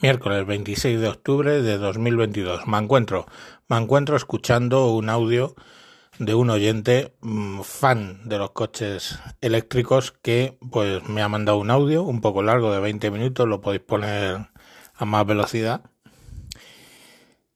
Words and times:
Miércoles 0.00 0.46
26 0.46 1.00
de 1.00 1.08
octubre 1.08 1.60
de 1.60 1.76
2022. 1.76 2.68
Me 2.68 2.78
encuentro, 2.78 3.26
me 3.66 3.78
encuentro 3.78 4.14
escuchando 4.14 4.92
un 4.92 5.08
audio 5.08 5.56
de 6.20 6.36
un 6.36 6.50
oyente 6.50 7.16
mm, 7.20 7.62
fan 7.62 8.28
de 8.28 8.38
los 8.38 8.52
coches 8.52 9.18
eléctricos 9.40 10.12
que 10.12 10.56
pues 10.70 11.02
me 11.08 11.20
ha 11.20 11.28
mandado 11.28 11.58
un 11.58 11.72
audio 11.72 12.04
un 12.04 12.20
poco 12.20 12.44
largo 12.44 12.72
de 12.72 12.78
20 12.78 13.10
minutos, 13.10 13.48
lo 13.48 13.60
podéis 13.60 13.82
poner 13.82 14.46
a 14.94 15.04
más 15.04 15.26
velocidad. 15.26 15.80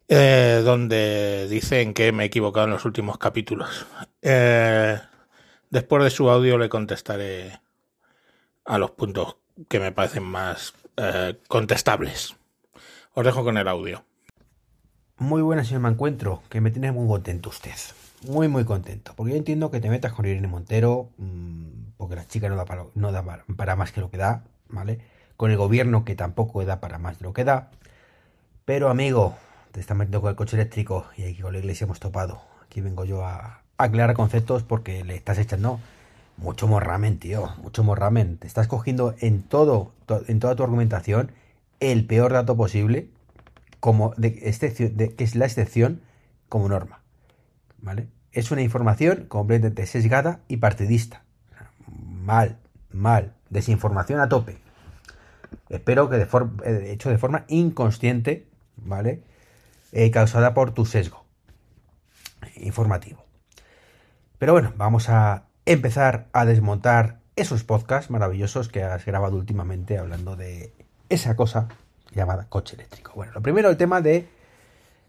Eh, 0.09 0.63
donde 0.65 1.47
dicen 1.49 1.95
que 1.95 2.11
me 2.11 2.25
he 2.25 2.27
equivocado 2.27 2.67
en 2.67 2.73
los 2.73 2.85
últimos 2.85 3.19
capítulos. 3.19 3.87
Eh, 4.21 4.99
después 5.71 6.03
de 6.03 6.11
su 6.11 6.29
audio 6.29 6.59
le 6.59 6.69
contestaré 6.69 7.61
a 8.65 8.79
los 8.79 8.91
puntos 8.91 9.37
que 9.69 9.79
me 9.79 9.93
parecen 9.93 10.25
más 10.25 10.75
eh, 10.97 11.39
contestables. 11.49 12.37
Os 13.15 13.25
dejo 13.25 13.45
con 13.45 13.57
el 13.59 13.69
audio. 13.69 14.05
Muy 15.19 15.43
buenas, 15.43 15.69
señor 15.69 15.83
Mancuentro, 15.83 16.43
que 16.49 16.61
me 16.61 16.71
tiene 16.71 16.93
muy 16.93 17.07
contento 17.07 17.51
usted. 17.51 17.75
Muy, 18.27 18.49
muy 18.49 18.65
contento. 18.65 19.13
Porque 19.17 19.33
yo 19.33 19.39
entiendo 19.39 19.71
que 19.71 19.81
te 19.81 19.91
metas 19.91 20.13
con 20.13 20.27
Irene 20.27 20.49
Montero, 20.49 21.11
mmm, 21.19 21.93
porque 21.97 22.17
la 22.17 22.27
chica 22.27 22.49
no 22.49 22.57
da, 22.57 22.65
para, 22.65 22.87
no 22.95 23.13
da 23.13 23.25
para, 23.57 23.77
más 23.77 23.93
que 23.93 24.01
lo 24.01 24.11
que 24.11 24.17
da, 24.17 24.45
¿vale? 24.69 25.01
Con 25.37 25.51
el 25.51 25.57
gobierno 25.57 26.05
que 26.05 26.15
tampoco 26.15 26.65
da 26.65 26.81
para 26.81 26.99
más 26.99 27.19
de 27.19 27.25
lo 27.25 27.33
que 27.33 27.45
da. 27.45 27.71
Pero, 28.65 28.89
amigo, 28.89 29.37
te 29.73 29.81
estás 29.81 29.97
metiendo 29.97 30.21
con 30.21 30.31
el 30.31 30.37
coche 30.37 30.57
eléctrico 30.57 31.07
y 31.17 31.25
aquí 31.25 31.43
con 31.43 31.53
la 31.53 31.59
iglesia 31.59 31.85
hemos 31.85 32.01
topado. 32.01 32.43
Aquí 32.65 32.81
vengo 32.81 33.05
yo 33.05 33.25
a 33.25 33.63
aclarar 33.77 34.15
conceptos 34.15 34.63
porque 34.63 35.05
le 35.05 35.17
estás 35.17 35.39
echando 35.39 35.81
mucho 36.43 36.67
morramen, 36.67 37.19
tío, 37.19 37.49
mucho 37.63 37.85
morramen. 37.85 38.37
Te 38.37 38.47
estás 38.47 38.69
cogiendo 38.69 39.15
en 39.21 39.43
todo, 39.43 39.93
en 40.29 40.41
toda 40.41 40.57
tu 40.57 40.63
argumentación, 40.63 41.33
el 41.81 42.07
peor 42.07 42.33
dato 42.33 42.57
posible, 42.57 43.09
como 43.81 44.15
excepción, 44.21 44.97
que 44.97 45.25
es 45.25 45.35
la 45.35 45.47
excepción, 45.47 46.01
como 46.49 46.69
norma. 46.69 47.01
¿Vale? 47.79 48.09
Es 48.33 48.51
una 48.51 48.63
información 48.63 49.27
completamente 49.29 49.87
sesgada 49.87 50.41
y 50.49 50.59
partidista. 50.59 51.23
Mal, 51.87 52.59
mal. 52.91 53.35
Desinformación 53.51 54.21
a 54.21 54.29
tope. 54.29 54.59
Espero 55.69 56.09
que 56.09 56.17
de 56.17 56.27
forma, 56.27 56.63
hecho 56.65 57.11
de 57.11 57.19
forma 57.19 57.45
inconsciente, 57.49 58.47
¿vale? 58.77 59.23
Eh, 59.93 60.11
causada 60.11 60.55
por 60.55 60.73
tu 60.73 60.87
sesgo 60.87 61.23
informativo. 62.57 63.25
Pero 64.39 64.53
bueno, 64.53 64.73
vamos 64.77 65.09
a 65.09 65.45
empezar 65.67 66.27
a 66.33 66.45
desmontar 66.45 67.19
esos 67.37 67.65
podcasts 67.65 68.11
maravillosos 68.11 68.69
que 68.69 68.83
has 68.83 69.05
grabado 69.05 69.37
últimamente 69.37 69.99
hablando 69.99 70.37
de 70.37 70.73
esa 71.09 71.37
cosa 71.37 71.69
llamada 72.15 72.47
coche 72.49 72.77
eléctrico. 72.77 73.13
Bueno, 73.15 73.33
lo 73.33 73.43
primero 73.43 73.71
el 73.71 73.77
tema 73.77 74.01
de 74.01 74.29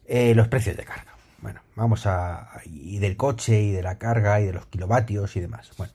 eh, 0.06 0.34
los 0.36 0.48
precios 0.48 0.78
de 0.78 0.84
carga. 0.84 1.14
Bueno, 1.42 1.62
vamos 1.76 2.06
a... 2.06 2.62
y 2.66 3.00
del 3.00 3.18
coche 3.18 3.62
y 3.62 3.72
de 3.72 3.84
la 3.84 3.98
carga 3.98 4.40
y 4.40 4.46
de 4.46 4.54
los 4.54 4.66
kilovatios 4.68 5.36
y 5.36 5.42
demás. 5.42 5.72
Bueno, 5.78 5.92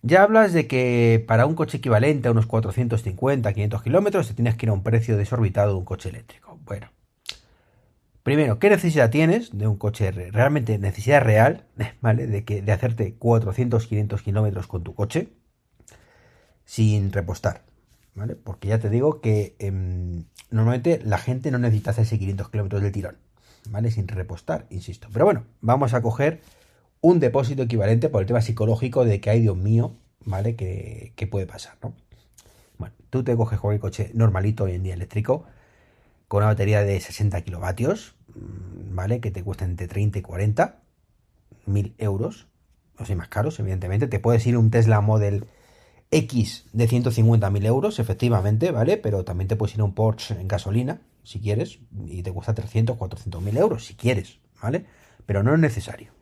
ya 0.00 0.22
hablas 0.22 0.52
de 0.52 0.66
que 0.66 1.22
para 1.28 1.46
un 1.46 1.54
coche 1.54 1.78
equivalente 1.78 2.28
a 2.28 2.30
unos 2.30 2.46
450, 2.46 3.52
500 3.52 3.82
kilómetros 3.82 4.28
te 4.28 4.34
tienes 4.34 4.56
que 4.56 4.66
ir 4.66 4.70
a 4.70 4.72
un 4.72 4.82
precio 4.82 5.16
desorbitado 5.16 5.72
de 5.72 5.78
un 5.78 5.84
coche 5.84 6.08
eléctrico. 6.08 6.58
Bueno, 6.64 6.88
Primero, 8.22 8.60
¿qué 8.60 8.70
necesidad 8.70 9.10
tienes 9.10 9.56
de 9.56 9.66
un 9.66 9.76
coche? 9.76 10.12
Realmente 10.12 10.78
necesidad 10.78 11.22
real, 11.22 11.64
¿vale? 12.00 12.26
De, 12.26 12.44
que, 12.44 12.62
de 12.62 12.72
hacerte 12.72 13.14
400, 13.14 13.86
500 13.86 14.22
kilómetros 14.22 14.66
con 14.66 14.84
tu 14.84 14.94
coche 14.94 15.32
sin 16.64 17.12
repostar, 17.12 17.64
¿vale? 18.14 18.36
Porque 18.36 18.68
ya 18.68 18.78
te 18.78 18.90
digo 18.90 19.20
que 19.20 19.56
eh, 19.58 19.72
normalmente 20.50 21.00
la 21.04 21.18
gente 21.18 21.50
no 21.50 21.58
necesita 21.58 21.90
hacerse 21.90 22.18
500 22.18 22.50
kilómetros 22.50 22.82
del 22.82 22.92
tirón, 22.92 23.18
¿vale? 23.68 23.90
Sin 23.90 24.06
repostar, 24.06 24.66
insisto. 24.70 25.08
Pero 25.12 25.24
bueno, 25.24 25.44
vamos 25.60 25.92
a 25.92 26.00
coger 26.00 26.40
un 27.00 27.18
depósito 27.18 27.62
equivalente 27.64 28.08
por 28.08 28.20
el 28.22 28.28
tema 28.28 28.40
psicológico 28.40 29.04
de 29.04 29.20
que 29.20 29.30
hay, 29.30 29.40
Dios 29.40 29.56
mío, 29.56 29.96
¿vale? 30.24 30.54
Que, 30.54 31.12
que 31.16 31.26
puede 31.26 31.46
pasar, 31.46 31.76
¿no? 31.82 31.94
Bueno, 32.78 32.94
tú 33.10 33.24
te 33.24 33.36
coges 33.36 33.58
con 33.58 33.74
el 33.74 33.80
coche 33.80 34.12
normalito 34.14 34.64
hoy 34.64 34.74
en 34.74 34.84
día 34.84 34.94
eléctrico, 34.94 35.44
con 36.32 36.38
una 36.38 36.52
batería 36.52 36.82
de 36.82 36.98
60 36.98 37.42
kilovatios, 37.42 38.14
mm, 38.28 38.94
¿vale? 38.94 39.20
Que 39.20 39.30
te 39.30 39.44
cuesta 39.44 39.66
entre 39.66 39.86
30 39.86 40.20
y 40.20 40.22
40 40.22 40.80
mil 41.66 41.94
euros. 41.98 42.46
O 42.96 43.04
sea, 43.04 43.14
más 43.16 43.28
caros, 43.28 43.60
evidentemente. 43.60 44.06
Te 44.06 44.18
puedes 44.18 44.46
ir 44.46 44.56
un 44.56 44.70
Tesla 44.70 45.02
Model 45.02 45.44
X 46.10 46.64
de 46.72 46.88
150 46.88 47.50
mil 47.50 47.66
euros, 47.66 47.98
efectivamente, 47.98 48.70
¿vale? 48.70 48.96
Pero 48.96 49.26
también 49.26 49.46
te 49.46 49.56
puedes 49.56 49.74
ir 49.74 49.82
un 49.82 49.92
Porsche 49.92 50.40
en 50.40 50.48
gasolina, 50.48 51.02
si 51.22 51.38
quieres, 51.38 51.80
y 52.06 52.22
te 52.22 52.32
cuesta 52.32 52.54
300, 52.54 52.96
400 52.96 53.42
mil 53.42 53.58
euros, 53.58 53.84
si 53.84 53.92
quieres, 53.94 54.38
¿vale? 54.62 54.86
Pero 55.26 55.42
no 55.42 55.52
es 55.52 55.60
necesario. 55.60 56.12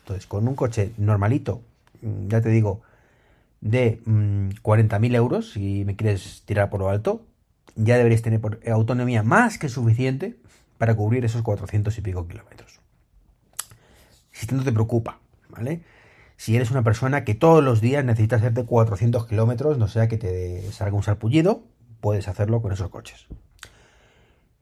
Entonces, 0.00 0.26
con 0.26 0.48
un 0.48 0.56
coche 0.56 0.94
normalito, 0.98 1.62
mm, 2.02 2.26
ya 2.26 2.40
te 2.40 2.48
digo, 2.48 2.82
de 3.60 4.02
mmm, 4.04 4.48
40.000 4.62 5.14
euros, 5.14 5.52
si 5.52 5.84
me 5.84 5.94
quieres 5.94 6.42
tirar 6.44 6.70
por 6.70 6.80
lo 6.80 6.88
alto, 6.88 7.29
ya 7.76 7.96
deberías 7.96 8.22
tener 8.22 8.40
autonomía 8.70 9.22
más 9.22 9.58
que 9.58 9.68
suficiente 9.68 10.36
para 10.78 10.94
cubrir 10.94 11.24
esos 11.24 11.42
400 11.42 11.96
y 11.98 12.00
pico 12.00 12.26
kilómetros. 12.26 12.80
Si 14.32 14.46
no 14.54 14.64
te 14.64 14.72
preocupa, 14.72 15.20
¿vale? 15.48 15.82
Si 16.36 16.56
eres 16.56 16.70
una 16.70 16.82
persona 16.82 17.24
que 17.24 17.34
todos 17.34 17.62
los 17.62 17.82
días 17.82 18.02
necesitas 18.04 18.40
hacerte 18.40 18.64
400 18.64 19.26
kilómetros, 19.26 19.76
no 19.76 19.88
sea 19.88 20.08
que 20.08 20.16
te 20.16 20.72
salga 20.72 20.96
un 20.96 21.02
sarpullido, 21.02 21.64
puedes 22.00 22.28
hacerlo 22.28 22.62
con 22.62 22.72
esos 22.72 22.88
coches. 22.88 23.26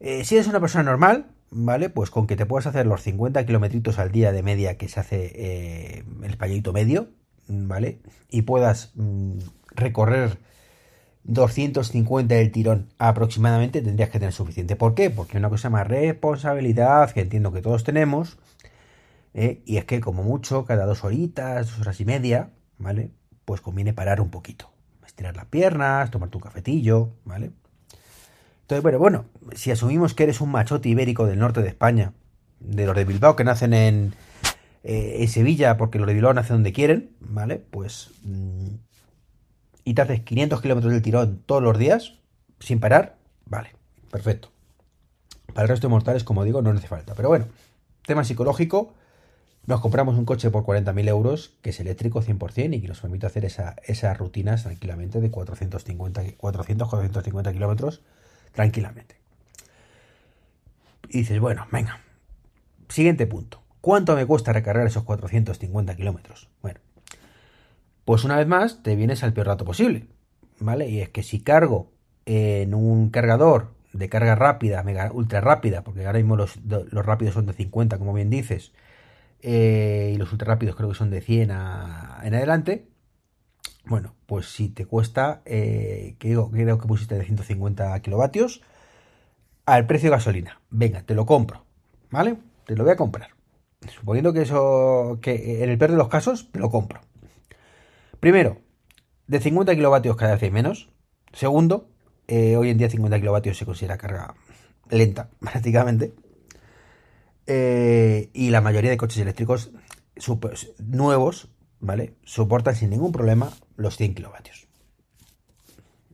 Eh, 0.01 0.25
si 0.25 0.35
eres 0.35 0.49
una 0.49 0.61
persona 0.61 0.83
normal, 0.83 1.27
¿vale? 1.51 1.91
Pues 1.91 2.11
con 2.11 2.27
que 2.27 2.35
te 2.35 2.47
puedas 2.47 2.67
hacer 2.67 2.87
los 2.87 3.03
50 3.03 3.47
kilometritos 3.47 3.99
al 3.99 4.11
día 4.11 4.33
de 4.33 4.43
media 4.43 4.77
que 4.77 4.89
se 4.89 5.01
hace 5.01 5.33
eh, 5.35 6.05
el 6.23 6.31
españolito 6.31 6.73
medio, 6.73 7.11
¿vale? 7.47 8.01
Y 8.29 8.43
puedas 8.43 8.93
mmm, 8.97 9.39
recorrer 9.71 10.39
250 11.29 12.35
del 12.35 12.51
tirón 12.51 12.89
aproximadamente 12.99 13.83
tendrías 13.83 14.09
que 14.09 14.19
tener 14.19 14.33
suficiente. 14.33 14.77
¿Por 14.77 14.95
qué? 14.95 15.11
Porque 15.11 15.37
una 15.37 15.51
cosa 15.51 15.69
más 15.69 15.87
responsabilidad 15.87 17.13
que 17.13 17.21
entiendo 17.21 17.53
que 17.53 17.61
todos 17.61 17.85
tenemos. 17.85 18.39
¿eh? 19.35 19.63
Y 19.67 19.77
es 19.77 19.85
que 19.85 20.01
como 20.01 20.23
mucho, 20.23 20.65
cada 20.65 20.87
dos 20.87 21.05
horitas, 21.05 21.69
dos 21.69 21.81
horas 21.81 22.01
y 22.01 22.07
media, 22.07 22.51
¿vale? 22.79 23.11
Pues 23.45 23.61
conviene 23.61 23.93
parar 23.93 24.23
un 24.23 24.31
poquito. 24.31 24.71
Estirar 25.07 25.37
las 25.37 25.45
piernas, 25.45 26.11
tomarte 26.11 26.39
un 26.39 26.43
cafetillo, 26.43 27.11
¿vale? 27.25 27.51
Entonces, 28.63 28.83
bueno, 28.83 28.99
bueno, 28.99 29.25
si 29.55 29.71
asumimos 29.71 30.15
que 30.15 30.25
eres 30.25 30.41
un 30.41 30.51
machote 30.51 30.89
ibérico 30.89 31.27
del 31.27 31.39
norte 31.39 31.61
de 31.61 31.69
España, 31.69 32.15
de 32.61 32.87
los 32.87 32.97
de 32.97 33.05
Bilbao 33.05 33.37
que 33.37 33.45
nacen 33.45 33.75
en, 33.75 34.15
eh, 34.83 35.17
en 35.21 35.29
Sevilla 35.29 35.77
porque 35.77 35.99
los 35.99 36.07
de 36.07 36.15
Bilbao 36.15 36.33
nacen 36.33 36.57
donde 36.57 36.73
quieren, 36.73 37.11
¿vale? 37.21 37.63
Pues... 37.71 38.13
Mmm, 38.25 38.88
y 39.89 39.95
te 39.95 40.03
haces 40.03 40.21
500 40.21 40.61
kilómetros 40.61 40.93
del 40.93 41.01
tirón 41.01 41.43
todos 41.47 41.63
los 41.63 41.79
días, 41.79 42.13
sin 42.61 42.79
parar, 42.79 43.17
vale, 43.47 43.71
perfecto. 44.11 44.51
Para 45.55 45.63
el 45.63 45.69
resto 45.71 45.87
de 45.87 45.93
mortales, 45.93 46.25
como 46.25 46.45
digo, 46.45 46.61
no 46.61 46.69
hace 46.69 46.87
falta. 46.87 47.15
Pero 47.15 47.31
bueno, 47.31 47.47
tema 48.07 48.23
psicológico, 48.23 48.93
nos 49.65 49.81
compramos 49.81 50.19
un 50.19 50.27
coche 50.27 50.51
por 50.51 50.65
40.000 50.65 51.09
euros, 51.09 51.55
que 51.63 51.71
es 51.71 51.81
eléctrico 51.81 52.21
100% 52.21 52.77
y 52.77 52.83
que 52.83 52.89
nos 52.89 53.01
permite 53.01 53.25
hacer 53.25 53.47
esa, 53.47 53.77
esas 53.83 54.19
rutinas 54.19 54.65
tranquilamente 54.65 55.23
de 55.23 55.31
450, 55.31 56.23
400, 56.37 56.87
450 56.87 57.53
kilómetros 57.55 58.03
tranquilamente. 58.53 59.17
Y 61.09 61.21
dices, 61.21 61.41
bueno, 61.41 61.67
venga, 61.73 62.03
siguiente 62.91 63.27
punto. 63.27 63.63
¿Cuánto 63.81 64.15
me 64.17 64.27
cuesta 64.27 64.53
recargar 64.53 64.87
esos 64.87 65.05
450 65.05 65.97
kilómetros? 65.97 66.51
Bueno, 66.61 66.79
pues 68.09 68.25
una 68.25 68.39
vez 68.39 68.47
más 68.47 68.83
te 68.83 68.97
vienes 68.97 69.23
al 69.23 69.35
peor 69.35 69.49
rato 69.49 69.67
posible, 69.67 70.07
¿vale? 70.61 70.89
Y 70.89 71.03
es 71.03 71.11
que 71.11 71.23
si 71.23 71.41
cargo 71.41 71.93
en 72.25 72.73
un 72.73 73.11
cargador 73.11 73.75
de 73.93 74.09
carga 74.09 74.35
rápida, 74.35 74.83
mega 74.83 75.13
ultra 75.13 75.43
rápida, 75.43 75.85
porque 75.85 76.07
ahora 76.07 76.19
mismo 76.19 76.35
los, 76.35 76.57
los 76.65 77.05
rápidos 77.05 77.35
son 77.35 77.45
de 77.45 77.53
50, 77.53 77.99
como 77.99 78.15
bien 78.15 78.31
dices, 78.31 78.73
eh, 79.43 80.13
y 80.15 80.17
los 80.17 80.33
ultra 80.33 80.55
rápidos 80.55 80.75
creo 80.75 80.89
que 80.89 80.95
son 80.95 81.11
de 81.11 81.21
100 81.21 81.51
a, 81.51 82.23
en 82.25 82.35
adelante, 82.35 82.89
bueno, 83.85 84.15
pues 84.25 84.47
si 84.47 84.71
te 84.71 84.87
cuesta, 84.87 85.43
eh, 85.45 86.17
creo, 86.17 86.51
creo 86.51 86.79
que 86.79 86.89
pusiste 86.89 87.15
de 87.15 87.27
150 87.27 88.01
kilovatios, 88.01 88.63
al 89.67 89.87
precio 89.87 90.09
de 90.09 90.17
gasolina, 90.17 90.63
venga, 90.71 91.03
te 91.03 91.15
lo 91.15 91.27
compro, 91.27 91.67
¿vale? 92.11 92.39
Te 92.65 92.75
lo 92.75 92.85
voy 92.85 92.95
a 92.95 92.97
comprar. 92.97 93.33
Suponiendo 93.87 94.33
que 94.33 94.41
eso, 94.41 95.19
que 95.21 95.63
en 95.63 95.69
el 95.69 95.77
peor 95.77 95.91
de 95.91 95.99
los 95.99 96.09
casos, 96.09 96.51
te 96.51 96.59
lo 96.59 96.71
compro. 96.71 97.03
Primero, 98.21 98.59
de 99.27 99.41
50 99.41 99.75
kilovatios 99.75 100.17
cada 100.17 100.33
vez 100.33 100.43
hay 100.43 100.51
menos. 100.51 100.91
Segundo, 101.33 101.89
eh, 102.27 102.57
hoy 102.57 102.71
en 102.71 102.79
día 102.79 102.91
50 102.91 103.19
kilovatios 103.21 103.57
se 103.57 103.65
considera 103.65 103.99
carga 103.99 104.35
lenta, 104.91 105.31
prácticamente. 105.41 106.15
Eh, 107.47 108.31
y 108.33 108.51
la 108.51 108.61
mayoría 108.61 108.91
de 108.91 108.97
coches 108.97 109.19
eléctricos 109.19 109.71
nuevos, 110.79 111.49
¿vale? 111.81 112.15
Soportan 112.25 112.75
sin 112.75 112.91
ningún 112.91 113.13
problema 113.13 113.53
los 113.77 113.97
100 113.97 114.15
kilovatios. 114.15 114.67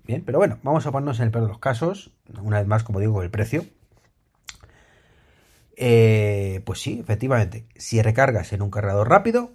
Bien, 0.05 0.23
pero 0.25 0.39
bueno, 0.39 0.59
vamos 0.63 0.85
a 0.87 0.93
ponernos 0.93 1.19
en 1.19 1.27
el 1.27 1.31
peor 1.31 1.45
de 1.45 1.49
los 1.49 1.59
casos, 1.59 2.15
una 2.43 2.59
vez 2.59 2.69
más, 2.69 2.85
como 2.85 3.01
digo, 3.01 3.23
el 3.23 3.31
precio. 3.31 3.65
Eh, 5.77 6.63
pues 6.67 6.81
sí, 6.81 7.01
efectivamente, 7.01 7.67
si 7.77 8.01
recargas 8.03 8.53
en 8.53 8.61
un 8.61 8.71
cargador 8.71 9.09
rápido 9.09 9.53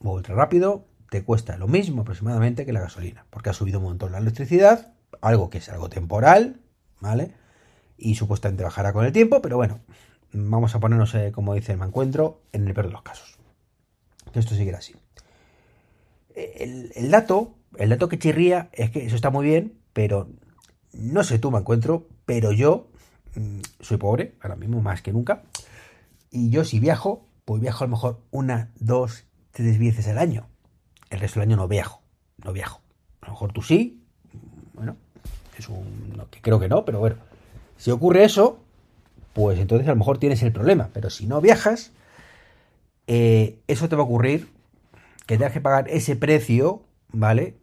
o 0.00 0.12
ultra 0.12 0.34
rápido, 0.34 0.86
te 1.12 1.22
cuesta 1.24 1.58
lo 1.58 1.68
mismo 1.68 2.00
aproximadamente 2.00 2.64
que 2.64 2.72
la 2.72 2.80
gasolina, 2.80 3.26
porque 3.28 3.50
ha 3.50 3.52
subido 3.52 3.80
un 3.80 3.84
montón 3.84 4.12
la 4.12 4.18
electricidad, 4.18 4.94
algo 5.20 5.50
que 5.50 5.58
es 5.58 5.68
algo 5.68 5.90
temporal, 5.90 6.62
¿vale? 7.00 7.34
Y 7.98 8.14
supuestamente 8.14 8.64
bajará 8.64 8.94
con 8.94 9.04
el 9.04 9.12
tiempo, 9.12 9.42
pero 9.42 9.58
bueno, 9.58 9.80
vamos 10.32 10.74
a 10.74 10.80
ponernos, 10.80 11.14
eh, 11.14 11.30
como 11.30 11.52
dice 11.52 11.74
el 11.74 11.82
encuentro, 11.82 12.40
en 12.52 12.66
el 12.66 12.72
peor 12.72 12.86
de 12.86 12.92
los 12.92 13.02
casos. 13.02 13.36
Que 14.32 14.38
esto 14.38 14.54
seguirá 14.54 14.78
así. 14.78 14.94
El, 16.34 16.92
el, 16.94 17.10
dato, 17.10 17.56
el 17.76 17.90
dato 17.90 18.08
que 18.08 18.18
chirría 18.18 18.70
es 18.72 18.90
que 18.90 19.04
eso 19.04 19.14
está 19.14 19.28
muy 19.28 19.44
bien, 19.44 19.74
pero 19.92 20.30
no 20.94 21.24
sé 21.24 21.38
tú, 21.38 21.50
me 21.50 21.58
encuentro, 21.58 22.08
pero 22.24 22.52
yo 22.52 22.88
mm, 23.34 23.60
soy 23.80 23.98
pobre, 23.98 24.34
ahora 24.40 24.56
mismo 24.56 24.80
más 24.80 25.02
que 25.02 25.12
nunca, 25.12 25.42
y 26.30 26.48
yo 26.48 26.64
si 26.64 26.80
viajo, 26.80 27.28
pues 27.44 27.60
viajo 27.60 27.84
a 27.84 27.86
lo 27.86 27.90
mejor 27.90 28.22
una, 28.30 28.72
dos, 28.80 29.26
tres 29.50 29.78
veces 29.78 30.08
al 30.08 30.16
año. 30.16 30.48
El 31.12 31.20
resto 31.20 31.40
del 31.40 31.50
año 31.50 31.58
no 31.58 31.68
viajo, 31.68 32.00
no 32.42 32.54
viajo. 32.54 32.80
A 33.20 33.26
lo 33.26 33.32
mejor 33.32 33.52
tú 33.52 33.60
sí, 33.60 34.02
bueno, 34.72 34.96
es 35.58 35.68
un... 35.68 36.26
Que 36.30 36.40
creo 36.40 36.58
que 36.58 36.70
no, 36.70 36.86
pero 36.86 37.00
bueno. 37.00 37.16
Si 37.76 37.90
ocurre 37.90 38.24
eso, 38.24 38.60
pues 39.34 39.58
entonces 39.58 39.86
a 39.88 39.90
lo 39.90 39.98
mejor 39.98 40.16
tienes 40.16 40.42
el 40.42 40.52
problema. 40.52 40.88
Pero 40.94 41.10
si 41.10 41.26
no 41.26 41.42
viajas, 41.42 41.92
eh, 43.06 43.58
eso 43.68 43.90
te 43.90 43.96
va 43.96 44.02
a 44.02 44.06
ocurrir 44.06 44.48
que 45.26 45.36
tengas 45.36 45.52
que 45.52 45.60
pagar 45.60 45.86
ese 45.90 46.16
precio, 46.16 46.82
¿vale? 47.12 47.58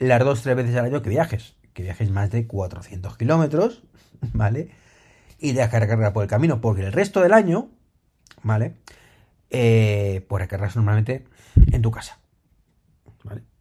Las 0.00 0.24
dos, 0.24 0.42
tres 0.42 0.56
veces 0.56 0.74
al 0.74 0.86
año 0.86 1.00
que 1.00 1.10
viajes. 1.10 1.54
Que 1.74 1.84
viajes 1.84 2.10
más 2.10 2.32
de 2.32 2.48
400 2.48 3.16
kilómetros, 3.16 3.84
¿vale? 4.32 4.70
Y 5.38 5.52
tengas 5.52 5.70
que 5.70 5.78
recargar 5.78 6.12
por 6.12 6.24
el 6.24 6.28
camino, 6.28 6.60
porque 6.60 6.84
el 6.84 6.92
resto 6.92 7.20
del 7.20 7.32
año, 7.32 7.70
¿vale? 8.42 8.74
Eh, 9.50 10.26
pues 10.28 10.40
recargas 10.42 10.74
normalmente 10.74 11.28
en 11.70 11.80
tu 11.80 11.92
casa. 11.92 12.18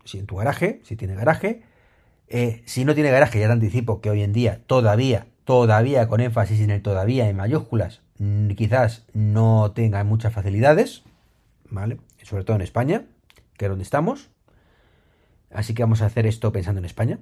Si 0.07 0.19
en 0.19 0.25
tu 0.25 0.37
garaje, 0.37 0.79
si 0.83 0.95
tiene 0.95 1.15
garaje. 1.15 1.63
Eh, 2.29 2.61
si 2.65 2.85
no 2.85 2.95
tiene 2.95 3.11
garaje, 3.11 3.39
ya 3.39 3.47
te 3.47 3.53
anticipo 3.53 3.99
que 3.99 4.09
hoy 4.09 4.23
en 4.23 4.31
día 4.31 4.61
todavía, 4.67 5.27
todavía 5.43 6.07
con 6.07 6.21
énfasis 6.21 6.61
en 6.61 6.71
el 6.71 6.81
todavía 6.81 7.29
en 7.29 7.35
mayúsculas, 7.35 8.01
quizás 8.55 9.05
no 9.13 9.71
tenga 9.73 10.03
muchas 10.03 10.33
facilidades, 10.33 11.03
¿vale? 11.69 11.99
Sobre 12.23 12.45
todo 12.45 12.55
en 12.55 12.61
España, 12.61 13.05
que 13.57 13.65
es 13.65 13.69
donde 13.69 13.83
estamos. 13.83 14.29
Así 15.51 15.73
que 15.73 15.83
vamos 15.83 16.01
a 16.01 16.05
hacer 16.05 16.25
esto 16.25 16.51
pensando 16.51 16.79
en 16.79 16.85
España. 16.85 17.19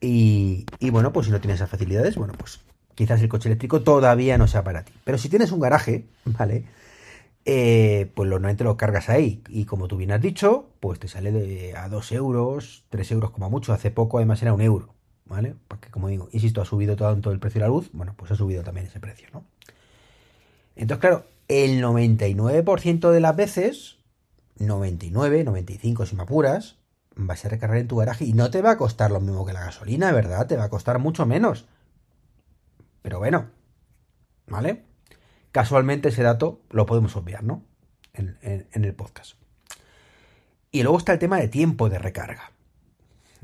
Y, 0.00 0.66
y, 0.78 0.90
bueno, 0.90 1.12
pues 1.12 1.26
si 1.26 1.32
no 1.32 1.40
tienes 1.40 1.56
esas 1.56 1.70
facilidades, 1.70 2.16
bueno, 2.16 2.34
pues 2.36 2.60
quizás 2.94 3.20
el 3.22 3.28
coche 3.28 3.48
eléctrico 3.48 3.82
todavía 3.82 4.36
no 4.36 4.46
sea 4.46 4.64
para 4.64 4.84
ti. 4.84 4.92
Pero 5.04 5.16
si 5.16 5.28
tienes 5.28 5.52
un 5.52 5.60
garaje, 5.60 6.06
¿vale? 6.24 6.64
Eh, 7.44 8.10
pues 8.14 8.28
normalmente 8.28 8.64
lo 8.64 8.76
cargas 8.76 9.08
ahí. 9.08 9.42
Y 9.48 9.64
como 9.64 9.88
tú 9.88 9.96
bien 9.96 10.12
has 10.12 10.20
dicho, 10.20 10.70
pues 10.80 10.98
te 11.00 11.08
sale 11.08 11.32
de, 11.32 11.76
a 11.76 11.88
2 11.88 12.12
euros, 12.12 12.84
3 12.90 13.10
euros 13.12 13.30
como 13.30 13.50
mucho. 13.50 13.72
Hace 13.72 13.90
poco 13.90 14.18
además 14.18 14.42
era 14.42 14.52
un 14.52 14.60
euro, 14.60 14.94
¿vale? 15.24 15.56
Porque 15.68 15.90
como 15.90 16.08
digo, 16.08 16.28
insisto, 16.32 16.62
ha 16.62 16.64
subido 16.64 16.96
tanto 16.96 17.30
el 17.32 17.40
precio 17.40 17.60
de 17.60 17.66
la 17.66 17.74
luz, 17.74 17.90
bueno, 17.92 18.14
pues 18.16 18.30
ha 18.30 18.36
subido 18.36 18.62
también 18.62 18.86
ese 18.86 19.00
precio, 19.00 19.28
¿no? 19.32 19.44
Entonces, 20.76 21.00
claro, 21.00 21.24
el 21.48 21.80
99% 21.82 23.10
de 23.10 23.20
las 23.20 23.36
veces, 23.36 23.98
99, 24.58 25.44
95 25.44 26.06
si 26.06 26.16
me 26.16 26.22
apuras, 26.22 26.76
vas 27.14 27.44
a 27.44 27.48
recargar 27.48 27.78
en 27.78 27.88
tu 27.88 27.96
garaje 27.96 28.24
y 28.24 28.32
no 28.32 28.50
te 28.50 28.62
va 28.62 28.72
a 28.72 28.78
costar 28.78 29.10
lo 29.10 29.20
mismo 29.20 29.44
que 29.44 29.52
la 29.52 29.64
gasolina, 29.64 30.12
¿verdad? 30.12 30.46
Te 30.46 30.56
va 30.56 30.64
a 30.64 30.70
costar 30.70 30.98
mucho 30.98 31.26
menos. 31.26 31.66
Pero 33.02 33.18
bueno, 33.18 33.46
¿vale? 34.46 34.84
Casualmente 35.52 36.08
ese 36.08 36.22
dato 36.22 36.60
lo 36.70 36.86
podemos 36.86 37.14
obviar, 37.16 37.44
¿no? 37.44 37.62
En, 38.14 38.36
el 38.72 38.94
podcast. 38.94 39.34
Y 40.70 40.82
luego 40.82 40.98
está 40.98 41.12
el 41.12 41.18
tema 41.18 41.38
de 41.38 41.48
tiempo 41.48 41.88
de 41.88 41.98
recarga. 41.98 42.52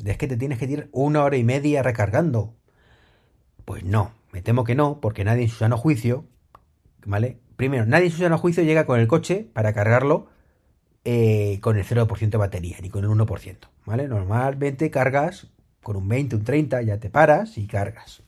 Es 0.05 0.17
que 0.17 0.27
te 0.27 0.37
tienes 0.37 0.59
que 0.59 0.65
ir 0.65 0.89
una 0.93 1.23
hora 1.23 1.37
y 1.37 1.45
media 1.45 1.83
recargando. 1.83 2.55
Pues 3.65 3.85
no, 3.85 4.13
me 4.33 4.41
temo 4.41 4.65
que 4.65 4.75
no, 4.75 5.01
porque 5.01 5.25
nadie 5.25 5.45
en 5.45 5.51
su 5.51 5.57
sano 5.57 5.77
juicio, 5.77 6.25
¿vale? 7.05 7.39
Primero, 7.57 7.85
nadie 7.85 8.07
en 8.07 8.13
su 8.13 8.39
juicio 8.39 8.63
llega 8.63 8.87
con 8.87 9.01
el 9.01 9.09
coche 9.09 9.49
para 9.53 9.75
cargarlo 9.75 10.29
eh, 11.05 11.59
con 11.61 11.77
el 11.77 11.85
0% 11.85 12.31
de 12.31 12.39
batería, 12.39 12.79
ni 12.81 12.89
con 12.89 13.05
el 13.05 13.11
1%, 13.11 13.57
¿vale? 13.85 14.09
Normalmente 14.09 14.91
cargas 14.91 15.49
con 15.83 15.97
un 15.97 16.09
20, 16.09 16.37
un 16.37 16.45
30, 16.45 16.83
ya 16.83 16.99
te 17.01 17.11
paras 17.11 17.59
y 17.59 17.67
cargas. 17.67 18.23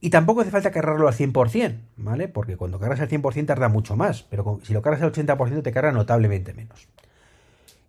Y 0.00 0.10
tampoco 0.10 0.42
hace 0.42 0.50
falta 0.50 0.70
cargarlo 0.70 1.08
al 1.08 1.14
100%, 1.14 1.80
¿vale? 1.96 2.28
Porque 2.28 2.56
cuando 2.56 2.78
cargas 2.78 3.00
al 3.00 3.08
100% 3.08 3.46
tarda 3.46 3.68
mucho 3.68 3.96
más, 3.96 4.22
pero 4.22 4.60
si 4.62 4.72
lo 4.72 4.80
cargas 4.80 5.02
al 5.02 5.12
80% 5.12 5.62
te 5.62 5.72
carga 5.72 5.90
notablemente 5.90 6.54
menos. 6.54 6.88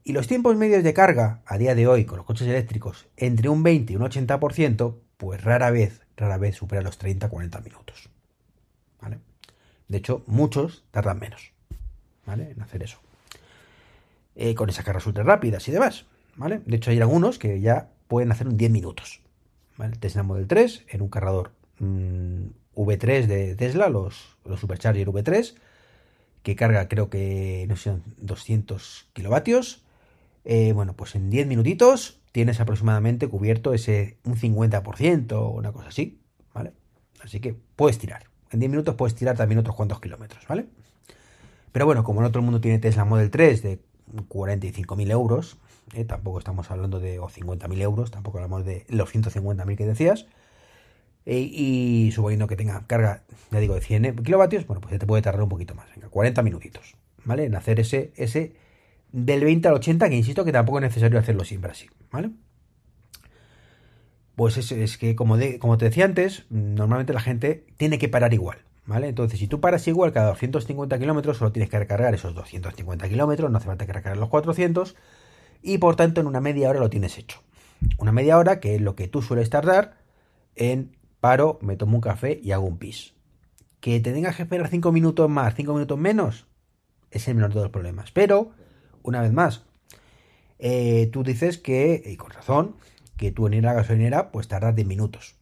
Y 0.04 0.14
los 0.14 0.28
tiempos 0.28 0.56
medios 0.56 0.84
de 0.84 0.94
carga 0.94 1.42
a 1.46 1.58
día 1.60 1.76
de 1.76 1.88
hoy 1.88 2.06
con 2.06 2.18
los 2.18 2.26
coches 2.26 2.48
eléctricos 2.48 3.08
entre 3.16 3.48
un 3.48 3.62
20 3.62 3.94
y 3.94 3.96
un 3.96 4.02
80%, 4.02 4.96
pues 5.18 5.44
rara 5.44 5.70
vez, 5.70 6.02
rara 6.18 6.38
vez 6.38 6.56
supera 6.56 6.82
los 6.82 7.00
30-40 7.00 7.64
minutos. 7.64 8.10
¿Vale? 9.02 9.20
De 9.88 9.98
hecho, 9.98 10.24
muchos 10.26 10.86
tardan 10.90 11.20
menos, 11.20 11.52
¿vale? 12.26 12.52
En 12.52 12.62
hacer 12.62 12.82
eso. 12.82 12.98
Eh, 14.36 14.56
con 14.56 14.70
esas 14.70 14.84
cargas 14.84 15.06
ultra 15.06 15.24
rápidas 15.24 15.68
y 15.68 15.72
demás, 15.72 16.06
¿vale? 16.38 16.62
De 16.66 16.78
hecho, 16.78 16.90
hay 16.90 17.00
algunos 17.00 17.38
que 17.38 17.60
ya 17.60 17.90
pueden 18.08 18.32
hacer 18.32 18.48
un 18.48 18.58
10 18.58 18.72
minutos, 18.72 19.22
¿vale? 19.78 19.96
Tesla 19.98 20.24
Model 20.24 20.48
3 20.48 20.86
en 20.90 21.02
un 21.02 21.10
cargador 21.10 21.52
V3 21.80 23.26
de 23.26 23.56
Tesla, 23.56 23.90
los, 23.90 24.38
los 24.46 24.60
Supercharger 24.60 25.08
V3, 25.08 25.56
que 26.44 26.56
carga 26.56 26.88
creo 26.88 27.10
que 27.10 27.66
no 27.68 27.76
sé, 27.76 27.98
200 28.18 29.08
kilovatios. 29.14 29.84
Eh, 30.46 30.74
bueno, 30.74 30.94
pues 30.94 31.16
en 31.16 31.30
10 31.30 31.48
minutitos 31.48 32.20
tienes 32.32 32.60
aproximadamente 32.60 33.28
cubierto 33.28 33.74
ese 33.74 34.18
un 34.24 34.36
50% 34.36 35.34
o 35.34 35.50
una 35.50 35.72
cosa 35.72 35.90
así, 35.90 36.22
¿vale? 36.54 36.74
Así 37.22 37.40
que 37.40 37.56
puedes 37.76 37.98
tirar. 37.98 38.26
En 38.52 38.60
10 38.60 38.72
minutos 38.72 38.96
puedes 38.96 39.16
tirar 39.16 39.36
también 39.36 39.60
otros 39.60 39.76
cuantos 39.76 40.00
kilómetros, 40.00 40.48
¿vale? 40.48 40.68
Pero 41.72 41.86
bueno, 41.86 42.04
como 42.04 42.22
no 42.22 42.30
todo 42.30 42.40
el 42.40 42.46
mundo 42.46 42.62
tiene 42.62 42.80
Tesla 42.80 43.06
Model 43.06 43.30
3 43.30 43.62
de 43.62 43.80
45.000 44.28 45.12
euros, 45.12 45.58
eh, 45.94 46.06
tampoco 46.06 46.40
estamos 46.40 46.72
hablando 46.72 47.00
de 47.00 47.20
50.000 47.20 47.82
euros, 47.82 48.12
tampoco 48.12 48.38
hablamos 48.40 48.66
de 48.66 48.86
los 48.90 49.14
150.000 49.14 49.76
que 49.76 49.86
decías, 49.86 50.26
eh, 51.32 51.42
y 51.42 52.12
suponiendo 52.12 52.48
que 52.48 52.56
tenga 52.56 52.88
carga, 52.88 53.22
ya 53.52 53.60
digo, 53.60 53.76
de 53.76 53.82
100 53.82 54.16
kilovatios, 54.24 54.66
bueno, 54.66 54.82
pues 54.82 54.94
ya 54.94 54.98
te 54.98 55.06
puede 55.06 55.22
tardar 55.22 55.44
un 55.44 55.50
poquito 55.50 55.76
más, 55.76 55.88
venga, 55.94 56.10
40 56.10 56.42
minutitos, 56.42 56.96
¿vale? 57.24 57.44
En 57.44 57.54
hacer 57.54 57.80
ese, 57.80 58.12
ese 58.16 58.56
del 59.12 59.44
20 59.44 59.68
al 59.68 59.76
80, 59.76 60.10
que 60.10 60.16
insisto 60.16 60.44
que 60.44 60.52
tampoco 60.52 60.80
es 60.80 60.86
necesario 60.86 61.20
hacerlo 61.20 61.44
siempre 61.44 61.70
así, 61.70 61.88
¿vale? 62.10 62.32
Pues 64.36 64.58
es, 64.58 64.72
es 64.72 64.98
que, 64.98 65.16
como, 65.16 65.38
de, 65.38 65.60
como 65.60 65.78
te 65.78 65.86
decía 65.86 66.06
antes, 66.06 66.48
normalmente 66.50 67.14
la 67.14 67.22
gente 67.22 67.64
tiene 67.78 68.00
que 68.00 68.10
parar 68.10 68.34
igual, 68.34 68.58
¿vale? 68.88 69.08
Entonces, 69.08 69.38
si 69.38 69.46
tú 69.46 69.62
paras 69.62 69.88
igual 69.88 70.12
cada 70.12 70.30
250 70.30 70.98
kilómetros, 70.98 71.38
solo 71.38 71.52
tienes 71.52 71.70
que 71.70 71.78
recargar 71.78 72.16
esos 72.16 72.34
250 72.34 73.08
kilómetros, 73.08 73.52
no 73.52 73.60
hace 73.60 73.68
falta 73.68 73.86
que 73.86 73.94
recargar 73.94 74.18
los 74.18 74.30
400, 74.30 74.96
y 75.62 75.78
por 75.78 75.96
tanto 75.96 76.22
en 76.22 76.26
una 76.26 76.42
media 76.42 76.72
hora 76.72 76.80
lo 76.80 76.90
tienes 76.90 77.20
hecho. 77.20 77.44
Una 78.00 78.12
media 78.12 78.40
hora 78.40 78.60
que 78.60 78.74
es 78.74 78.82
lo 78.82 78.96
que 78.96 79.08
tú 79.08 79.22
sueles 79.22 79.52
tardar 79.52 80.00
en 80.56 80.98
paro, 81.20 81.60
me 81.62 81.76
tomo 81.76 81.96
un 81.96 82.02
café 82.02 82.40
y 82.42 82.52
hago 82.52 82.66
un 82.66 82.78
pis. 82.78 83.14
Que 83.80 84.00
te 84.00 84.12
tengas 84.12 84.36
que 84.36 84.44
esperar 84.44 84.68
5 84.68 84.92
minutos 84.92 85.30
más, 85.30 85.56
5 85.56 85.74
minutos 85.74 85.98
menos, 85.98 86.48
es 87.12 87.28
el 87.28 87.36
menor 87.36 87.54
de 87.54 87.62
los 87.62 87.70
problemas. 87.70 88.12
Pero, 88.12 88.52
una 89.04 89.22
vez 89.22 89.32
más, 89.32 89.64
eh, 90.60 91.10
tú 91.12 91.24
dices 91.24 91.58
que, 91.58 92.04
y 92.06 92.18
con 92.18 92.32
razón, 92.32 92.76
que 93.18 93.32
tú 93.32 93.48
en 93.48 93.54
ir 93.54 93.68
a 93.68 93.74
la 93.74 93.82
gasolinera 93.82 94.32
pues 94.32 94.48
tardas 94.48 94.76
10 94.76 94.88
minutos. 94.88 95.36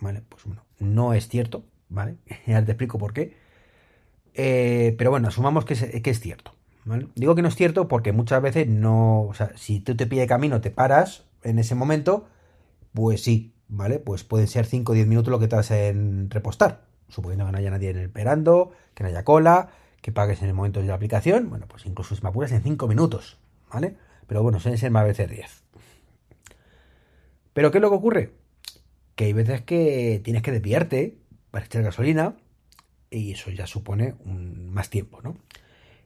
¿Vale? 0.00 0.22
Pues 0.28 0.44
bueno, 0.44 0.64
no 0.80 1.14
es 1.14 1.28
cierto, 1.28 1.64
¿vale? 1.88 2.16
ya 2.46 2.64
te 2.64 2.72
explico 2.72 2.98
por 2.98 3.12
qué. 3.12 3.36
Eh, 4.34 4.94
pero 4.98 5.10
bueno, 5.10 5.28
asumamos 5.28 5.64
que 5.64 5.74
es, 5.74 5.84
que 6.02 6.10
es 6.10 6.20
cierto. 6.20 6.54
¿vale? 6.84 7.08
Digo 7.14 7.34
que 7.34 7.42
no 7.42 7.48
es 7.48 7.54
cierto 7.54 7.88
porque 7.88 8.12
muchas 8.12 8.42
veces 8.42 8.66
no. 8.66 9.22
O 9.22 9.34
sea, 9.34 9.52
si 9.56 9.80
tú 9.80 9.94
te 9.96 10.06
pide 10.06 10.26
camino, 10.26 10.60
te 10.60 10.70
paras 10.70 11.24
en 11.42 11.58
ese 11.58 11.74
momento, 11.74 12.26
pues 12.92 13.22
sí, 13.22 13.51
¿vale? 13.72 13.98
Pues 13.98 14.22
pueden 14.22 14.46
ser 14.46 14.66
5 14.66 14.92
o 14.92 14.94
10 14.94 15.06
minutos 15.06 15.30
lo 15.30 15.38
que 15.38 15.48
tardas 15.48 15.70
en 15.70 16.30
repostar. 16.30 16.84
Suponiendo 17.08 17.46
que 17.46 17.52
no 17.52 17.58
haya 17.58 17.70
nadie 17.70 17.90
esperando, 17.90 18.72
que 18.94 19.02
no 19.02 19.08
haya 19.08 19.24
cola, 19.24 19.70
que 20.02 20.12
pagues 20.12 20.42
en 20.42 20.48
el 20.48 20.54
momento 20.54 20.80
de 20.80 20.86
la 20.86 20.94
aplicación. 20.94 21.48
Bueno, 21.48 21.66
pues 21.66 21.86
incluso 21.86 22.14
si 22.14 22.22
me 22.22 22.28
apuras 22.28 22.52
en 22.52 22.62
5 22.62 22.86
minutos, 22.86 23.38
¿vale? 23.72 23.96
Pero 24.26 24.42
bueno, 24.42 24.60
suelen 24.60 24.78
ser 24.78 24.90
más 24.90 25.04
veces 25.04 25.30
10. 25.30 25.62
Pero 27.54 27.70
¿qué 27.70 27.78
es 27.78 27.82
lo 27.82 27.88
que 27.88 27.96
ocurre? 27.96 28.32
Que 29.14 29.24
hay 29.24 29.32
veces 29.32 29.62
que 29.62 30.20
tienes 30.22 30.42
que 30.42 30.52
desviarte 30.52 31.16
para 31.50 31.64
echar 31.64 31.82
gasolina 31.82 32.36
y 33.10 33.32
eso 33.32 33.50
ya 33.50 33.66
supone 33.66 34.14
más 34.24 34.90
tiempo, 34.90 35.20
¿no? 35.22 35.36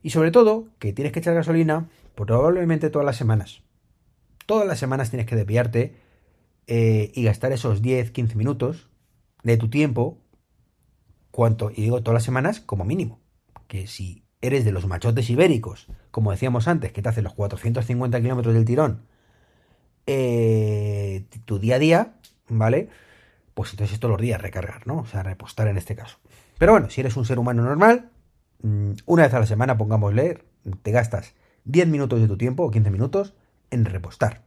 Y 0.02 0.10
sobre 0.10 0.30
todo 0.30 0.68
que 0.78 0.92
tienes 0.92 1.12
que 1.12 1.18
echar 1.18 1.34
gasolina 1.34 1.88
probablemente 2.14 2.90
todas 2.90 3.06
las 3.06 3.16
semanas. 3.16 3.62
Todas 4.46 4.68
las 4.68 4.78
semanas 4.78 5.10
tienes 5.10 5.26
que 5.26 5.34
desviarte 5.34 6.05
eh, 6.66 7.12
y 7.14 7.22
gastar 7.22 7.52
esos 7.52 7.82
10, 7.82 8.10
15 8.10 8.34
minutos 8.36 8.88
de 9.42 9.56
tu 9.56 9.70
tiempo, 9.70 10.18
cuanto, 11.30 11.70
y 11.70 11.82
digo 11.82 12.02
todas 12.02 12.14
las 12.14 12.24
semanas 12.24 12.60
como 12.60 12.84
mínimo. 12.84 13.20
Que 13.68 13.86
si 13.86 14.24
eres 14.40 14.64
de 14.64 14.72
los 14.72 14.86
machotes 14.86 15.30
ibéricos, 15.30 15.86
como 16.10 16.30
decíamos 16.30 16.68
antes, 16.68 16.92
que 16.92 17.02
te 17.02 17.08
hacen 17.08 17.24
los 17.24 17.34
450 17.34 18.20
kilómetros 18.20 18.54
del 18.54 18.64
tirón, 18.64 19.06
eh, 20.06 21.26
tu 21.44 21.58
día 21.58 21.76
a 21.76 21.78
día, 21.78 22.14
¿vale? 22.48 22.88
Pues 23.54 23.72
entonces 23.72 23.98
todos 23.98 24.12
los 24.12 24.20
días 24.20 24.40
recargar, 24.40 24.86
¿no? 24.86 24.98
O 24.98 25.06
sea, 25.06 25.22
repostar 25.22 25.68
en 25.68 25.78
este 25.78 25.96
caso. 25.96 26.18
Pero 26.58 26.72
bueno, 26.72 26.90
si 26.90 27.00
eres 27.00 27.16
un 27.16 27.24
ser 27.24 27.38
humano 27.38 27.62
normal, 27.62 28.10
mm, 28.62 28.92
una 29.06 29.24
vez 29.24 29.34
a 29.34 29.40
la 29.40 29.46
semana, 29.46 29.76
pongamos 29.76 30.14
leer, 30.14 30.44
te 30.82 30.90
gastas 30.90 31.34
10 31.64 31.88
minutos 31.88 32.20
de 32.20 32.28
tu 32.28 32.36
tiempo 32.36 32.64
o 32.64 32.70
15 32.70 32.90
minutos 32.90 33.34
en 33.70 33.84
repostar. 33.84 34.45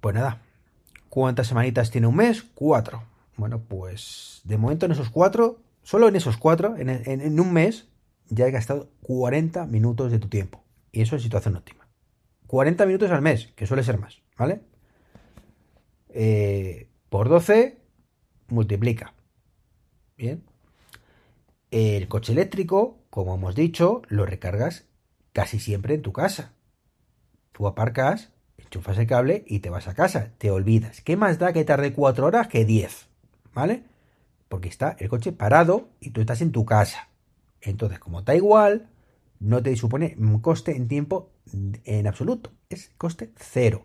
Pues 0.00 0.14
nada, 0.14 0.42
¿cuántas 1.08 1.48
semanitas 1.48 1.90
tiene 1.90 2.06
un 2.06 2.16
mes? 2.16 2.44
Cuatro. 2.54 3.02
Bueno, 3.36 3.60
pues 3.60 4.40
de 4.44 4.56
momento 4.56 4.86
en 4.86 4.92
esos 4.92 5.10
cuatro, 5.10 5.60
solo 5.82 6.08
en 6.08 6.16
esos 6.16 6.36
cuatro, 6.36 6.76
en, 6.76 7.40
un 7.40 7.52
mes, 7.52 7.88
ya 8.28 8.46
he 8.46 8.50
gastado 8.50 8.90
40 9.02 9.66
minutos 9.66 10.10
de 10.10 10.18
tu 10.18 10.28
tiempo. 10.28 10.64
Y 10.92 11.02
eso 11.02 11.16
es 11.16 11.22
situación 11.22 11.56
óptima. 11.56 11.88
40 12.46 12.86
minutos 12.86 13.10
al 13.10 13.22
mes, 13.22 13.48
que 13.54 13.66
suele 13.66 13.82
ser 13.82 13.98
más, 13.98 14.22
¿vale? 14.36 14.60
Eh, 16.08 16.88
por 17.08 17.28
12, 17.28 17.78
multiplica. 18.48 19.14
Bien. 20.16 20.42
El 21.70 22.08
coche 22.08 22.32
eléctrico, 22.32 22.98
como 23.10 23.34
hemos 23.34 23.54
dicho, 23.54 24.02
lo 24.08 24.26
recargas 24.26 24.86
casi 25.32 25.60
siempre 25.60 25.94
en 25.94 26.02
tu 26.02 26.12
casa. 26.12 26.54
Tú 27.52 27.66
aparcas, 27.66 28.32
enchufas 28.58 28.98
el 28.98 29.06
cable 29.06 29.44
y 29.46 29.60
te 29.60 29.70
vas 29.70 29.88
a 29.88 29.94
casa. 29.94 30.32
Te 30.38 30.50
olvidas. 30.50 31.00
¿Qué 31.00 31.16
más 31.16 31.38
da 31.38 31.52
que 31.52 31.64
tarde 31.64 31.92
4 31.92 32.26
horas 32.26 32.48
que 32.48 32.64
10? 32.64 33.08
¿Vale? 33.54 33.84
Porque 34.48 34.68
está 34.68 34.96
el 34.98 35.08
coche 35.08 35.32
parado 35.32 35.88
y 36.00 36.10
tú 36.10 36.20
estás 36.20 36.42
en 36.42 36.52
tu 36.52 36.64
casa. 36.64 37.08
Entonces, 37.60 37.98
como 37.98 38.20
está 38.20 38.34
igual, 38.34 38.88
no 39.40 39.62
te 39.62 39.74
supone 39.76 40.16
un 40.18 40.40
coste 40.40 40.76
en 40.76 40.88
tiempo 40.88 41.30
en 41.84 42.06
absoluto. 42.06 42.52
Es 42.68 42.90
coste 42.98 43.30
cero. 43.36 43.84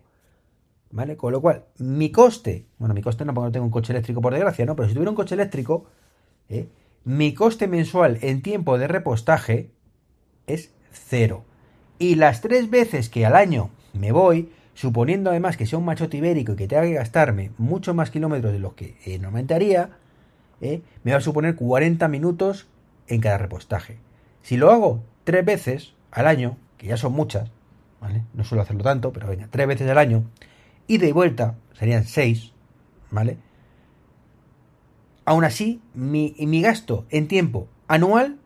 ¿Vale? 0.90 1.16
Con 1.16 1.32
lo 1.32 1.40
cual, 1.40 1.64
mi 1.78 2.12
coste, 2.12 2.66
bueno, 2.78 2.94
mi 2.94 3.02
coste 3.02 3.24
no 3.24 3.34
porque 3.34 3.46
no 3.46 3.52
tengo 3.52 3.66
un 3.66 3.72
coche 3.72 3.92
eléctrico 3.92 4.20
por 4.20 4.32
desgracia, 4.32 4.64
¿no? 4.64 4.76
Pero 4.76 4.88
si 4.88 4.94
tuviera 4.94 5.10
un 5.10 5.16
coche 5.16 5.34
eléctrico, 5.34 5.86
¿eh? 6.48 6.68
mi 7.04 7.34
coste 7.34 7.66
mensual 7.66 8.18
en 8.22 8.42
tiempo 8.42 8.78
de 8.78 8.86
repostaje 8.86 9.72
es 10.46 10.72
cero. 10.92 11.44
Y 11.98 12.14
las 12.14 12.40
tres 12.40 12.70
veces 12.70 13.08
que 13.08 13.26
al 13.26 13.34
año 13.34 13.70
me 13.92 14.12
voy, 14.12 14.52
suponiendo 14.74 15.30
además 15.30 15.56
que 15.56 15.66
sea 15.66 15.78
un 15.78 15.84
machote 15.84 16.16
ibérico 16.16 16.52
y 16.52 16.56
que 16.56 16.68
tenga 16.68 16.82
que 16.82 16.94
gastarme 16.94 17.52
mucho 17.58 17.94
más 17.94 18.10
kilómetros 18.10 18.52
de 18.52 18.58
los 18.58 18.74
que 18.74 18.96
eh, 19.04 19.18
normalmente 19.18 19.54
haría, 19.54 19.90
¿eh? 20.60 20.82
me 21.04 21.12
va 21.12 21.18
a 21.18 21.22
suponer 21.22 21.54
40 21.54 22.06
minutos 22.08 22.66
en 23.06 23.20
cada 23.20 23.38
repostaje. 23.38 23.98
Si 24.42 24.56
lo 24.56 24.70
hago 24.70 25.02
tres 25.24 25.44
veces 25.44 25.94
al 26.10 26.26
año, 26.26 26.56
que 26.76 26.88
ya 26.88 26.96
son 26.96 27.12
muchas, 27.12 27.50
¿vale? 28.00 28.24
No 28.34 28.44
suelo 28.44 28.62
hacerlo 28.62 28.82
tanto, 28.82 29.12
pero 29.12 29.28
venga, 29.28 29.48
tres 29.50 29.66
veces 29.66 29.88
al 29.88 29.98
año, 29.98 30.24
y 30.86 30.98
de 30.98 31.12
vuelta 31.12 31.54
serían 31.72 32.04
seis, 32.04 32.52
¿vale? 33.10 33.38
Aún 35.24 35.44
así, 35.44 35.80
mi, 35.94 36.34
mi 36.38 36.60
gasto 36.60 37.06
en 37.10 37.28
tiempo 37.28 37.68
anual, 37.88 38.38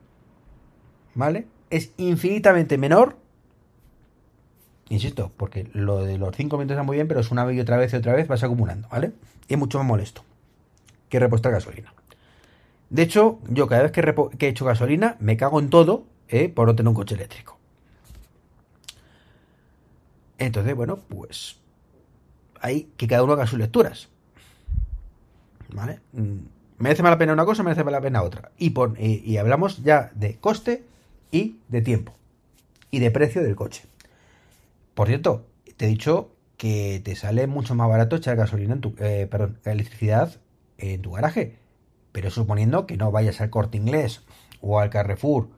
¿vale? 1.15 1.47
Es 1.71 1.93
infinitamente 1.97 2.79
menor 2.79 3.17
Insisto, 4.91 5.31
porque 5.37 5.69
lo 5.75 6.05
de 6.05 6.17
los 6.19 6.35
5 6.35 6.57
minutos 6.57 6.75
está 6.75 6.83
muy 6.83 6.97
bien, 6.97 7.09
pero 7.09 7.21
es 7.21 7.31
una 7.31 7.45
vez 7.45 7.57
y 7.57 7.61
otra 7.61 7.77
vez 7.77 7.93
y 7.93 7.97
otra 7.97 8.15
vez 8.15 8.27
vas 8.27 8.43
acumulando, 8.43 8.89
¿vale? 8.89 9.13
Y 9.47 9.55
es 9.55 9.59
mucho 9.59 9.79
más 9.79 9.87
molesto 9.87 10.23
que 11.09 11.19
repostar 11.19 11.53
gasolina. 11.53 11.93
De 12.91 13.03
hecho, 13.03 13.39
yo 13.49 13.67
cada 13.67 13.83
vez 13.83 13.93
que, 13.93 14.47
he 14.47 14.49
hecho 14.49 14.65
gasolina 14.65 15.17
me 15.21 15.37
cago 15.37 15.61
en 15.61 15.69
todo 15.69 16.05
¿eh? 16.29 16.49
por 16.49 16.67
no 16.67 16.75
tener 16.75 16.89
un 16.89 16.95
coche 16.95 17.15
eléctrico. 17.15 17.59
Entonces, 20.39 20.75
bueno, 20.75 20.99
pues 21.09 21.59
hay 22.61 22.89
que 22.97 23.07
cada 23.07 23.23
uno 23.23 23.35
haga 23.35 23.47
sus 23.47 23.59
lecturas. 23.59 24.09
¿Vale? 25.71 26.01
Mm, 26.13 26.39
merece 26.79 27.03
más 27.03 27.11
la 27.11 27.19
pena 27.19 27.33
una 27.33 27.45
cosa, 27.45 27.63
merece 27.63 27.85
más 27.85 27.93
la 27.93 28.01
pena 28.01 28.23
otra. 28.23 28.53
Y, 28.57 28.73
y 28.99 29.37
hablamos 29.37 29.83
ya 29.83 30.11
de 30.15 30.37
coste 30.37 30.85
y 31.31 31.59
de 31.69 31.83
tiempo. 31.83 32.15
Y 32.91 33.01
de 33.01 33.11
precio 33.11 33.43
del 33.43 33.57
coche. 33.57 33.83
Por 34.99 35.07
cierto, 35.07 35.47
te 35.77 35.85
he 35.85 35.89
dicho 35.89 36.35
que 36.57 37.01
te 37.05 37.15
sale 37.15 37.47
mucho 37.47 37.77
más 37.77 37.89
barato 37.89 38.17
echar 38.17 38.35
gasolina 38.35 38.75
en 38.75 38.81
tu, 38.81 38.97
eh, 38.99 39.29
perdón, 39.31 39.61
electricidad 39.65 40.41
en 40.77 41.03
tu 41.03 41.13
garaje. 41.13 41.61
Pero 42.11 42.33
suponiendo 42.33 42.85
que 42.85 42.97
no 42.97 43.13
vayas 43.13 43.41
al 43.41 43.49
corte 43.49 43.77
inglés 43.77 44.25
o 44.61 44.81
al 44.81 44.91
Carrefour 44.91 45.51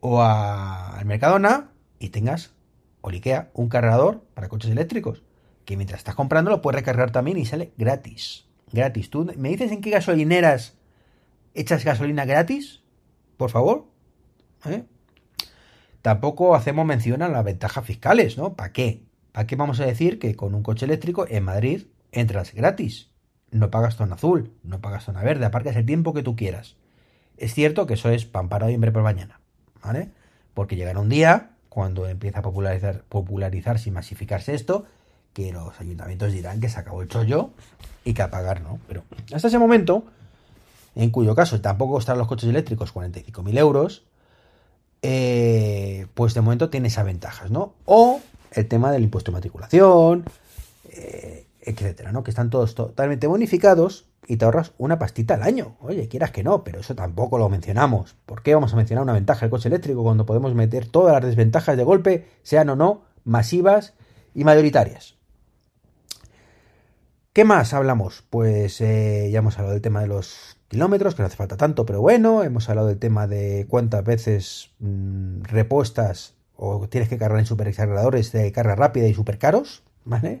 o 0.00 0.22
al 0.22 1.04
Mercadona 1.04 1.70
y 1.98 2.08
tengas 2.08 2.54
o 3.02 3.10
un 3.52 3.68
cargador 3.68 4.24
para 4.32 4.48
coches 4.48 4.70
eléctricos. 4.70 5.22
Que 5.66 5.76
mientras 5.76 6.00
estás 6.00 6.14
comprando 6.14 6.50
lo 6.50 6.62
puedes 6.62 6.80
recargar 6.80 7.10
también 7.10 7.36
y 7.36 7.44
sale 7.44 7.74
gratis. 7.76 8.46
Gratis. 8.72 9.10
¿Tú 9.10 9.30
me 9.36 9.50
dices 9.50 9.70
en 9.70 9.82
qué 9.82 9.90
gasolineras 9.90 10.78
echas 11.52 11.84
gasolina 11.84 12.24
gratis? 12.24 12.82
Por 13.36 13.50
favor. 13.50 13.84
¿Eh? 14.64 14.86
Tampoco 16.02 16.56
hacemos 16.56 16.84
mención 16.84 17.22
a 17.22 17.28
las 17.28 17.44
ventajas 17.44 17.84
fiscales, 17.84 18.36
¿no? 18.36 18.54
¿Para 18.54 18.72
qué? 18.72 19.04
¿Para 19.30 19.46
qué 19.46 19.56
vamos 19.56 19.80
a 19.80 19.86
decir 19.86 20.18
que 20.18 20.34
con 20.34 20.54
un 20.54 20.62
coche 20.62 20.84
eléctrico 20.84 21.26
en 21.28 21.44
Madrid 21.44 21.86
entras 22.10 22.52
gratis? 22.52 23.08
No 23.52 23.70
pagas 23.70 23.96
zona 23.96 24.16
azul, 24.16 24.52
no 24.64 24.80
pagas 24.80 25.04
zona 25.04 25.22
verde, 25.22 25.44
aparcas 25.44 25.76
el 25.76 25.86
tiempo 25.86 26.12
que 26.12 26.22
tú 26.22 26.34
quieras. 26.34 26.76
Es 27.36 27.54
cierto 27.54 27.86
que 27.86 27.94
eso 27.94 28.10
es 28.10 28.24
pan 28.24 28.48
para 28.48 28.66
hoy, 28.66 28.76
por 28.78 29.02
mañana, 29.02 29.40
¿vale? 29.82 30.10
Porque 30.54 30.76
llegará 30.76 30.98
un 31.00 31.08
día, 31.08 31.50
cuando 31.68 32.08
empieza 32.08 32.40
a 32.40 32.42
popularizar, 32.42 33.04
popularizarse 33.08 33.88
y 33.88 33.92
masificarse 33.92 34.54
esto, 34.54 34.86
que 35.32 35.52
los 35.52 35.80
ayuntamientos 35.80 36.32
dirán 36.32 36.60
que 36.60 36.68
se 36.68 36.78
acabó 36.78 37.00
el 37.02 37.08
chollo 37.08 37.50
y 38.04 38.12
que 38.12 38.22
a 38.22 38.30
pagar, 38.30 38.60
¿no? 38.60 38.78
Pero 38.88 39.04
hasta 39.32 39.48
ese 39.48 39.58
momento, 39.58 40.04
en 40.94 41.10
cuyo 41.10 41.34
caso 41.34 41.60
tampoco 41.60 41.94
costarán 41.94 42.18
los 42.18 42.28
coches 42.28 42.50
eléctricos 42.50 42.92
45.000 42.92 43.58
euros, 43.58 44.04
eh, 45.02 46.06
pues 46.14 46.34
de 46.34 46.40
momento 46.40 46.70
tiene 46.70 46.88
esas 46.88 47.04
ventajas, 47.04 47.50
¿no? 47.50 47.74
O 47.84 48.20
el 48.52 48.68
tema 48.68 48.92
del 48.92 49.02
impuesto 49.02 49.30
de 49.30 49.36
matriculación, 49.36 50.24
eh, 50.90 51.46
etcétera, 51.60 52.12
¿no? 52.12 52.22
Que 52.22 52.30
están 52.30 52.50
todos 52.50 52.74
totalmente 52.74 53.26
bonificados 53.26 54.06
y 54.26 54.36
te 54.36 54.44
ahorras 54.44 54.72
una 54.78 54.98
pastita 54.98 55.34
al 55.34 55.42
año. 55.42 55.76
Oye, 55.80 56.08
quieras 56.08 56.30
que 56.30 56.44
no, 56.44 56.62
pero 56.62 56.80
eso 56.80 56.94
tampoco 56.94 57.38
lo 57.38 57.48
mencionamos. 57.48 58.14
¿Por 58.26 58.42
qué 58.42 58.54
vamos 58.54 58.72
a 58.72 58.76
mencionar 58.76 59.02
una 59.02 59.12
ventaja 59.12 59.40
del 59.40 59.50
coche 59.50 59.68
eléctrico 59.68 60.02
cuando 60.02 60.26
podemos 60.26 60.54
meter 60.54 60.86
todas 60.86 61.12
las 61.12 61.24
desventajas 61.24 61.76
de 61.76 61.84
golpe, 61.84 62.28
sean 62.42 62.70
o 62.70 62.76
no 62.76 63.02
masivas 63.24 63.94
y 64.34 64.44
mayoritarias? 64.44 65.16
¿Qué 67.32 67.44
más 67.44 67.72
hablamos? 67.72 68.24
Pues 68.28 68.80
eh, 68.80 69.30
ya 69.32 69.38
hemos 69.38 69.56
hablado 69.56 69.72
del 69.72 69.82
tema 69.82 70.02
de 70.02 70.06
los 70.06 70.58
kilómetros, 70.72 71.14
que 71.14 71.22
no 71.22 71.26
hace 71.26 71.36
falta 71.36 71.58
tanto, 71.58 71.84
pero 71.84 72.00
bueno, 72.00 72.42
hemos 72.42 72.66
hablado 72.70 72.88
del 72.88 72.98
tema 72.98 73.26
de 73.26 73.66
cuántas 73.68 74.02
veces 74.02 74.70
mm, 74.78 75.42
repuestas 75.42 76.34
o 76.56 76.88
tienes 76.88 77.10
que 77.10 77.18
cargar 77.18 77.38
en 77.38 77.44
superexagradores 77.44 78.32
de 78.32 78.50
carga 78.52 78.74
rápida 78.74 79.06
y 79.06 79.12
super 79.12 79.38
caros, 79.38 79.82
¿vale? 80.06 80.40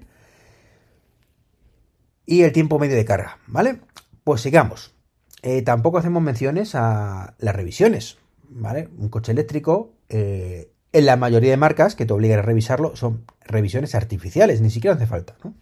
Y 2.24 2.44
el 2.44 2.52
tiempo 2.52 2.78
medio 2.78 2.96
de 2.96 3.04
carga, 3.04 3.38
¿vale? 3.46 3.80
Pues 4.24 4.40
sigamos. 4.40 4.94
Eh, 5.42 5.60
tampoco 5.60 5.98
hacemos 5.98 6.22
menciones 6.22 6.74
a 6.74 7.34
las 7.38 7.54
revisiones, 7.54 8.16
¿vale? 8.48 8.88
Un 8.96 9.10
coche 9.10 9.32
eléctrico, 9.32 9.92
eh, 10.08 10.72
en 10.94 11.04
la 11.04 11.16
mayoría 11.16 11.50
de 11.50 11.58
marcas 11.58 11.94
que 11.94 12.06
te 12.06 12.12
obligan 12.14 12.38
a 12.38 12.42
revisarlo, 12.42 12.96
son 12.96 13.26
revisiones 13.44 13.94
artificiales, 13.94 14.62
ni 14.62 14.70
siquiera 14.70 14.96
hace 14.96 15.06
falta, 15.06 15.36
¿no? 15.44 15.54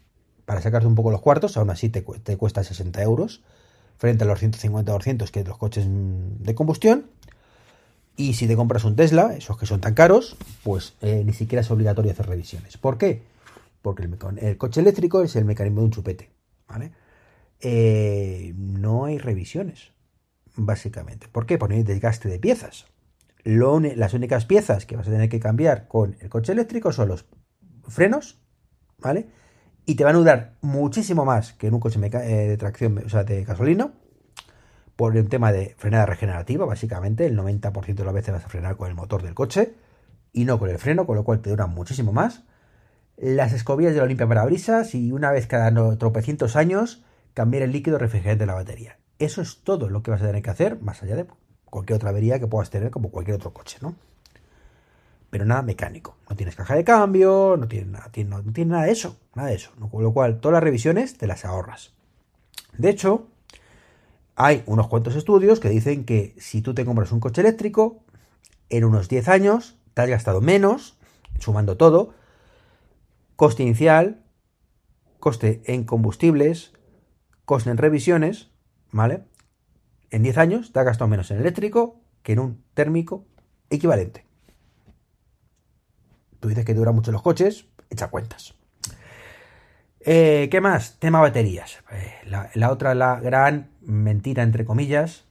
Para 0.44 0.60
sacarte 0.60 0.86
un 0.86 0.94
poco 0.94 1.10
los 1.10 1.22
cuartos, 1.22 1.56
aún 1.56 1.70
así 1.70 1.88
te, 1.88 2.02
te 2.02 2.36
cuesta 2.36 2.62
60 2.62 3.02
euros 3.02 3.42
frente 4.00 4.24
a 4.24 4.26
los 4.26 4.38
150 4.38 4.90
o 4.90 4.94
200 4.94 5.30
que 5.30 5.44
los 5.44 5.58
coches 5.58 5.84
de 5.86 6.54
combustión. 6.54 7.10
Y 8.16 8.32
si 8.32 8.48
te 8.48 8.56
compras 8.56 8.84
un 8.84 8.96
Tesla, 8.96 9.34
esos 9.36 9.58
que 9.58 9.66
son 9.66 9.82
tan 9.82 9.92
caros, 9.92 10.38
pues 10.64 10.94
eh, 11.02 11.22
ni 11.24 11.34
siquiera 11.34 11.60
es 11.60 11.70
obligatorio 11.70 12.10
hacer 12.10 12.26
revisiones. 12.26 12.78
¿Por 12.78 12.96
qué? 12.96 13.22
Porque 13.82 14.08
el, 14.40 14.56
coche 14.56 14.80
eléctrico 14.80 15.22
es 15.22 15.36
el 15.36 15.44
mecanismo 15.44 15.80
de 15.80 15.84
un 15.84 15.90
chupete. 15.90 16.30
¿vale? 16.66 16.92
Eh, 17.60 18.54
no 18.56 19.04
hay 19.04 19.18
revisiones, 19.18 19.92
básicamente. 20.56 21.28
¿Por 21.28 21.44
qué? 21.44 21.58
Porque 21.58 21.74
no 21.74 21.78
hay 21.78 21.84
desgaste 21.84 22.30
de 22.30 22.38
piezas. 22.38 22.86
las 23.44 24.14
únicas 24.14 24.46
piezas 24.46 24.86
que 24.86 24.96
vas 24.96 25.08
a 25.08 25.10
tener 25.10 25.28
que 25.28 25.40
cambiar 25.40 25.88
con 25.88 26.16
el 26.20 26.30
coche 26.30 26.52
eléctrico 26.52 26.90
son 26.90 27.08
los 27.08 27.26
frenos, 27.86 28.38
¿vale? 28.98 29.28
Y 29.90 29.96
te 29.96 30.04
van 30.04 30.14
a 30.14 30.18
durar 30.18 30.52
muchísimo 30.60 31.24
más 31.24 31.52
que 31.54 31.66
en 31.66 31.74
un 31.74 31.80
coche 31.80 31.98
eh, 32.00 32.48
de 32.48 32.56
tracción, 32.56 32.94
de 32.94 33.44
gasolina, 33.44 33.92
por 34.94 35.16
un 35.16 35.28
tema 35.28 35.50
de 35.50 35.74
frenada 35.78 36.06
regenerativa, 36.06 36.64
básicamente, 36.64 37.26
el 37.26 37.36
90% 37.36 37.94
de 37.96 38.04
las 38.04 38.14
veces 38.14 38.32
vas 38.32 38.44
a 38.44 38.48
frenar 38.48 38.76
con 38.76 38.88
el 38.88 38.94
motor 38.94 39.24
del 39.24 39.34
coche 39.34 39.74
y 40.32 40.44
no 40.44 40.60
con 40.60 40.70
el 40.70 40.78
freno, 40.78 41.06
con 41.06 41.16
lo 41.16 41.24
cual 41.24 41.40
te 41.40 41.50
dura 41.50 41.66
muchísimo 41.66 42.12
más. 42.12 42.44
las 43.16 43.52
escobillas 43.52 43.92
de 43.92 43.98
la 43.98 44.06
limpia 44.06 44.28
parabrisas 44.28 44.94
y 44.94 45.10
una 45.10 45.32
vez 45.32 45.48
cada 45.48 45.72
tropecientos 45.98 46.54
años 46.54 47.04
cambiar 47.34 47.64
el 47.64 47.72
líquido 47.72 47.98
refrigerante 47.98 48.44
de 48.44 48.46
la 48.46 48.54
batería. 48.54 49.00
Eso 49.18 49.42
es 49.42 49.64
todo 49.64 49.88
lo 49.88 50.04
que 50.04 50.12
vas 50.12 50.22
a 50.22 50.26
tener 50.28 50.40
que 50.40 50.50
hacer, 50.50 50.80
más 50.80 51.02
allá 51.02 51.16
de 51.16 51.26
cualquier 51.64 51.96
otra 51.96 52.10
avería 52.10 52.38
que 52.38 52.46
puedas 52.46 52.70
tener 52.70 52.92
como 52.92 53.10
cualquier 53.10 53.34
otro 53.34 53.52
coche, 53.52 53.78
¿no? 53.82 53.96
Pero 55.30 55.44
nada 55.44 55.62
mecánico. 55.62 56.16
No 56.28 56.36
tienes 56.36 56.56
caja 56.56 56.74
de 56.74 56.84
cambio, 56.84 57.56
no 57.58 57.68
tiene 57.68 57.92
nada, 57.92 58.10
no, 58.26 58.52
tiene 58.52 58.72
nada 58.72 58.84
de 58.84 58.92
eso, 58.92 59.16
nada 59.34 59.48
de 59.48 59.54
eso. 59.54 59.70
Con 59.90 60.02
lo 60.02 60.12
cual, 60.12 60.40
todas 60.40 60.54
las 60.54 60.62
revisiones 60.62 61.16
te 61.16 61.26
las 61.26 61.44
ahorras. 61.44 61.92
De 62.76 62.90
hecho, 62.90 63.28
hay 64.36 64.62
unos 64.66 64.88
cuantos 64.88 65.16
estudios 65.16 65.60
que 65.60 65.68
dicen 65.68 66.04
que 66.04 66.34
si 66.38 66.62
tú 66.62 66.74
te 66.74 66.84
compras 66.84 67.12
un 67.12 67.20
coche 67.20 67.42
eléctrico, 67.42 68.02
en 68.70 68.84
unos 68.84 69.08
10 69.08 69.28
años 69.28 69.76
te 69.94 70.02
has 70.02 70.08
gastado 70.08 70.40
menos, 70.40 70.96
sumando 71.38 71.76
todo, 71.76 72.14
coste 73.36 73.62
inicial, 73.62 74.22
coste 75.18 75.62
en 75.66 75.84
combustibles, 75.84 76.72
coste 77.44 77.70
en 77.70 77.76
revisiones, 77.76 78.50
¿vale? 78.92 79.24
En 80.10 80.22
10 80.22 80.38
años 80.38 80.72
te 80.72 80.78
has 80.80 80.86
gastado 80.86 81.08
menos 81.08 81.30
en 81.30 81.38
eléctrico 81.38 82.00
que 82.22 82.32
en 82.32 82.38
un 82.38 82.64
térmico 82.74 83.26
equivalente. 83.68 84.29
Tú 86.40 86.48
dices 86.48 86.64
que 86.64 86.74
dura 86.74 86.92
mucho 86.92 87.12
los 87.12 87.22
coches, 87.22 87.66
echa 87.90 88.08
cuentas. 88.08 88.54
Eh, 90.00 90.48
¿Qué 90.50 90.60
más? 90.60 90.98
Tema 90.98 91.20
baterías. 91.20 91.78
Eh, 91.92 92.14
la, 92.54 92.70
otra, 92.70 92.94
la 92.94 93.20
gran 93.20 93.70
mentira, 93.82 94.42
entre 94.42 94.64
comillas, 94.64 95.24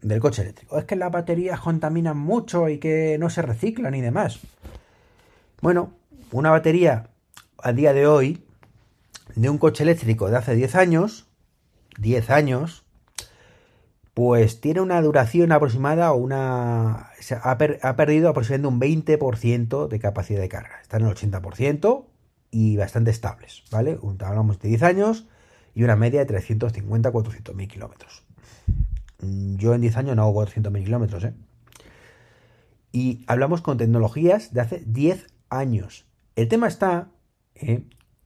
del 0.00 0.20
coche 0.20 0.42
eléctrico. 0.42 0.78
Es 0.78 0.84
que 0.84 0.96
las 0.96 1.10
baterías 1.10 1.58
contaminan 1.60 2.16
mucho 2.16 2.68
y 2.68 2.78
que 2.78 3.18
no 3.18 3.28
se 3.30 3.42
reciclan 3.42 3.94
y 3.94 4.00
demás. 4.00 4.38
Bueno, 5.60 5.92
una 6.30 6.50
batería 6.50 7.08
a 7.58 7.72
día 7.72 7.92
de 7.92 8.06
hoy 8.06 8.44
de 9.34 9.50
un 9.50 9.58
coche 9.58 9.82
eléctrico 9.82 10.30
de 10.30 10.36
hace 10.36 10.54
10 10.54 10.76
años, 10.76 11.26
10 11.98 12.30
años, 12.30 12.83
pues 14.14 14.60
tiene 14.60 14.80
una 14.80 15.02
duración 15.02 15.50
aproximada 15.50 16.12
o 16.12 16.16
una... 16.16 17.10
Ha, 17.42 17.96
perdido 17.96 18.28
aproximadamente 18.28 19.16
un 19.16 19.18
20% 19.20 19.88
de 19.88 19.98
capacidad 19.98 20.40
de 20.40 20.48
carga. 20.48 20.80
Está 20.80 20.98
en 20.98 21.06
el 21.06 21.14
80% 21.14 22.06
y 22.52 22.76
bastante 22.76 23.10
estables, 23.10 23.64
¿vale? 23.72 23.98
Hablamos 24.20 24.60
de 24.60 24.68
10 24.68 24.82
años 24.84 25.26
y 25.74 25.82
una 25.82 25.96
media 25.96 26.24
de 26.24 26.32
350-400 26.32 27.54
mil 27.54 27.66
kilómetros. 27.66 28.24
Mm, 29.20 29.56
yo 29.56 29.74
en 29.74 29.80
10 29.80 29.96
años 29.96 30.16
no 30.16 30.22
hago 30.22 30.34
400 30.34 30.72
mil 30.72 30.84
kilómetros, 30.84 31.24
¿eh? 31.24 31.34
Y 32.92 33.24
hablamos 33.26 33.60
con 33.60 33.76
tecnologías 33.76 34.54
de 34.54 34.60
hace 34.60 34.84
10 34.86 35.26
años. 35.50 36.06
El 36.36 36.46
tema 36.46 36.68
está 36.68 37.08
¿eh? 37.56 37.82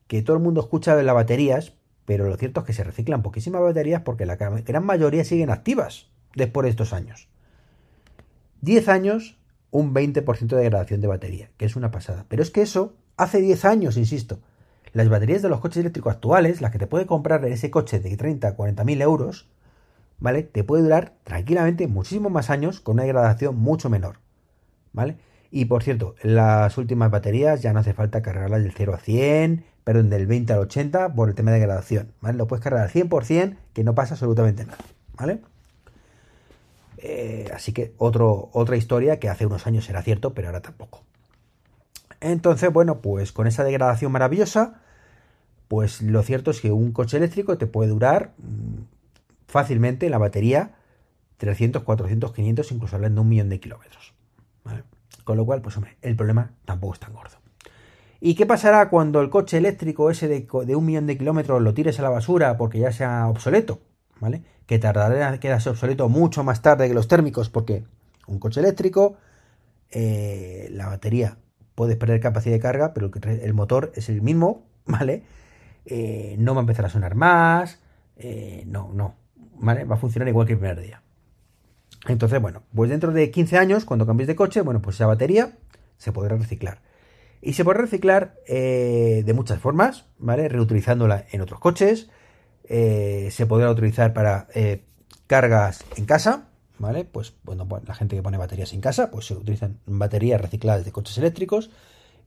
que 0.06 0.20
todo 0.20 0.36
el 0.36 0.42
mundo 0.42 0.60
escucha 0.60 0.94
de 0.94 1.04
las 1.04 1.14
baterías, 1.14 1.72
pero 2.08 2.26
lo 2.26 2.38
cierto 2.38 2.60
es 2.60 2.66
que 2.66 2.72
se 2.72 2.84
reciclan 2.84 3.20
poquísimas 3.20 3.60
baterías 3.60 4.00
porque 4.00 4.24
la 4.24 4.36
gran 4.36 4.86
mayoría 4.86 5.24
siguen 5.24 5.50
activas 5.50 6.08
después 6.34 6.64
de 6.64 6.70
estos 6.70 6.94
años. 6.94 7.28
10 8.62 8.88
años, 8.88 9.38
un 9.70 9.92
20% 9.92 10.46
de 10.46 10.56
degradación 10.56 11.02
de 11.02 11.06
batería, 11.06 11.50
que 11.58 11.66
es 11.66 11.76
una 11.76 11.90
pasada. 11.90 12.24
Pero 12.30 12.42
es 12.42 12.50
que 12.50 12.62
eso, 12.62 12.94
hace 13.18 13.42
10 13.42 13.62
años, 13.66 13.98
insisto, 13.98 14.40
las 14.94 15.10
baterías 15.10 15.42
de 15.42 15.50
los 15.50 15.60
coches 15.60 15.80
eléctricos 15.80 16.14
actuales, 16.14 16.62
las 16.62 16.70
que 16.70 16.78
te 16.78 16.86
puede 16.86 17.04
comprar 17.04 17.44
en 17.44 17.52
ese 17.52 17.70
coche 17.70 18.00
de 18.00 18.16
30, 18.16 18.56
40 18.56 18.84
mil 18.84 19.02
euros, 19.02 19.50
¿vale? 20.18 20.44
Te 20.44 20.64
puede 20.64 20.84
durar 20.84 21.12
tranquilamente 21.24 21.88
muchísimos 21.88 22.32
más 22.32 22.48
años 22.48 22.80
con 22.80 22.94
una 22.94 23.02
degradación 23.02 23.54
mucho 23.54 23.90
menor, 23.90 24.20
¿vale? 24.94 25.18
Y 25.50 25.64
por 25.64 25.82
cierto, 25.82 26.14
las 26.22 26.76
últimas 26.76 27.10
baterías 27.10 27.62
ya 27.62 27.72
no 27.72 27.80
hace 27.80 27.94
falta 27.94 28.22
cargarlas 28.22 28.62
del 28.62 28.72
0 28.72 28.94
a 28.94 28.98
100, 28.98 29.64
perdón, 29.84 30.10
del 30.10 30.26
20 30.26 30.52
al 30.52 30.58
80 30.60 31.14
por 31.14 31.28
el 31.28 31.34
tema 31.34 31.50
de 31.50 31.60
degradación, 31.60 32.12
¿vale? 32.20 32.36
Lo 32.36 32.46
puedes 32.46 32.62
cargar 32.62 32.82
al 32.82 32.90
100% 32.90 33.56
que 33.72 33.84
no 33.84 33.94
pasa 33.94 34.14
absolutamente 34.14 34.66
nada, 34.66 34.78
¿vale? 35.16 35.40
Eh, 36.98 37.50
así 37.54 37.72
que 37.72 37.94
otro, 37.96 38.50
otra 38.52 38.76
historia 38.76 39.18
que 39.18 39.28
hace 39.28 39.46
unos 39.46 39.66
años 39.66 39.88
era 39.88 40.02
cierto, 40.02 40.34
pero 40.34 40.48
ahora 40.48 40.60
tampoco. 40.60 41.02
Entonces, 42.20 42.72
bueno, 42.72 43.00
pues 43.00 43.32
con 43.32 43.46
esa 43.46 43.64
degradación 43.64 44.12
maravillosa, 44.12 44.82
pues 45.68 46.02
lo 46.02 46.22
cierto 46.22 46.50
es 46.50 46.60
que 46.60 46.72
un 46.72 46.92
coche 46.92 47.16
eléctrico 47.16 47.56
te 47.56 47.66
puede 47.66 47.90
durar 47.90 48.32
mm, 48.38 48.82
fácilmente 49.46 50.10
la 50.10 50.18
batería 50.18 50.74
300, 51.38 51.84
400, 51.84 52.32
500, 52.32 52.72
incluso 52.72 52.96
hablando 52.96 53.20
de 53.20 53.22
un 53.22 53.28
millón 53.28 53.48
de 53.48 53.60
kilómetros. 53.60 54.12
Con 55.28 55.36
lo 55.36 55.44
cual, 55.44 55.60
pues 55.60 55.76
hombre, 55.76 55.98
el 56.00 56.16
problema 56.16 56.52
tampoco 56.64 56.94
es 56.94 57.00
tan 57.00 57.12
gordo. 57.12 57.36
¿Y 58.18 58.34
qué 58.34 58.46
pasará 58.46 58.88
cuando 58.88 59.20
el 59.20 59.28
coche 59.28 59.58
eléctrico 59.58 60.10
ese 60.10 60.26
de, 60.26 60.74
un 60.74 60.86
millón 60.86 61.06
de 61.06 61.18
kilómetros 61.18 61.60
lo 61.60 61.74
tires 61.74 61.98
a 61.98 62.02
la 62.02 62.08
basura 62.08 62.56
porque 62.56 62.78
ya 62.78 62.92
sea 62.92 63.28
obsoleto? 63.28 63.78
¿Vale? 64.20 64.42
Que 64.64 64.78
tardará 64.78 65.34
en 65.34 65.38
quedarse 65.38 65.68
obsoleto 65.68 66.08
mucho 66.08 66.44
más 66.44 66.62
tarde 66.62 66.88
que 66.88 66.94
los 66.94 67.08
térmicos 67.08 67.50
porque 67.50 67.84
un 68.26 68.38
coche 68.38 68.60
eléctrico, 68.60 69.18
eh, 69.90 70.70
la 70.72 70.86
batería 70.86 71.36
puede 71.74 71.96
perder 71.96 72.20
capacidad 72.20 72.54
de 72.54 72.60
carga, 72.60 72.94
pero 72.94 73.10
el 73.22 73.52
motor 73.52 73.92
es 73.96 74.08
el 74.08 74.22
mismo, 74.22 74.62
¿vale? 74.86 75.24
Eh, 75.84 76.36
no 76.38 76.54
va 76.54 76.60
a 76.60 76.62
empezar 76.62 76.86
a 76.86 76.88
sonar 76.88 77.16
más, 77.16 77.80
eh, 78.16 78.64
no, 78.66 78.94
no, 78.94 79.14
¿vale? 79.58 79.84
Va 79.84 79.96
a 79.96 79.98
funcionar 79.98 80.26
igual 80.26 80.46
que 80.46 80.54
el 80.54 80.58
primer 80.58 80.80
día. 80.80 81.02
Entonces, 82.06 82.40
bueno, 82.40 82.62
pues 82.74 82.90
dentro 82.90 83.12
de 83.12 83.30
15 83.30 83.58
años, 83.58 83.84
cuando 83.84 84.06
cambies 84.06 84.28
de 84.28 84.36
coche, 84.36 84.60
bueno, 84.60 84.80
pues 84.80 84.96
esa 84.96 85.06
batería 85.06 85.52
se 85.96 86.12
podrá 86.12 86.36
reciclar. 86.36 86.80
Y 87.40 87.52
se 87.52 87.64
puede 87.64 87.80
reciclar 87.80 88.34
eh, 88.46 89.22
de 89.24 89.34
muchas 89.34 89.60
formas, 89.60 90.06
¿vale? 90.18 90.48
Reutilizándola 90.48 91.26
en 91.30 91.40
otros 91.40 91.60
coches. 91.60 92.08
Eh, 92.64 93.28
se 93.30 93.46
podrá 93.46 93.70
utilizar 93.70 94.12
para 94.12 94.48
eh, 94.54 94.84
cargas 95.26 95.84
en 95.96 96.04
casa, 96.04 96.48
¿vale? 96.78 97.04
Pues 97.04 97.34
bueno, 97.44 97.66
la 97.86 97.94
gente 97.94 98.16
que 98.16 98.22
pone 98.22 98.38
baterías 98.38 98.72
en 98.72 98.80
casa, 98.80 99.10
pues 99.10 99.26
se 99.26 99.34
utilizan 99.34 99.78
baterías 99.86 100.40
recicladas 100.40 100.84
de 100.84 100.92
coches 100.92 101.16
eléctricos. 101.18 101.70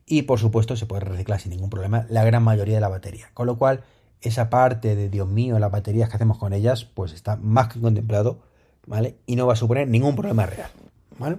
Y 0.06 0.24
por 0.24 0.40
supuesto 0.40 0.76
se 0.76 0.86
puede 0.86 1.02
reciclar 1.02 1.40
sin 1.40 1.52
ningún 1.52 1.70
problema 1.70 2.06
la 2.10 2.24
gran 2.24 2.44
mayoría 2.44 2.76
de 2.76 2.82
la 2.82 2.90
batería. 2.90 3.30
Con 3.34 3.48
lo 3.48 3.58
cual, 3.58 3.84
esa 4.22 4.50
parte 4.50 4.96
de 4.96 5.10
Dios 5.10 5.28
mío, 5.28 5.60
las 5.60 5.72
baterías 5.72 6.10
que 6.10 6.16
hacemos 6.16 6.38
con 6.38 6.54
ellas, 6.54 6.86
pues 6.86 7.14
está 7.14 7.36
más 7.36 7.68
que 7.68 7.80
contemplado, 7.80 8.40
¿vale? 8.86 9.18
Y 9.26 9.36
no 9.36 9.48
va 9.48 9.54
a 9.54 9.58
suponer 9.58 9.88
ningún 9.88 10.16
problema 10.16 10.46
real, 10.46 10.72
¿vale? 11.18 11.38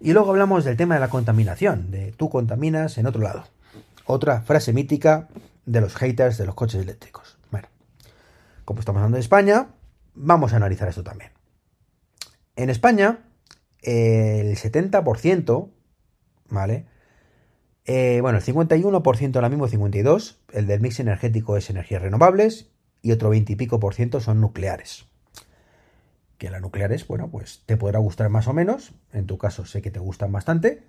Y 0.00 0.12
luego 0.12 0.30
hablamos 0.30 0.64
del 0.64 0.76
tema 0.76 0.94
de 0.94 1.00
la 1.00 1.10
contaminación, 1.10 1.90
de 1.90 2.12
tú 2.12 2.30
contaminas 2.30 2.96
en 2.98 3.06
otro 3.06 3.20
lado. 3.20 3.44
Otra 4.06 4.40
frase 4.40 4.72
mítica 4.72 5.28
de 5.66 5.80
los 5.80 5.94
haters 5.94 6.38
de 6.38 6.46
los 6.46 6.54
coches 6.54 6.80
eléctricos. 6.82 7.38
Bueno, 7.50 7.68
como 8.64 8.80
estamos 8.80 9.00
hablando 9.00 9.16
de 9.16 9.20
España, 9.20 9.68
vamos 10.14 10.52
a 10.52 10.56
analizar 10.56 10.88
esto 10.88 11.04
también. 11.04 11.32
En 12.56 12.70
España, 12.70 13.18
el 13.82 14.56
70%, 14.56 15.70
¿vale? 16.48 16.86
Eh, 17.84 18.20
bueno, 18.22 18.38
el 18.38 18.44
51% 18.44 19.36
ahora 19.36 19.48
mismo, 19.48 19.68
52%, 19.68 20.36
el 20.52 20.66
del 20.66 20.80
mix 20.80 21.00
energético 21.00 21.56
es 21.56 21.68
energías 21.68 22.02
renovables 22.02 22.70
y 23.02 23.12
otro 23.12 23.30
20 23.30 23.52
y 23.52 23.56
pico 23.56 23.80
por 23.80 23.94
ciento 23.94 24.20
son 24.20 24.40
nucleares 24.40 25.09
que 26.40 26.48
las 26.48 26.62
nucleares, 26.62 27.06
bueno, 27.06 27.28
pues 27.28 27.64
te 27.66 27.76
podrá 27.76 27.98
gustar 27.98 28.30
más 28.30 28.48
o 28.48 28.54
menos, 28.54 28.94
en 29.12 29.26
tu 29.26 29.36
caso 29.36 29.66
sé 29.66 29.82
que 29.82 29.90
te 29.90 29.98
gustan 30.00 30.32
bastante, 30.32 30.82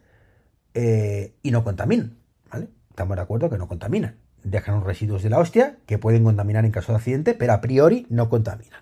eh, 0.74 1.34
y 1.44 1.52
no 1.52 1.66
contaminan, 1.66 2.16
¿vale? 2.50 2.70
Estamos 2.90 3.18
de 3.18 3.22
acuerdo 3.22 3.50
que 3.50 3.58
no 3.58 3.68
contaminan. 3.68 4.16
Dejan 4.46 4.76
unos 4.76 4.88
residuos 4.88 5.24
de 5.24 5.30
la 5.30 5.40
hostia 5.40 5.76
que 5.86 5.98
pueden 5.98 6.24
contaminar 6.24 6.64
en 6.64 6.72
caso 6.72 6.94
de 6.94 7.00
accidente, 7.00 7.34
pero 7.34 7.52
a 7.52 7.60
priori 7.60 8.08
no 8.10 8.30
contaminan, 8.30 8.80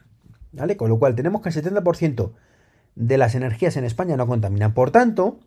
¿vale? 0.52 0.78
Con 0.78 0.90
lo 0.90 1.00
cual 1.00 1.16
tenemos 1.16 1.42
que 1.42 1.50
el 1.50 1.56
70% 1.56 2.34
de 2.94 3.18
las 3.18 3.34
energías 3.34 3.76
en 3.76 3.84
España 3.84 4.16
no 4.16 4.28
contaminan. 4.28 4.76
Por 4.76 4.92
tanto, 4.92 5.40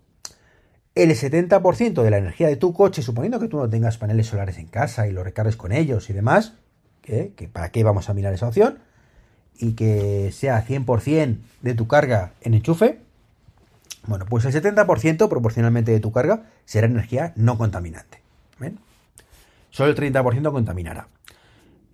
el 0.97 1.11
70% 1.11 2.03
de 2.03 2.11
la 2.11 2.19
energía 2.19 2.49
de 2.49 2.57
tu 2.57 2.73
coche, 2.73 3.01
suponiendo 3.01 3.39
que 3.39 3.47
tú 3.47 3.59
no 3.59 3.71
tengas 3.71 3.97
paneles 3.97 4.27
solares 4.27 4.59
en 4.59 4.67
casa 4.67 5.07
y 5.07 5.13
lo 5.13 5.23
recargues 5.23 5.55
con 5.55 5.71
ellos 5.71 6.11
y 6.11 6.15
demás, 6.15 6.55
que 7.01 7.49
para 7.53 7.71
qué 7.71 7.85
vamos 7.85 8.11
a 8.11 8.15
mirar 8.15 8.35
esa 8.35 8.49
opción, 8.49 8.81
y 9.59 9.73
que 9.73 10.31
sea 10.33 10.67
100% 10.67 11.39
de 11.63 11.75
tu 11.75 11.87
carga 11.87 12.33
en 12.41 12.55
enchufe, 12.55 12.99
bueno, 14.07 14.27
pues 14.29 14.45
el 14.45 14.53
70% 14.53 15.29
proporcionalmente 15.29 15.93
de 15.93 16.01
tu 16.01 16.13
carga 16.13 16.45
será 16.65 16.87
energía 16.87 17.33
no 17.37 17.57
contaminante. 17.57 18.21
¿ven? 18.59 18.79
Solo 19.71 19.91
el 19.91 19.97
30% 19.97 20.51
contaminará. 20.51 21.09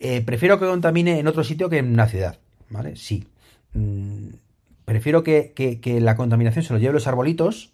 Eh, 0.00 0.22
prefiero 0.22 0.58
que 0.58 0.66
contamine 0.66 1.18
en 1.18 1.26
otro 1.26 1.44
sitio 1.44 1.68
que 1.68 1.78
en 1.78 1.92
una 1.92 2.06
ciudad, 2.06 2.38
¿vale? 2.70 2.96
Sí. 2.96 3.26
Mm, 3.74 4.28
prefiero 4.84 5.22
que, 5.22 5.52
que, 5.54 6.00
la 6.00 6.16
contaminación 6.16 6.64
se 6.64 6.72
lo 6.72 6.78
lleve 6.78 6.94
los 6.94 7.06
arbolitos 7.06 7.72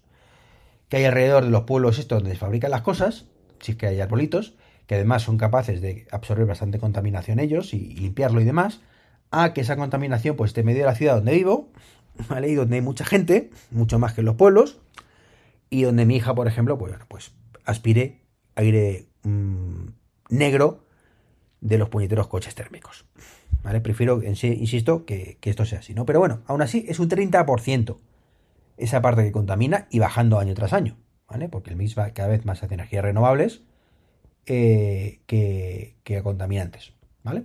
que 0.88 0.98
hay 0.98 1.04
alrededor 1.04 1.44
de 1.44 1.50
los 1.50 1.62
pueblos 1.62 1.98
estos 1.98 2.18
donde 2.18 2.34
se 2.34 2.40
fabrican 2.40 2.70
las 2.70 2.82
cosas, 2.82 3.26
si 3.60 3.72
es 3.72 3.78
que 3.78 3.86
hay 3.86 4.00
arbolitos, 4.00 4.54
que 4.86 4.96
además 4.96 5.22
son 5.22 5.38
capaces 5.38 5.80
de 5.80 6.06
absorber 6.10 6.46
bastante 6.46 6.78
contaminación 6.78 7.38
ellos 7.38 7.72
y 7.72 7.94
limpiarlo 7.94 8.40
y 8.40 8.44
demás, 8.44 8.80
a 9.42 9.52
que 9.52 9.62
esa 9.62 9.76
contaminación 9.76 10.36
pues 10.36 10.50
esté 10.50 10.62
medio 10.62 10.80
de 10.80 10.86
la 10.86 10.94
ciudad 10.94 11.16
donde 11.16 11.32
vivo, 11.32 11.70
¿vale? 12.28 12.48
Y 12.48 12.54
donde 12.54 12.76
hay 12.76 12.82
mucha 12.82 13.04
gente, 13.04 13.50
mucho 13.70 13.98
más 13.98 14.14
que 14.14 14.20
en 14.20 14.26
los 14.26 14.36
pueblos, 14.36 14.80
y 15.70 15.82
donde 15.82 16.06
mi 16.06 16.16
hija, 16.16 16.34
por 16.34 16.46
ejemplo, 16.46 16.78
pues, 16.78 16.94
pues 17.08 17.32
aspire 17.64 18.20
aire 18.54 19.08
mm, 19.24 19.86
negro 20.30 20.84
de 21.60 21.78
los 21.78 21.88
puñeteros 21.88 22.28
coches 22.28 22.54
térmicos. 22.54 23.04
¿Vale? 23.62 23.80
Prefiero, 23.80 24.22
insisto, 24.22 25.06
que, 25.06 25.38
que, 25.40 25.50
esto 25.50 25.64
sea 25.64 25.78
así, 25.78 25.94
¿no? 25.94 26.04
Pero 26.04 26.18
bueno, 26.18 26.42
aún 26.46 26.60
así 26.60 26.84
es 26.86 26.98
un 26.98 27.08
30% 27.08 27.96
esa 28.76 29.00
parte 29.00 29.24
que 29.24 29.32
contamina 29.32 29.88
y 29.90 29.98
bajando 29.98 30.38
año 30.38 30.54
tras 30.54 30.72
año, 30.72 30.96
¿vale? 31.28 31.48
Porque 31.48 31.70
el 31.70 31.76
MIX 31.76 31.98
va 31.98 32.10
cada 32.10 32.28
vez 32.28 32.44
más 32.44 32.62
hacia 32.62 32.74
energías 32.74 33.04
renovables 33.04 33.62
eh, 34.46 35.20
que, 35.26 35.96
que 36.04 36.22
contaminantes, 36.22 36.92
¿vale? 37.22 37.44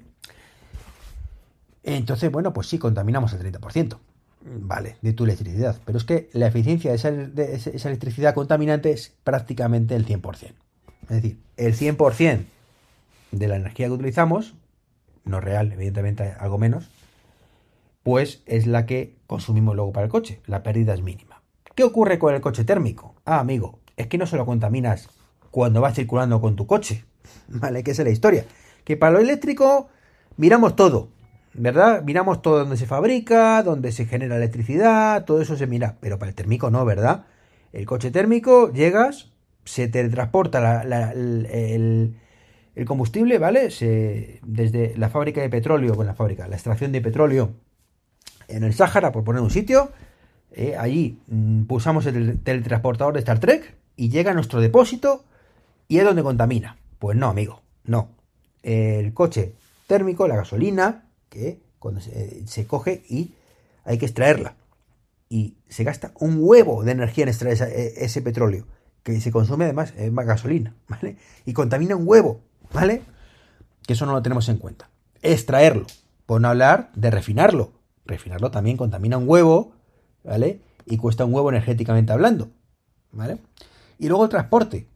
Entonces, 1.84 2.32
bueno, 2.32 2.54
pues 2.54 2.68
sí, 2.68 2.78
contaminamos 2.78 3.34
el 3.34 3.42
30%, 3.42 3.98
¿vale? 4.42 4.98
De 5.02 5.14
tu 5.14 5.24
electricidad. 5.24 5.78
Pero 5.86 5.98
es 5.98 6.04
que 6.04 6.30
la 6.34 6.48
eficiencia 6.48 6.92
de 6.92 7.56
esa, 7.56 7.90
electricidad 7.90 8.34
contaminante 8.34 8.92
es 8.92 9.14
prácticamente 9.24 9.96
el 9.96 10.06
100%. 10.06 10.54
Es 11.04 11.10
decir, 11.10 11.40
el 11.58 11.76
100% 11.76 12.46
de 13.32 13.48
la 13.48 13.56
energía 13.56 13.88
que 13.88 13.94
utilizamos, 13.94 14.56
no 15.24 15.40
real, 15.40 15.72
evidentemente 15.72 16.34
algo 16.40 16.58
menos, 16.58 16.90
pues 18.04 18.42
es 18.46 18.68
la 18.68 18.86
que 18.86 19.18
consumimos 19.28 19.76
luego 19.76 19.92
para 19.92 20.06
el 20.06 20.12
coche. 20.12 20.42
La 20.46 20.64
pérdida 20.64 20.94
es 20.94 21.02
mínima. 21.02 21.42
¿Qué 21.76 21.84
ocurre 21.84 22.20
con 22.20 22.34
el 22.34 22.42
coche 22.42 22.64
térmico? 22.64 23.16
Ah, 23.26 23.40
amigo, 23.40 23.80
es 23.98 24.08
que 24.08 24.18
no 24.18 24.26
se 24.26 24.38
lo 24.38 24.46
contaminas 24.46 25.10
cuando 25.52 25.82
vas 25.82 25.96
circulando 25.96 26.42
con 26.42 26.56
tu 26.56 26.68
coche. 26.68 27.06
¿Vale? 27.48 27.84
Que 27.84 27.92
es 27.92 28.00
la 28.00 28.10
historia. 28.10 28.46
Que 28.84 28.98
para 28.98 29.14
lo 29.14 29.20
eléctrico 29.20 29.90
miramos 30.38 30.76
todo. 30.76 31.10
¿Verdad? 31.54 32.04
Miramos 32.04 32.42
todo 32.42 32.60
donde 32.60 32.78
se 32.78 32.86
fabrica, 32.86 33.64
donde 33.64 33.92
se 33.92 34.06
genera 34.06 34.38
electricidad, 34.38 35.26
todo 35.26 35.42
eso 35.42 35.58
se 35.58 35.68
mira. 35.68 35.98
Pero 36.00 36.20
para 36.20 36.30
el 36.30 36.36
térmico 36.36 36.70
no, 36.70 36.86
¿verdad? 36.86 37.26
El 37.74 37.86
coche 37.86 38.12
térmico, 38.12 38.72
llegas, 38.72 39.32
se 39.66 39.88
teletransporta 39.88 40.82
el, 40.84 42.16
combustible, 42.86 43.38
¿vale? 43.40 43.70
Desde 44.44 44.94
la 44.98 45.10
fábrica 45.10 45.42
de 45.42 45.50
petróleo, 45.50 45.94
bueno, 45.96 46.12
la 46.12 46.16
fábrica, 46.16 46.48
la 46.48 46.56
extracción 46.56 46.92
de 46.92 47.02
petróleo 47.02 47.52
en 48.48 48.64
el 48.64 48.74
Sáhara, 48.74 49.12
por 49.12 49.24
poner 49.24 49.42
un 49.42 49.52
sitio, 49.52 49.92
eh, 50.52 50.76
allí 50.78 51.20
mm, 51.28 51.64
pulsamos 51.64 52.06
el 52.08 52.40
teletransportador 52.40 53.14
de 53.14 53.20
Star 53.20 53.40
Trek 53.40 53.76
y 53.96 54.10
llega 54.10 54.32
a 54.32 54.34
nuestro 54.34 54.62
depósito 54.62 55.24
y 55.88 56.00
es 56.00 56.06
donde 56.06 56.24
contamina. 56.24 56.78
Pues 56.98 57.18
no, 57.18 57.28
amigo, 57.28 57.62
no. 57.84 58.10
El 58.64 59.14
coche 59.14 59.54
térmico, 59.88 60.28
la 60.28 60.36
gasolina, 60.36 61.09
que 61.30 61.62
cuando 61.80 62.02
se, 62.02 62.68
coge 62.68 63.04
y 63.10 63.34
hay 63.86 63.98
que 63.98 64.06
extraerla. 64.06 64.56
Y 65.30 65.58
se 65.70 65.84
gasta 65.84 66.12
un 66.20 66.38
huevo 66.40 66.84
de 66.84 66.92
energía 66.92 67.24
en 67.24 67.30
extraer 67.30 67.62
e, 67.72 68.04
ese 68.04 68.22
petróleo, 68.22 68.66
que 69.04 69.22
se 69.22 69.32
consume 69.32 69.66
además 69.66 69.94
en 69.96 70.14
más 70.14 70.26
gasolina, 70.26 70.76
¿vale? 70.88 71.18
Y 71.46 71.54
contamina 71.54 71.96
un 71.96 72.08
huevo, 72.08 72.42
¿vale? 72.74 73.04
Que 73.86 73.94
eso 73.94 74.06
no 74.06 74.14
lo 74.14 74.22
tenemos 74.22 74.50
en 74.50 74.58
cuenta. 74.58 74.90
Extraerlo, 75.22 75.86
por 76.26 76.42
no 76.42 76.50
hablar 76.50 76.92
de 76.96 77.12
refinarlo. 77.12 77.74
Refinarlo 78.06 78.52
también 78.52 78.78
contamina 78.78 79.18
un 79.18 79.30
huevo, 79.30 79.74
¿vale? 80.24 80.62
Y 80.86 80.98
cuesta 80.98 81.26
un 81.26 81.34
huevo 81.34 81.50
energéticamente 81.50 82.12
hablando, 82.12 82.50
¿vale? 83.12 83.40
Y 84.00 84.08
luego 84.08 84.24
el 84.24 84.30
transporte, 84.30 84.88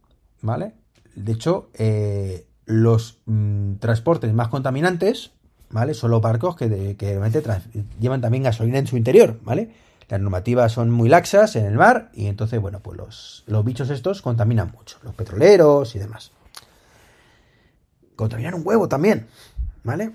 ¿vale? 0.42 0.74
De 1.14 1.32
hecho, 1.32 1.70
eh, 1.74 2.46
los 2.66 3.18
mm, 3.26 3.74
transportes 3.74 4.32
más 4.32 4.48
contaminantes, 4.48 5.32
¿vale? 5.74 5.92
Son 5.92 6.12
los 6.12 6.22
barcos 6.22 6.54
que, 6.54 6.96
llevan 8.00 8.20
también 8.20 8.44
gasolina 8.44 8.78
en 8.78 8.86
su 8.86 8.96
interior, 8.96 9.40
¿vale? 9.42 9.70
Las 10.08 10.20
normativas 10.20 10.70
son 10.70 10.88
muy 10.88 11.08
laxas 11.08 11.56
en 11.56 11.66
el 11.66 11.74
mar 11.74 12.10
y 12.14 12.26
entonces, 12.26 12.60
bueno, 12.60 12.78
pues 12.78 12.96
los, 12.96 13.44
los 13.48 13.64
bichos 13.64 13.90
estos 13.90 14.22
contaminan 14.22 14.70
mucho, 14.70 14.98
los 15.02 15.14
petroleros 15.16 15.96
y 15.96 15.98
demás. 15.98 16.30
Contaminan 18.14 18.54
un 18.54 18.62
huevo 18.64 18.88
también, 18.88 19.26
¿vale? 19.82 20.12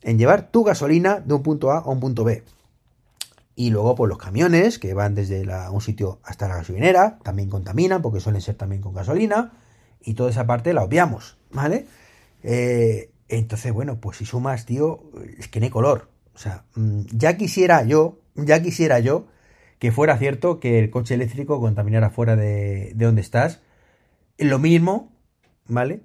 En 0.00 0.18
llevar 0.18 0.50
tu 0.50 0.64
gasolina 0.64 1.20
de 1.20 1.34
un 1.34 1.42
punto 1.42 1.70
A 1.70 1.80
a 1.80 1.88
un 1.90 2.00
punto 2.00 2.24
B. 2.24 2.42
Y 3.54 3.68
luego, 3.68 3.94
pues 3.94 4.08
los 4.08 4.16
camiones 4.16 4.78
que 4.78 4.94
van 4.94 5.14
desde 5.14 5.46
un 5.70 5.82
sitio 5.82 6.20
hasta 6.24 6.48
la 6.48 6.56
gasolinera 6.56 7.18
también 7.22 7.50
contaminan 7.50 8.00
porque 8.00 8.20
suelen 8.20 8.40
ser 8.40 8.54
también 8.54 8.80
con 8.80 8.94
gasolina 8.94 9.52
y 10.00 10.14
toda 10.14 10.30
esa 10.30 10.46
parte 10.46 10.72
la 10.72 10.82
obviamos, 10.82 11.36
¿vale? 11.52 11.86
Eh, 12.42 13.11
entonces, 13.38 13.72
bueno, 13.72 14.00
pues 14.00 14.18
si 14.18 14.26
sumas, 14.26 14.66
tío, 14.66 15.10
es 15.38 15.48
que 15.48 15.60
no 15.60 15.64
hay 15.64 15.70
color. 15.70 16.10
O 16.34 16.38
sea, 16.38 16.64
mm, 16.74 17.02
ya 17.12 17.36
quisiera 17.36 17.82
yo, 17.84 18.20
ya 18.34 18.62
quisiera 18.62 18.98
yo 19.00 19.26
que 19.78 19.92
fuera 19.92 20.16
cierto 20.16 20.60
que 20.60 20.78
el 20.78 20.90
coche 20.90 21.14
eléctrico 21.14 21.60
contaminara 21.60 22.10
fuera 22.10 22.36
de, 22.36 22.92
de 22.94 23.04
donde 23.04 23.20
estás. 23.20 23.60
Lo 24.38 24.58
mismo, 24.58 25.12
¿vale? 25.66 26.02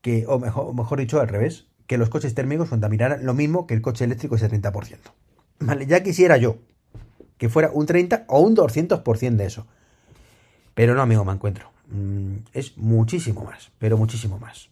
Que, 0.00 0.24
o 0.26 0.38
mejor, 0.38 0.98
dicho, 0.98 1.20
al 1.20 1.28
revés, 1.28 1.68
que 1.86 1.98
los 1.98 2.08
coches 2.08 2.34
térmicos 2.34 2.68
contaminaran 2.68 3.24
lo 3.24 3.34
mismo 3.34 3.66
que 3.66 3.74
el 3.74 3.82
coche 3.82 4.04
eléctrico 4.04 4.36
ese 4.36 4.50
30%. 4.50 4.96
¿Vale? 5.60 5.86
Ya 5.86 6.02
quisiera 6.02 6.36
yo 6.36 6.58
que 7.38 7.48
fuera 7.48 7.70
un 7.72 7.86
30 7.86 8.24
o 8.28 8.40
un 8.40 8.56
200% 8.56 9.36
de 9.36 9.46
eso. 9.46 9.66
Pero 10.74 10.94
no, 10.94 11.02
amigo, 11.02 11.24
me 11.24 11.32
encuentro. 11.32 11.70
Mm, 11.88 12.36
es 12.52 12.76
muchísimo 12.78 13.44
más, 13.44 13.70
pero 13.78 13.96
muchísimo 13.96 14.38
más. 14.38 14.70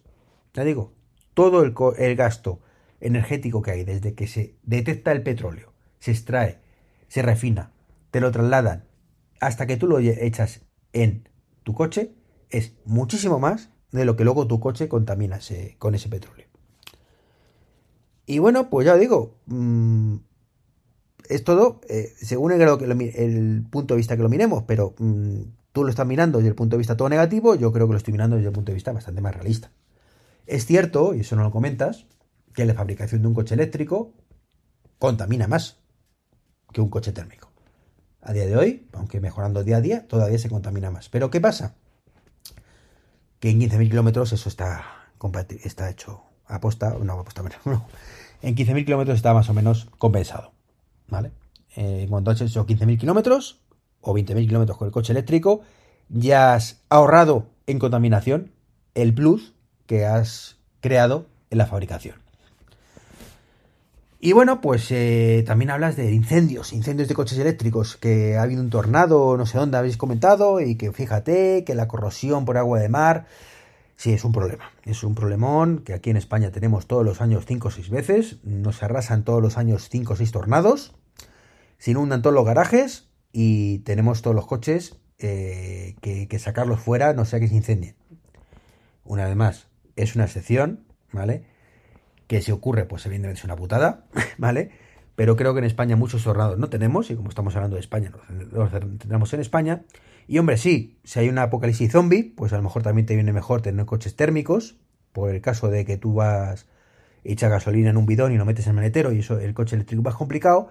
Ya 0.54 0.64
digo, 0.64 0.92
todo 1.34 1.62
el, 1.62 2.16
gasto 2.16 2.60
energético 3.00 3.62
que 3.62 3.70
hay 3.70 3.84
desde 3.84 4.14
que 4.14 4.26
se 4.26 4.56
detecta 4.62 5.12
el 5.12 5.22
petróleo, 5.22 5.72
se 5.98 6.10
extrae, 6.10 6.58
se 7.08 7.22
refina, 7.22 7.72
te 8.10 8.20
lo 8.20 8.30
trasladan, 8.30 8.84
hasta 9.40 9.66
que 9.66 9.76
tú 9.76 9.86
lo 9.86 9.98
echas 9.98 10.62
en 10.92 11.28
tu 11.62 11.74
coche, 11.74 12.12
es 12.50 12.74
muchísimo 12.84 13.38
más 13.38 13.70
de 13.92 14.04
lo 14.04 14.16
que 14.16 14.24
luego 14.24 14.46
tu 14.46 14.60
coche 14.60 14.88
contamina 14.88 15.38
con 15.78 15.94
ese 15.94 16.08
petróleo. 16.08 16.46
Y 18.26 18.38
bueno, 18.38 18.70
pues 18.70 18.86
ya 18.86 18.96
digo, 18.96 19.38
mm, 19.46 20.16
es 21.28 21.44
todo 21.44 21.80
eh, 21.88 22.12
según 22.16 22.52
el, 22.52 22.60
el, 22.60 23.66
punto 23.70 23.94
de 23.94 23.98
vista 23.98 24.16
que 24.16 24.22
lo 24.22 24.28
miremos, 24.28 24.64
pero 24.64 24.94
mm, 24.98 25.40
tú 25.72 25.84
lo 25.84 25.90
estás 25.90 26.06
mirando 26.06 26.38
desde 26.38 26.50
el 26.50 26.54
punto 26.54 26.76
de 26.76 26.78
vista 26.78 26.96
todo 26.96 27.08
negativo, 27.08 27.54
yo 27.54 27.72
creo 27.72 27.86
que 27.86 27.92
lo 27.92 27.98
estoy 27.98 28.12
mirando 28.12 28.36
desde 28.36 28.48
el 28.48 28.54
punto 28.54 28.70
de 28.70 28.74
vista 28.74 28.92
bastante 28.92 29.20
más 29.20 29.34
realista. 29.34 29.72
Es 30.50 30.66
cierto, 30.66 31.14
y 31.14 31.20
eso 31.20 31.36
no 31.36 31.44
lo 31.44 31.52
comentas, 31.52 32.06
que 32.52 32.64
la 32.64 32.74
fabricación 32.74 33.22
de 33.22 33.28
un 33.28 33.34
coche 33.34 33.54
eléctrico 33.54 34.14
contamina 34.98 35.46
más 35.46 35.78
que 36.72 36.80
un 36.80 36.90
coche 36.90 37.12
térmico. 37.12 37.52
A 38.20 38.32
día 38.32 38.46
de 38.46 38.56
hoy, 38.56 38.88
aunque 38.92 39.20
mejorando 39.20 39.62
día 39.62 39.76
a 39.76 39.80
día, 39.80 40.08
todavía 40.08 40.38
se 40.38 40.50
contamina 40.50 40.90
más. 40.90 41.08
Pero 41.08 41.30
¿qué 41.30 41.40
pasa? 41.40 41.76
Que 43.38 43.50
en 43.50 43.60
15.000 43.60 43.90
kilómetros 43.90 44.32
eso 44.32 44.48
está, 44.48 44.84
está 45.62 45.88
hecho 45.88 46.24
aposta, 46.46 46.96
no 47.00 47.12
aposta, 47.12 47.44
no. 47.64 47.86
En 48.42 48.56
15.000 48.56 48.84
kilómetros 48.84 49.14
está 49.18 49.32
más 49.32 49.48
o 49.50 49.54
menos 49.54 49.86
compensado. 49.98 50.50
¿Vale? 51.06 51.30
Eh, 51.76 52.08
cuando 52.10 52.32
has 52.32 52.40
hecho 52.40 52.66
15.000 52.66 52.98
kilómetros, 52.98 53.60
o 54.00 54.12
20.000 54.12 54.48
kilómetros 54.48 54.76
con 54.76 54.86
el 54.86 54.92
coche 54.92 55.12
eléctrico, 55.12 55.60
ya 56.08 56.54
has 56.54 56.82
ahorrado 56.88 57.46
en 57.68 57.78
contaminación 57.78 58.50
el 58.96 59.14
plus 59.14 59.54
que 59.90 60.06
has 60.06 60.56
creado 60.80 61.26
en 61.50 61.58
la 61.58 61.66
fabricación. 61.66 62.14
Y 64.20 64.34
bueno, 64.34 64.60
pues 64.60 64.86
eh, 64.92 65.42
también 65.44 65.68
hablas 65.70 65.96
de 65.96 66.12
incendios, 66.12 66.72
incendios 66.72 67.08
de 67.08 67.16
coches 67.16 67.36
eléctricos, 67.38 67.96
que 67.96 68.36
ha 68.36 68.42
habido 68.42 68.62
un 68.62 68.70
tornado, 68.70 69.36
no 69.36 69.46
sé 69.46 69.58
dónde 69.58 69.78
habéis 69.78 69.96
comentado, 69.96 70.60
y 70.60 70.76
que 70.76 70.92
fíjate 70.92 71.64
que 71.64 71.74
la 71.74 71.88
corrosión 71.88 72.44
por 72.44 72.56
agua 72.56 72.78
de 72.78 72.88
mar, 72.88 73.26
sí, 73.96 74.12
es 74.12 74.22
un 74.24 74.30
problema, 74.30 74.70
es 74.84 75.02
un 75.02 75.16
problemón 75.16 75.80
que 75.80 75.92
aquí 75.92 76.10
en 76.10 76.18
España 76.18 76.52
tenemos 76.52 76.86
todos 76.86 77.04
los 77.04 77.20
años 77.20 77.44
5 77.44 77.66
o 77.66 77.70
6 77.72 77.90
veces, 77.90 78.36
nos 78.44 78.84
arrasan 78.84 79.24
todos 79.24 79.42
los 79.42 79.58
años 79.58 79.88
5 79.90 80.12
o 80.12 80.16
6 80.16 80.30
tornados, 80.30 80.94
se 81.78 81.90
inundan 81.90 82.22
todos 82.22 82.36
los 82.36 82.44
garajes, 82.44 83.08
y 83.32 83.80
tenemos 83.80 84.22
todos 84.22 84.36
los 84.36 84.46
coches 84.46 84.94
eh, 85.18 85.96
que, 86.00 86.38
sacarlos 86.38 86.78
fuera, 86.78 87.12
no 87.12 87.24
sea 87.24 87.40
que 87.40 87.48
se 87.48 87.56
incendien. 87.56 87.96
Una 89.04 89.26
vez 89.26 89.34
más, 89.34 89.66
es 90.02 90.14
una 90.14 90.24
excepción, 90.24 90.84
¿vale? 91.12 91.44
Que 92.26 92.42
si 92.42 92.52
ocurre, 92.52 92.84
pues 92.84 93.06
evidentemente 93.06 93.40
es 93.40 93.44
una 93.44 93.56
putada, 93.56 94.06
¿vale? 94.38 94.70
Pero 95.16 95.36
creo 95.36 95.52
que 95.52 95.58
en 95.58 95.64
España 95.64 95.96
muchos 95.96 96.24
tornados 96.24 96.58
no 96.58 96.68
tenemos, 96.68 97.10
y 97.10 97.16
como 97.16 97.28
estamos 97.28 97.54
hablando 97.56 97.76
de 97.76 97.80
España, 97.80 98.12
los 98.52 98.70
tendremos 98.70 99.32
en 99.34 99.40
España. 99.40 99.82
Y 100.26 100.38
hombre, 100.38 100.56
sí, 100.56 100.98
si 101.04 101.18
hay 101.18 101.28
una 101.28 101.42
apocalipsis 101.42 101.92
zombie, 101.92 102.32
pues 102.36 102.52
a 102.52 102.56
lo 102.56 102.62
mejor 102.62 102.82
también 102.82 103.06
te 103.06 103.14
viene 103.14 103.32
mejor 103.32 103.62
tener 103.62 103.84
coches 103.86 104.16
térmicos, 104.16 104.76
por 105.12 105.30
el 105.30 105.40
caso 105.40 105.68
de 105.68 105.84
que 105.84 105.96
tú 105.96 106.14
vas, 106.14 106.66
echa 107.24 107.48
gasolina 107.48 107.90
en 107.90 107.96
un 107.96 108.06
bidón 108.06 108.32
y 108.32 108.36
lo 108.36 108.44
metes 108.44 108.66
en 108.66 108.70
el 108.70 108.76
maletero 108.76 109.12
y 109.12 109.18
eso, 109.18 109.38
el 109.38 109.52
coche 109.54 109.76
eléctrico 109.76 110.02
más 110.02 110.14
complicado 110.14 110.70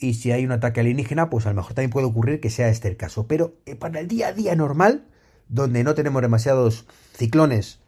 y 0.00 0.14
si 0.14 0.30
hay 0.30 0.44
un 0.44 0.52
ataque 0.52 0.80
alienígena, 0.80 1.28
pues 1.28 1.46
a 1.46 1.50
lo 1.50 1.56
mejor 1.56 1.74
también 1.74 1.90
puede 1.90 2.06
ocurrir 2.06 2.40
que 2.40 2.50
sea 2.50 2.68
este 2.68 2.88
el 2.88 2.96
caso. 2.96 3.26
Pero 3.26 3.54
eh, 3.66 3.74
para 3.74 4.00
el 4.00 4.08
día 4.08 4.28
a 4.28 4.32
día 4.32 4.54
normal, 4.54 5.04
donde 5.48 5.82
no 5.82 5.94
tenemos 5.94 6.22
demasiados 6.22 6.86
ciclones, 7.14 7.80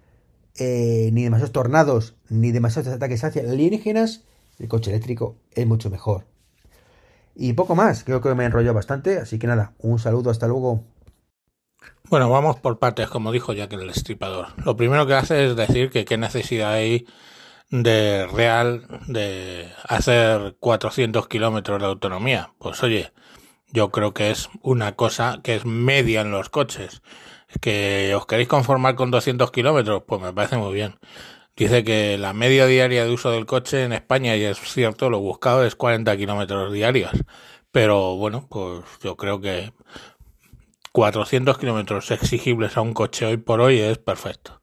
eh, 0.60 1.08
ni 1.14 1.24
demasiados 1.24 1.52
tornados, 1.52 2.14
ni 2.28 2.52
demasiados 2.52 2.92
ataques 2.92 3.24
hacia 3.24 3.42
alienígenas, 3.42 4.24
el 4.58 4.68
coche 4.68 4.90
eléctrico 4.90 5.36
es 5.52 5.66
mucho 5.66 5.88
mejor. 5.88 6.26
Y 7.34 7.54
poco 7.54 7.74
más, 7.74 8.04
creo 8.04 8.20
que 8.20 8.34
me 8.34 8.42
he 8.42 8.46
enrollado 8.46 8.74
bastante, 8.74 9.16
así 9.18 9.38
que 9.38 9.46
nada, 9.46 9.72
un 9.78 9.98
saludo, 9.98 10.30
hasta 10.30 10.46
luego. 10.46 10.84
Bueno, 12.10 12.28
vamos 12.28 12.56
por 12.56 12.78
partes, 12.78 13.08
como 13.08 13.32
dijo 13.32 13.54
Jack 13.54 13.72
el 13.72 13.88
Estripador. 13.88 14.48
Lo 14.62 14.76
primero 14.76 15.06
que 15.06 15.14
hace 15.14 15.46
es 15.46 15.56
decir 15.56 15.88
que 15.88 16.04
qué 16.04 16.18
necesidad 16.18 16.74
hay 16.74 17.06
de 17.70 18.26
real 18.26 18.86
de 19.06 19.66
hacer 19.88 20.56
400 20.60 21.26
kilómetros 21.26 21.80
de 21.80 21.86
autonomía. 21.86 22.52
Pues 22.58 22.82
oye, 22.82 23.12
yo 23.72 23.90
creo 23.90 24.12
que 24.12 24.30
es 24.30 24.50
una 24.60 24.94
cosa 24.94 25.40
que 25.42 25.54
es 25.54 25.64
media 25.64 26.20
en 26.20 26.32
los 26.32 26.50
coches. 26.50 27.00
Que 27.60 28.14
os 28.14 28.26
queréis 28.26 28.48
conformar 28.48 28.94
con 28.94 29.10
200 29.10 29.50
kilómetros, 29.50 30.02
pues 30.06 30.20
me 30.20 30.32
parece 30.32 30.56
muy 30.56 30.72
bien. 30.74 30.98
Dice 31.56 31.84
que 31.84 32.16
la 32.16 32.32
media 32.32 32.66
diaria 32.66 33.04
de 33.04 33.10
uso 33.10 33.30
del 33.30 33.46
coche 33.46 33.84
en 33.84 33.92
España, 33.92 34.36
y 34.36 34.44
es 34.44 34.58
cierto, 34.58 35.10
lo 35.10 35.20
buscado 35.20 35.64
es 35.64 35.74
40 35.76 36.16
kilómetros 36.16 36.72
diarios. 36.72 37.12
Pero 37.72 38.16
bueno, 38.16 38.46
pues 38.48 38.82
yo 39.02 39.16
creo 39.16 39.40
que 39.40 39.72
400 40.92 41.58
kilómetros 41.58 42.10
exigibles 42.10 42.76
a 42.76 42.80
un 42.80 42.94
coche 42.94 43.26
hoy 43.26 43.36
por 43.36 43.60
hoy 43.60 43.78
es 43.78 43.98
perfecto. 43.98 44.60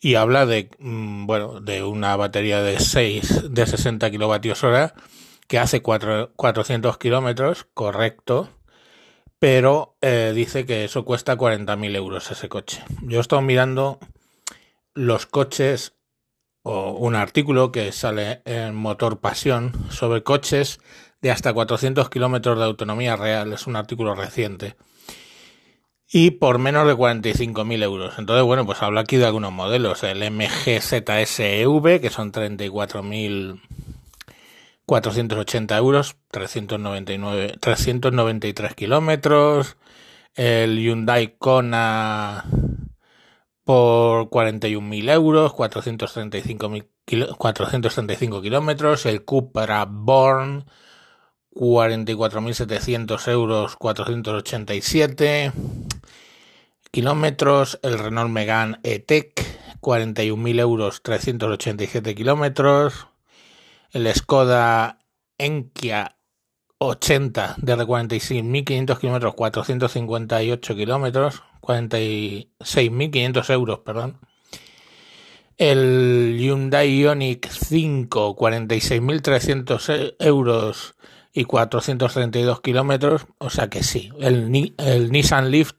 Y 0.00 0.14
habla 0.14 0.46
de, 0.46 0.70
mm, 0.78 1.26
bueno, 1.26 1.60
de 1.60 1.82
una 1.82 2.16
batería 2.16 2.62
de 2.62 2.80
6, 2.80 3.52
de 3.52 3.66
60 3.66 4.10
kilovatios 4.10 4.64
hora 4.64 4.94
que 5.48 5.58
hace 5.58 5.82
400 5.82 6.98
kilómetros, 6.98 7.66
correcto, 7.74 8.50
pero 9.38 9.96
eh, 10.00 10.32
dice 10.34 10.66
que 10.66 10.84
eso 10.84 11.04
cuesta 11.04 11.36
40.000 11.36 11.96
euros 11.96 12.30
ese 12.30 12.48
coche. 12.48 12.82
Yo 13.02 13.18
he 13.18 13.20
estado 13.20 13.42
mirando 13.42 13.98
los 14.94 15.26
coches 15.26 15.94
o 16.62 16.90
un 16.90 17.14
artículo 17.14 17.70
que 17.70 17.92
sale 17.92 18.42
en 18.44 18.74
Motor 18.74 19.20
Pasión 19.20 19.72
sobre 19.90 20.22
coches 20.22 20.80
de 21.20 21.30
hasta 21.30 21.52
400 21.52 22.10
kilómetros 22.10 22.58
de 22.58 22.64
autonomía 22.64 23.16
real. 23.16 23.52
Es 23.52 23.66
un 23.66 23.76
artículo 23.76 24.14
reciente. 24.14 24.76
Y 26.10 26.32
por 26.32 26.58
menos 26.58 26.86
de 26.86 26.94
45.000 26.94 27.82
euros. 27.82 28.14
Entonces, 28.18 28.44
bueno, 28.44 28.64
pues 28.64 28.82
habla 28.82 29.02
aquí 29.02 29.16
de 29.16 29.26
algunos 29.26 29.52
modelos. 29.52 30.02
El 30.04 30.30
MGZSEV, 30.30 32.00
que 32.00 32.10
son 32.10 32.32
34.480 34.88 35.76
euros, 35.76 36.16
399, 36.30 37.56
393 37.60 38.74
kilómetros. 38.74 39.76
El 40.34 40.78
Hyundai 40.78 41.36
Kona 41.38 42.44
por 43.64 44.30
41.000 44.30 45.10
euros, 45.10 45.52
435, 45.52 46.70
435 47.36 48.40
kilómetros. 48.40 49.04
El 49.04 49.24
Cupra 49.24 49.84
Born 49.84 50.64
44.700 51.52 53.28
euros, 53.28 53.76
487 53.76 55.52
kilómetros. 56.90 57.78
El 57.82 57.98
Renault 57.98 58.30
Megane 58.30 58.78
E-Tech, 58.84 59.34
41.000 59.82 60.60
euros, 60.60 61.02
387 61.02 62.14
kilómetros. 62.14 63.08
El 63.92 64.12
Skoda 64.14 64.98
Enkya 65.38 66.16
80 66.78 67.56
de 67.58 67.76
46.500 67.76 68.98
kilómetros, 68.98 69.34
458 69.34 70.76
kilómetros, 70.76 71.42
46.500 71.60 73.50
euros, 73.50 73.78
perdón. 73.80 74.18
El 75.56 76.36
Hyundai 76.38 77.00
Ioniq 77.00 77.48
5, 77.48 78.36
46.300 78.36 80.16
euros, 80.20 80.94
y 81.38 81.44
432 81.44 82.60
kilómetros, 82.60 83.26
o 83.38 83.48
sea 83.48 83.68
que 83.68 83.84
sí. 83.84 84.10
El, 84.18 84.74
el 84.76 85.12
Nissan 85.12 85.50
Leaf 85.52 85.72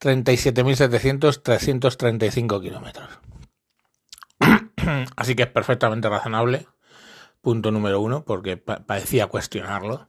37.700, 0.00 1.42
335 1.42 2.60
kilómetros. 2.60 3.08
Así 5.16 5.36
que 5.36 5.44
es 5.44 5.48
perfectamente 5.48 6.08
razonable, 6.08 6.66
punto 7.42 7.70
número 7.70 8.00
uno, 8.00 8.24
porque 8.24 8.56
parecía 8.56 9.26
cuestionarlo, 9.26 10.08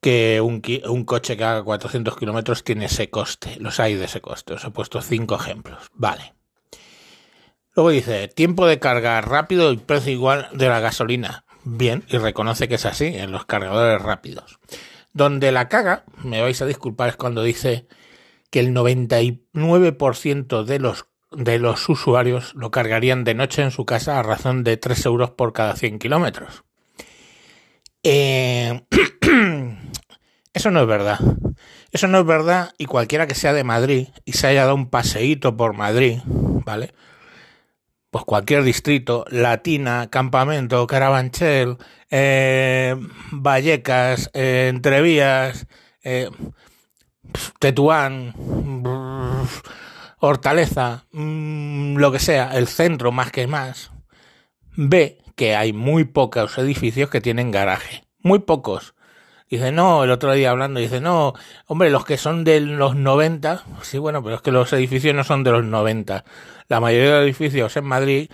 que 0.00 0.40
un, 0.40 0.62
un, 0.88 1.04
coche 1.04 1.36
que 1.36 1.44
haga 1.44 1.62
400 1.62 2.16
kilómetros 2.16 2.64
tiene 2.64 2.86
ese 2.86 3.08
coste. 3.08 3.56
Los 3.60 3.78
hay 3.78 3.94
de 3.94 4.06
ese 4.06 4.20
coste. 4.20 4.54
Os 4.54 4.64
he 4.64 4.70
puesto 4.70 5.00
cinco 5.00 5.36
ejemplos. 5.36 5.86
Vale. 5.94 6.34
Luego 7.74 7.90
dice, 7.90 8.26
tiempo 8.28 8.66
de 8.66 8.80
carga 8.80 9.20
rápido 9.20 9.72
y 9.72 9.76
precio 9.76 10.12
igual 10.12 10.48
de 10.52 10.68
la 10.68 10.80
gasolina 10.80 11.44
bien 11.64 12.04
y 12.08 12.18
reconoce 12.18 12.68
que 12.68 12.74
es 12.74 12.86
así 12.86 13.06
en 13.06 13.32
los 13.32 13.46
cargadores 13.46 14.02
rápidos. 14.02 14.58
Donde 15.12 15.52
la 15.52 15.68
caga, 15.68 16.04
me 16.22 16.40
vais 16.40 16.60
a 16.62 16.66
disculpar, 16.66 17.10
es 17.10 17.16
cuando 17.16 17.42
dice 17.42 17.86
que 18.50 18.60
el 18.60 18.74
99% 18.74 20.64
de 20.64 20.78
los, 20.78 21.06
de 21.36 21.58
los 21.58 21.88
usuarios 21.88 22.54
lo 22.54 22.70
cargarían 22.70 23.24
de 23.24 23.34
noche 23.34 23.62
en 23.62 23.70
su 23.70 23.84
casa 23.84 24.18
a 24.18 24.22
razón 24.22 24.64
de 24.64 24.76
3 24.76 25.06
euros 25.06 25.30
por 25.30 25.52
cada 25.52 25.76
100 25.76 25.98
kilómetros. 25.98 26.64
Eh, 28.02 28.82
eso 30.52 30.70
no 30.70 30.80
es 30.80 30.86
verdad. 30.86 31.18
Eso 31.90 32.08
no 32.08 32.20
es 32.20 32.26
verdad 32.26 32.72
y 32.78 32.86
cualquiera 32.86 33.26
que 33.26 33.34
sea 33.34 33.52
de 33.52 33.64
Madrid 33.64 34.08
y 34.24 34.32
se 34.32 34.46
haya 34.46 34.62
dado 34.62 34.74
un 34.74 34.88
paseíto 34.88 35.56
por 35.56 35.74
Madrid, 35.74 36.20
¿vale? 36.26 36.92
pues 38.12 38.26
cualquier 38.26 38.62
distrito, 38.62 39.24
Latina, 39.30 40.08
Campamento, 40.10 40.86
Carabanchel, 40.86 41.78
eh, 42.10 42.94
Vallecas, 43.30 44.28
eh, 44.34 44.66
Entrevías, 44.68 45.66
Tetuán, 47.58 48.34
Hortaleza, 50.24 51.06
mm, 51.10 51.96
lo 51.96 52.12
que 52.12 52.20
sea, 52.20 52.56
el 52.56 52.68
centro 52.68 53.10
más 53.10 53.32
que 53.32 53.48
más, 53.48 53.90
ve 54.76 55.18
que 55.34 55.56
hay 55.56 55.72
muy 55.72 56.04
pocos 56.04 56.58
edificios 56.58 57.10
que 57.10 57.20
tienen 57.20 57.50
garaje, 57.50 58.04
muy 58.20 58.38
pocos. 58.38 58.94
Dice, 59.50 59.72
no, 59.72 60.04
el 60.04 60.12
otro 60.12 60.32
día 60.32 60.52
hablando, 60.52 60.78
dice, 60.78 61.00
no, 61.00 61.34
hombre, 61.66 61.90
los 61.90 62.04
que 62.04 62.18
son 62.18 62.44
de 62.44 62.60
los 62.60 62.94
90, 62.94 63.64
sí, 63.82 63.98
bueno, 63.98 64.22
pero 64.22 64.36
es 64.36 64.42
que 64.42 64.52
los 64.52 64.72
edificios 64.72 65.12
no 65.12 65.24
son 65.24 65.42
de 65.42 65.50
los 65.50 65.64
90. 65.64 66.24
La 66.68 66.78
mayoría 66.78 67.16
de 67.16 67.24
edificios 67.24 67.76
en 67.76 67.84
Madrid 67.84 68.30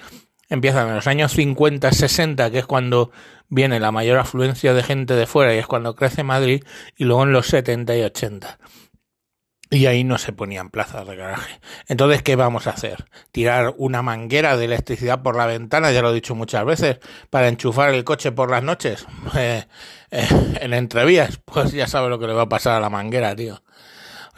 empiezan 0.51 0.89
en 0.89 0.97
los 0.97 1.07
años 1.07 1.33
50, 1.33 1.91
60, 1.91 2.51
que 2.51 2.59
es 2.59 2.67
cuando 2.67 3.13
viene 3.49 3.81
la 3.81 3.93
mayor 3.93 4.19
afluencia 4.19 4.75
de 4.75 4.83
gente 4.83 5.15
de 5.15 5.27
fuera 5.27 5.55
y 5.55 5.59
es 5.59 5.67
cuando 5.67 5.95
crece 5.95 6.23
Madrid, 6.23 6.63
y 6.99 7.05
luego 7.05 7.23
en 7.23 7.33
los 7.33 7.47
70 7.47 7.97
y 7.97 8.03
80. 8.03 8.59
Y 9.71 9.85
ahí 9.87 10.03
no 10.03 10.17
se 10.17 10.33
ponían 10.33 10.71
plazas 10.71 11.07
de 11.07 11.15
garaje. 11.15 11.61
Entonces, 11.89 12.23
¿qué 12.23 12.37
vamos 12.37 12.67
a 12.67 12.71
hacer? 12.71 13.05
¿Tirar 13.33 13.75
una 13.77 14.01
manguera 14.01 14.57
de 14.57 14.65
electricidad 14.65 15.23
por 15.23 15.37
la 15.37 15.45
ventana? 15.45 15.93
Ya 15.93 16.01
lo 16.01 16.11
he 16.11 16.15
dicho 16.15 16.35
muchas 16.35 16.65
veces. 16.65 17.01
¿Para 17.29 17.49
enchufar 17.49 17.93
el 17.93 18.05
coche 18.05 18.33
por 18.33 18.51
las 18.51 18.63
noches? 18.63 19.07
Eh, 19.37 19.67
eh, 20.11 20.27
en 20.61 20.73
entrevías. 20.73 21.39
Pues 21.45 21.73
ya 21.73 21.87
sabe 21.87 22.09
lo 22.09 22.19
que 22.19 22.27
le 22.27 22.33
va 22.33 22.43
a 22.43 22.49
pasar 22.49 22.75
a 22.77 22.81
la 22.81 22.89
manguera, 22.89 23.37
tío. 23.37 23.63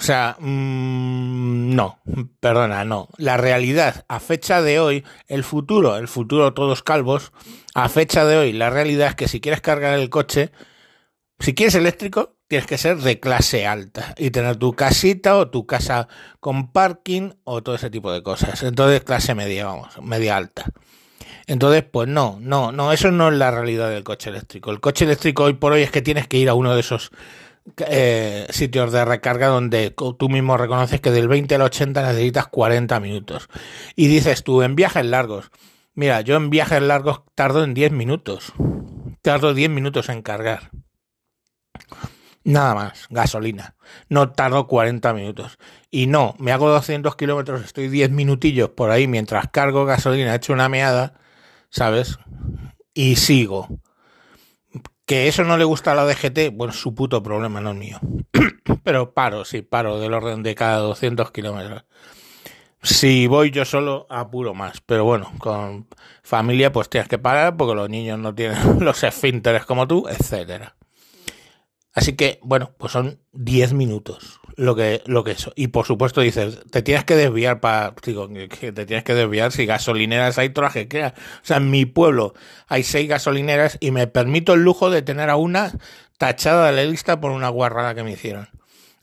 O 0.00 0.02
sea, 0.02 0.36
mmm, 0.40 1.74
no, 1.74 2.00
perdona, 2.40 2.84
no. 2.84 3.08
La 3.18 3.36
realidad, 3.36 4.06
a 4.08 4.18
fecha 4.18 4.62
de 4.62 4.80
hoy, 4.80 5.04
el 5.28 5.44
futuro, 5.44 5.98
el 5.98 6.08
futuro 6.08 6.54
todos 6.54 6.82
calvos, 6.82 7.32
a 7.74 7.88
fecha 7.90 8.24
de 8.24 8.38
hoy, 8.38 8.52
la 8.54 8.70
realidad 8.70 9.08
es 9.08 9.14
que 9.14 9.28
si 9.28 9.42
quieres 9.42 9.60
cargar 9.60 9.98
el 9.98 10.08
coche, 10.08 10.52
si 11.38 11.54
quieres 11.54 11.74
eléctrico, 11.74 12.39
tienes 12.50 12.66
que 12.66 12.78
ser 12.78 12.96
de 12.96 13.20
clase 13.20 13.64
alta 13.64 14.12
y 14.18 14.32
tener 14.32 14.56
tu 14.56 14.72
casita 14.72 15.36
o 15.36 15.50
tu 15.50 15.66
casa 15.66 16.08
con 16.40 16.72
parking 16.72 17.30
o 17.44 17.62
todo 17.62 17.76
ese 17.76 17.90
tipo 17.90 18.10
de 18.10 18.24
cosas. 18.24 18.64
Entonces, 18.64 19.04
clase 19.04 19.36
media, 19.36 19.66
vamos, 19.66 20.02
media 20.02 20.36
alta. 20.36 20.64
Entonces, 21.46 21.84
pues 21.84 22.08
no, 22.08 22.38
no, 22.40 22.72
no, 22.72 22.92
eso 22.92 23.12
no 23.12 23.28
es 23.28 23.34
la 23.34 23.52
realidad 23.52 23.88
del 23.88 24.02
coche 24.02 24.30
eléctrico. 24.30 24.72
El 24.72 24.80
coche 24.80 25.04
eléctrico 25.04 25.44
hoy 25.44 25.52
por 25.52 25.70
hoy 25.70 25.82
es 25.82 25.92
que 25.92 26.02
tienes 26.02 26.26
que 26.26 26.38
ir 26.38 26.48
a 26.48 26.54
uno 26.54 26.74
de 26.74 26.80
esos 26.80 27.12
eh, 27.86 28.48
sitios 28.50 28.90
de 28.90 29.04
recarga 29.04 29.46
donde 29.46 29.94
tú 30.18 30.28
mismo 30.28 30.56
reconoces 30.56 31.00
que 31.00 31.12
del 31.12 31.28
20 31.28 31.54
al 31.54 31.62
80 31.62 32.02
necesitas 32.02 32.48
40 32.48 32.98
minutos. 32.98 33.48
Y 33.94 34.08
dices 34.08 34.42
tú, 34.42 34.62
en 34.62 34.74
viajes 34.74 35.06
largos. 35.06 35.52
Mira, 35.94 36.20
yo 36.22 36.34
en 36.34 36.50
viajes 36.50 36.82
largos 36.82 37.20
tardo 37.36 37.62
en 37.62 37.74
10 37.74 37.92
minutos. 37.92 38.52
Tardo 39.22 39.54
10 39.54 39.70
minutos 39.70 40.08
en 40.08 40.22
cargar. 40.22 40.72
Nada 42.44 42.74
más, 42.74 43.06
gasolina. 43.10 43.76
No 44.08 44.32
tardo 44.32 44.66
40 44.66 45.12
minutos. 45.12 45.58
Y 45.90 46.06
no, 46.06 46.34
me 46.38 46.52
hago 46.52 46.70
200 46.70 47.14
kilómetros, 47.16 47.62
estoy 47.62 47.88
10 47.88 48.10
minutillos 48.10 48.70
por 48.70 48.90
ahí 48.90 49.06
mientras 49.06 49.48
cargo 49.50 49.84
gasolina, 49.84 50.32
he 50.32 50.36
hecho 50.36 50.52
una 50.52 50.68
meada, 50.68 51.14
¿sabes? 51.68 52.18
Y 52.94 53.16
sigo. 53.16 53.68
Que 55.04 55.28
eso 55.28 55.44
no 55.44 55.58
le 55.58 55.64
gusta 55.64 55.92
a 55.92 55.94
la 55.94 56.06
DGT, 56.06 56.54
bueno, 56.54 56.72
su 56.72 56.94
puto 56.94 57.22
problema, 57.22 57.60
no 57.60 57.70
es 57.72 57.76
mío. 57.76 57.98
Pero 58.84 59.12
paro, 59.12 59.44
sí, 59.44 59.62
paro 59.62 59.98
del 59.98 60.14
orden 60.14 60.42
de 60.42 60.54
cada 60.54 60.78
200 60.78 61.32
kilómetros. 61.32 61.84
Si 62.82 63.26
voy 63.26 63.50
yo 63.50 63.64
solo, 63.64 64.06
apuro 64.08 64.54
más. 64.54 64.80
Pero 64.80 65.04
bueno, 65.04 65.32
con 65.38 65.86
familia 66.22 66.72
pues 66.72 66.88
tienes 66.88 67.08
que 67.08 67.18
parar 67.18 67.56
porque 67.56 67.74
los 67.74 67.90
niños 67.90 68.18
no 68.18 68.34
tienen 68.34 68.58
los 68.84 69.02
esfínteres 69.04 69.66
como 69.66 69.86
tú, 69.86 70.06
etcétera. 70.08 70.76
Así 71.92 72.14
que, 72.14 72.38
bueno, 72.42 72.72
pues 72.78 72.92
son 72.92 73.20
10 73.32 73.72
minutos 73.72 74.40
lo 74.56 74.76
que, 74.76 75.02
lo 75.06 75.24
que 75.24 75.32
eso. 75.32 75.52
Y 75.56 75.68
por 75.68 75.86
supuesto 75.86 76.20
dices, 76.20 76.60
te 76.70 76.82
tienes 76.82 77.04
que 77.04 77.16
desviar 77.16 77.60
para, 77.60 77.94
digo, 78.04 78.28
que 78.28 78.72
te 78.72 78.86
tienes 78.86 79.04
que 79.04 79.14
desviar 79.14 79.52
si 79.52 79.66
gasolineras 79.66 80.38
hay 80.38 80.50
traje 80.50 80.86
que 80.86 81.06
O 81.06 81.12
sea, 81.42 81.56
en 81.56 81.70
mi 81.70 81.86
pueblo 81.86 82.34
hay 82.68 82.82
seis 82.82 83.08
gasolineras 83.08 83.78
y 83.80 83.90
me 83.90 84.06
permito 84.06 84.52
el 84.54 84.62
lujo 84.62 84.90
de 84.90 85.02
tener 85.02 85.30
a 85.30 85.36
una 85.36 85.72
tachada 86.18 86.66
de 86.66 86.72
la 86.72 86.84
lista 86.84 87.20
por 87.20 87.32
una 87.32 87.48
guarrada 87.48 87.94
que 87.94 88.04
me 88.04 88.12
hicieron. 88.12 88.48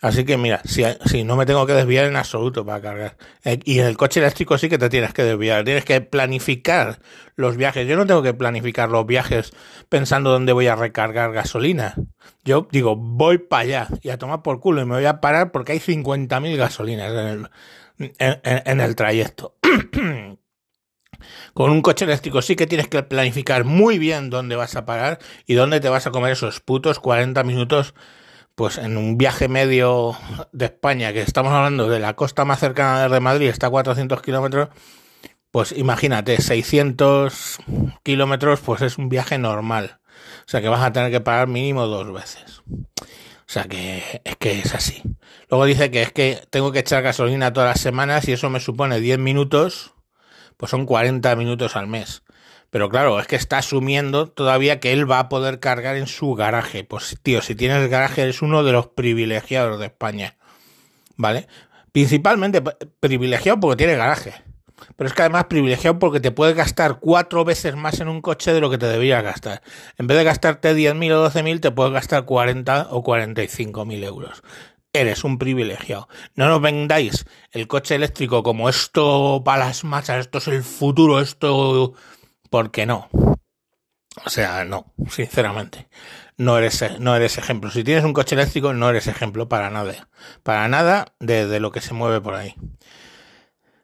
Así 0.07 0.23
que 0.23 0.37
mira, 0.37 0.61
si, 0.63 1.25
no 1.25 1.35
me 1.35 1.45
tengo 1.45 1.65
que 1.65 1.73
desviar 1.73 2.05
en 2.05 2.15
absoluto 2.15 2.65
para 2.65 2.81
cargar. 2.81 3.17
Eh, 3.43 3.59
y 3.65 3.79
en 3.79 3.87
el 3.87 3.97
coche 3.97 4.21
eléctrico 4.21 4.57
sí 4.57 4.69
que 4.69 4.77
te 4.77 4.87
tienes 4.87 5.13
que 5.13 5.21
desviar, 5.21 5.65
tienes 5.65 5.83
que 5.83 5.99
planificar 5.99 6.99
los 7.35 7.57
viajes. 7.57 7.85
Yo 7.85 7.97
no 7.97 8.05
tengo 8.05 8.23
que 8.23 8.33
planificar 8.33 8.87
los 8.87 9.05
viajes 9.05 9.51
pensando 9.89 10.31
dónde 10.31 10.53
voy 10.53 10.67
a 10.67 10.77
recargar 10.77 11.33
gasolina. 11.33 11.95
Yo 12.45 12.69
digo, 12.71 12.95
voy 12.95 13.37
para 13.37 13.63
allá 13.63 13.87
y 14.01 14.07
a 14.07 14.17
tomar 14.17 14.43
por 14.43 14.61
culo 14.61 14.81
y 14.81 14.85
me 14.85 14.95
voy 14.95 15.05
a 15.05 15.19
parar 15.19 15.51
porque 15.51 15.73
hay 15.73 15.79
50.000 15.79 16.55
gasolinas 16.55 17.11
en 17.11 17.27
el, 17.27 17.49
en, 18.17 18.41
en 18.43 18.79
el 18.79 18.95
trayecto. 18.95 19.55
Con 21.53 21.69
un 21.69 21.81
coche 21.81 22.05
eléctrico 22.05 22.41
sí 22.41 22.55
que 22.55 22.67
tienes 22.67 22.87
que 22.87 23.03
planificar 23.03 23.65
muy 23.65 23.99
bien 23.99 24.29
dónde 24.29 24.55
vas 24.55 24.77
a 24.77 24.85
parar 24.85 25.19
y 25.45 25.55
dónde 25.55 25.81
te 25.81 25.89
vas 25.89 26.07
a 26.07 26.11
comer 26.11 26.31
esos 26.31 26.61
putos 26.61 27.01
40 27.01 27.43
minutos 27.43 27.93
pues 28.57 28.79
en 28.79 28.97
un 28.97 29.19
viaje 29.19 29.47
medio 29.47 30.17
de 30.51 30.65
España, 30.65 31.13
que 31.13 31.21
estamos 31.21 31.53
hablando 31.53 31.87
de 31.89 31.99
la 31.99 32.15
costa 32.15 32.43
más 32.43 32.59
cercana 32.59 33.07
de 33.07 33.19
Madrid, 33.19 33.49
está 33.49 33.67
a 33.67 33.69
400 33.69 34.19
kilómetros, 34.23 34.69
pues 35.51 35.73
imagínate, 35.73 36.41
600 36.41 37.59
kilómetros, 38.01 38.59
pues 38.61 38.81
es 38.81 38.97
un 38.97 39.09
viaje 39.09 39.37
normal. 39.37 39.99
O 40.39 40.49
sea 40.49 40.59
que 40.59 40.69
vas 40.69 40.81
a 40.81 40.91
tener 40.91 41.11
que 41.11 41.21
pagar 41.21 41.47
mínimo 41.47 41.85
dos 41.85 42.11
veces. 42.11 42.63
O 42.67 43.45
sea 43.45 43.65
que 43.65 44.21
es 44.23 44.37
que 44.37 44.57
es 44.57 44.73
así. 44.73 45.03
Luego 45.51 45.65
dice 45.65 45.91
que 45.91 46.01
es 46.01 46.11
que 46.11 46.41
tengo 46.49 46.71
que 46.71 46.79
echar 46.79 47.03
gasolina 47.03 47.53
todas 47.53 47.69
las 47.69 47.79
semanas 47.79 48.27
y 48.27 48.31
eso 48.31 48.49
me 48.49 48.59
supone 48.59 48.99
10 48.99 49.19
minutos, 49.19 49.93
pues 50.57 50.71
son 50.71 50.87
40 50.87 51.35
minutos 51.35 51.75
al 51.75 51.85
mes. 51.85 52.23
Pero 52.77 52.89
claro, 52.89 53.19
es 53.19 53.25
que 53.25 53.35
está 53.35 53.57
asumiendo 53.57 54.27
todavía 54.27 54.79
que 54.79 54.93
él 54.93 55.09
va 55.09 55.17
a 55.17 55.29
poder 55.29 55.59
cargar 55.59 55.95
en 55.95 56.05
su 56.05 56.35
garaje. 56.35 56.83
Pues 56.83 57.17
tío, 57.23 57.41
si 57.41 57.55
tienes 57.55 57.89
garaje 57.89 58.21
eres 58.21 58.43
uno 58.43 58.63
de 58.63 58.71
los 58.71 58.85
privilegiados 58.85 59.79
de 59.79 59.87
España. 59.87 60.35
¿Vale? 61.15 61.47
Principalmente 61.91 62.61
privilegiado 62.99 63.59
porque 63.59 63.77
tiene 63.77 63.95
garaje. 63.95 64.35
Pero 64.95 65.07
es 65.07 65.15
que 65.15 65.23
además 65.23 65.45
privilegiado 65.45 65.97
porque 65.97 66.19
te 66.19 66.29
puedes 66.29 66.55
gastar 66.55 66.99
cuatro 66.99 67.43
veces 67.43 67.75
más 67.75 67.99
en 67.99 68.09
un 68.09 68.21
coche 68.21 68.53
de 68.53 68.61
lo 68.61 68.69
que 68.69 68.77
te 68.77 68.85
deberías 68.85 69.23
gastar. 69.23 69.63
En 69.97 70.05
vez 70.05 70.15
de 70.15 70.23
gastarte 70.23 70.75
10.000 70.75 71.13
o 71.13 71.31
12.000, 71.31 71.59
te 71.59 71.71
puedes 71.71 71.93
gastar 71.93 72.25
40 72.25 72.89
o 72.91 73.03
45.000 73.03 74.03
euros. 74.03 74.43
Eres 74.93 75.23
un 75.23 75.39
privilegiado. 75.39 76.09
No 76.35 76.47
nos 76.47 76.61
vendáis 76.61 77.25
el 77.51 77.67
coche 77.67 77.95
eléctrico 77.95 78.43
como 78.43 78.69
esto 78.69 79.41
para 79.43 79.65
las 79.65 79.83
masas, 79.83 80.19
esto 80.19 80.37
es 80.37 80.47
el 80.47 80.61
futuro, 80.61 81.19
esto 81.19 81.95
porque 82.49 82.85
no. 82.85 83.09
O 84.25 84.29
sea, 84.29 84.65
no, 84.65 84.93
sinceramente. 85.09 85.87
No 86.37 86.57
eres, 86.57 86.99
no 86.99 87.15
eres 87.15 87.37
ejemplo. 87.37 87.71
Si 87.71 87.83
tienes 87.83 88.03
un 88.03 88.13
coche 88.13 88.35
eléctrico, 88.35 88.73
no 88.73 88.89
eres 88.89 89.07
ejemplo 89.07 89.49
para 89.49 89.69
nada. 89.69 90.09
Para 90.43 90.67
nada 90.67 91.13
de, 91.19 91.59
lo 91.59 91.71
que 91.71 91.81
se 91.81 91.93
mueve 91.93 92.21
por 92.21 92.35
ahí. 92.35 92.55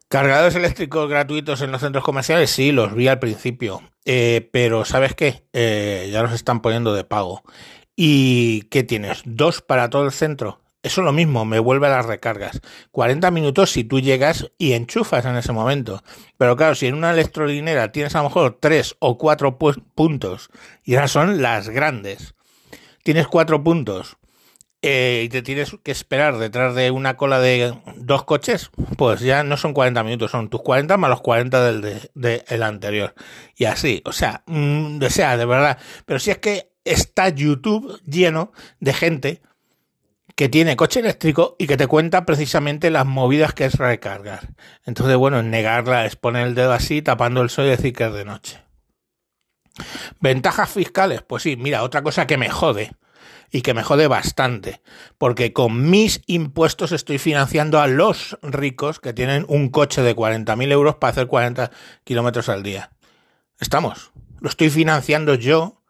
Cargadores 0.07 0.55
eléctricos 0.55 1.09
gratuitos 1.09 1.61
en 1.61 1.71
los 1.71 1.81
centros 1.81 2.03
comerciales, 2.03 2.51
sí, 2.51 2.71
los 2.71 2.93
vi 2.93 3.07
al 3.07 3.19
principio. 3.19 3.81
Eh, 4.05 4.49
pero 4.51 4.85
¿sabes 4.85 5.15
qué? 5.15 5.45
Eh, 5.53 6.09
ya 6.11 6.21
los 6.21 6.33
están 6.33 6.61
poniendo 6.61 6.93
de 6.93 7.03
pago. 7.03 7.43
¿Y 7.95 8.63
qué 8.63 8.83
tienes? 8.83 9.21
¿Dos 9.25 9.61
para 9.61 9.89
todo 9.89 10.05
el 10.05 10.11
centro? 10.11 10.62
Eso 10.83 10.99
es 10.99 11.05
lo 11.05 11.13
mismo, 11.13 11.45
me 11.45 11.59
vuelve 11.59 11.87
a 11.87 11.91
las 11.91 12.05
recargas. 12.05 12.59
40 12.91 13.31
minutos 13.31 13.71
si 13.71 13.85
tú 13.85 14.01
llegas 14.01 14.51
y 14.57 14.73
enchufas 14.73 15.23
en 15.23 15.37
ese 15.37 15.53
momento. 15.53 16.03
Pero 16.37 16.57
claro, 16.57 16.75
si 16.75 16.87
en 16.87 16.95
una 16.95 17.11
electrolinera 17.11 17.93
tienes 17.93 18.15
a 18.15 18.17
lo 18.17 18.25
mejor 18.25 18.57
3 18.59 18.97
o 18.99 19.17
4 19.17 19.57
puntos, 19.57 20.49
y 20.83 20.95
esas 20.95 21.11
son 21.11 21.41
las 21.41 21.69
grandes, 21.69 22.35
tienes 23.01 23.27
4 23.27 23.63
puntos 23.63 24.17
eh, 24.85 25.21
y 25.23 25.29
te 25.29 25.41
tienes 25.41 25.73
que 25.81 25.93
esperar 25.93 26.37
detrás 26.37 26.75
de 26.75 26.91
una 26.91 27.15
cola 27.15 27.39
de 27.39 27.73
dos 27.95 28.25
coches, 28.25 28.69
pues 28.97 29.21
ya 29.21 29.41
no 29.43 29.55
son 29.55 29.73
40 29.73 30.03
minutos, 30.03 30.31
son 30.31 30.49
tus 30.49 30.61
40 30.61 30.97
más 30.97 31.09
los 31.09 31.21
40 31.21 31.63
del 31.63 32.09
de, 32.13 32.43
anterior. 32.61 33.15
Y 33.55 33.63
así, 33.63 34.01
o 34.03 34.11
sea, 34.11 34.43
mm, 34.47 35.01
o 35.01 35.09
sea, 35.09 35.37
de 35.37 35.45
verdad. 35.45 35.77
Pero 36.05 36.19
si 36.19 36.31
es 36.31 36.39
que 36.39 36.73
está 36.83 37.29
YouTube 37.29 38.01
lleno 38.05 38.51
de 38.81 38.91
gente 38.91 39.41
que 40.35 40.49
tiene 40.49 40.75
coche 40.75 40.99
eléctrico 40.99 41.55
y 41.59 41.67
que 41.67 41.77
te 41.77 41.87
cuenta 41.87 42.25
precisamente 42.25 42.89
las 42.89 43.05
movidas 43.05 43.53
que 43.53 43.65
es 43.65 43.75
recargar. 43.75 44.53
Entonces, 44.85 45.15
bueno, 45.15 45.43
negarla 45.43 46.05
es 46.05 46.15
poner 46.15 46.47
el 46.47 46.55
dedo 46.55 46.73
así, 46.73 47.01
tapando 47.01 47.41
el 47.41 47.49
sol 47.49 47.65
y 47.65 47.69
decir 47.69 47.93
que 47.93 48.05
es 48.05 48.13
de 48.13 48.25
noche. 48.25 48.59
Ventajas 50.19 50.69
fiscales, 50.69 51.21
pues 51.21 51.43
sí, 51.43 51.55
mira, 51.55 51.83
otra 51.83 52.01
cosa 52.01 52.27
que 52.27 52.37
me 52.37 52.49
jode 52.49 52.91
y 53.51 53.61
que 53.61 53.73
me 53.73 53.83
jode 53.83 54.07
bastante, 54.07 54.81
porque 55.17 55.53
con 55.53 55.89
mis 55.89 56.21
impuestos 56.25 56.91
estoy 56.91 57.19
financiando 57.19 57.79
a 57.79 57.87
los 57.87 58.37
ricos 58.41 58.99
que 58.99 59.13
tienen 59.13 59.45
un 59.47 59.69
coche 59.69 60.01
de 60.01 60.15
40.000 60.15 60.71
euros 60.71 60.95
para 60.95 61.11
hacer 61.11 61.27
40 61.27 61.71
kilómetros 62.03 62.49
al 62.49 62.63
día. 62.63 62.91
Estamos, 63.59 64.11
lo 64.39 64.49
estoy 64.49 64.69
financiando 64.69 65.35
yo 65.35 65.82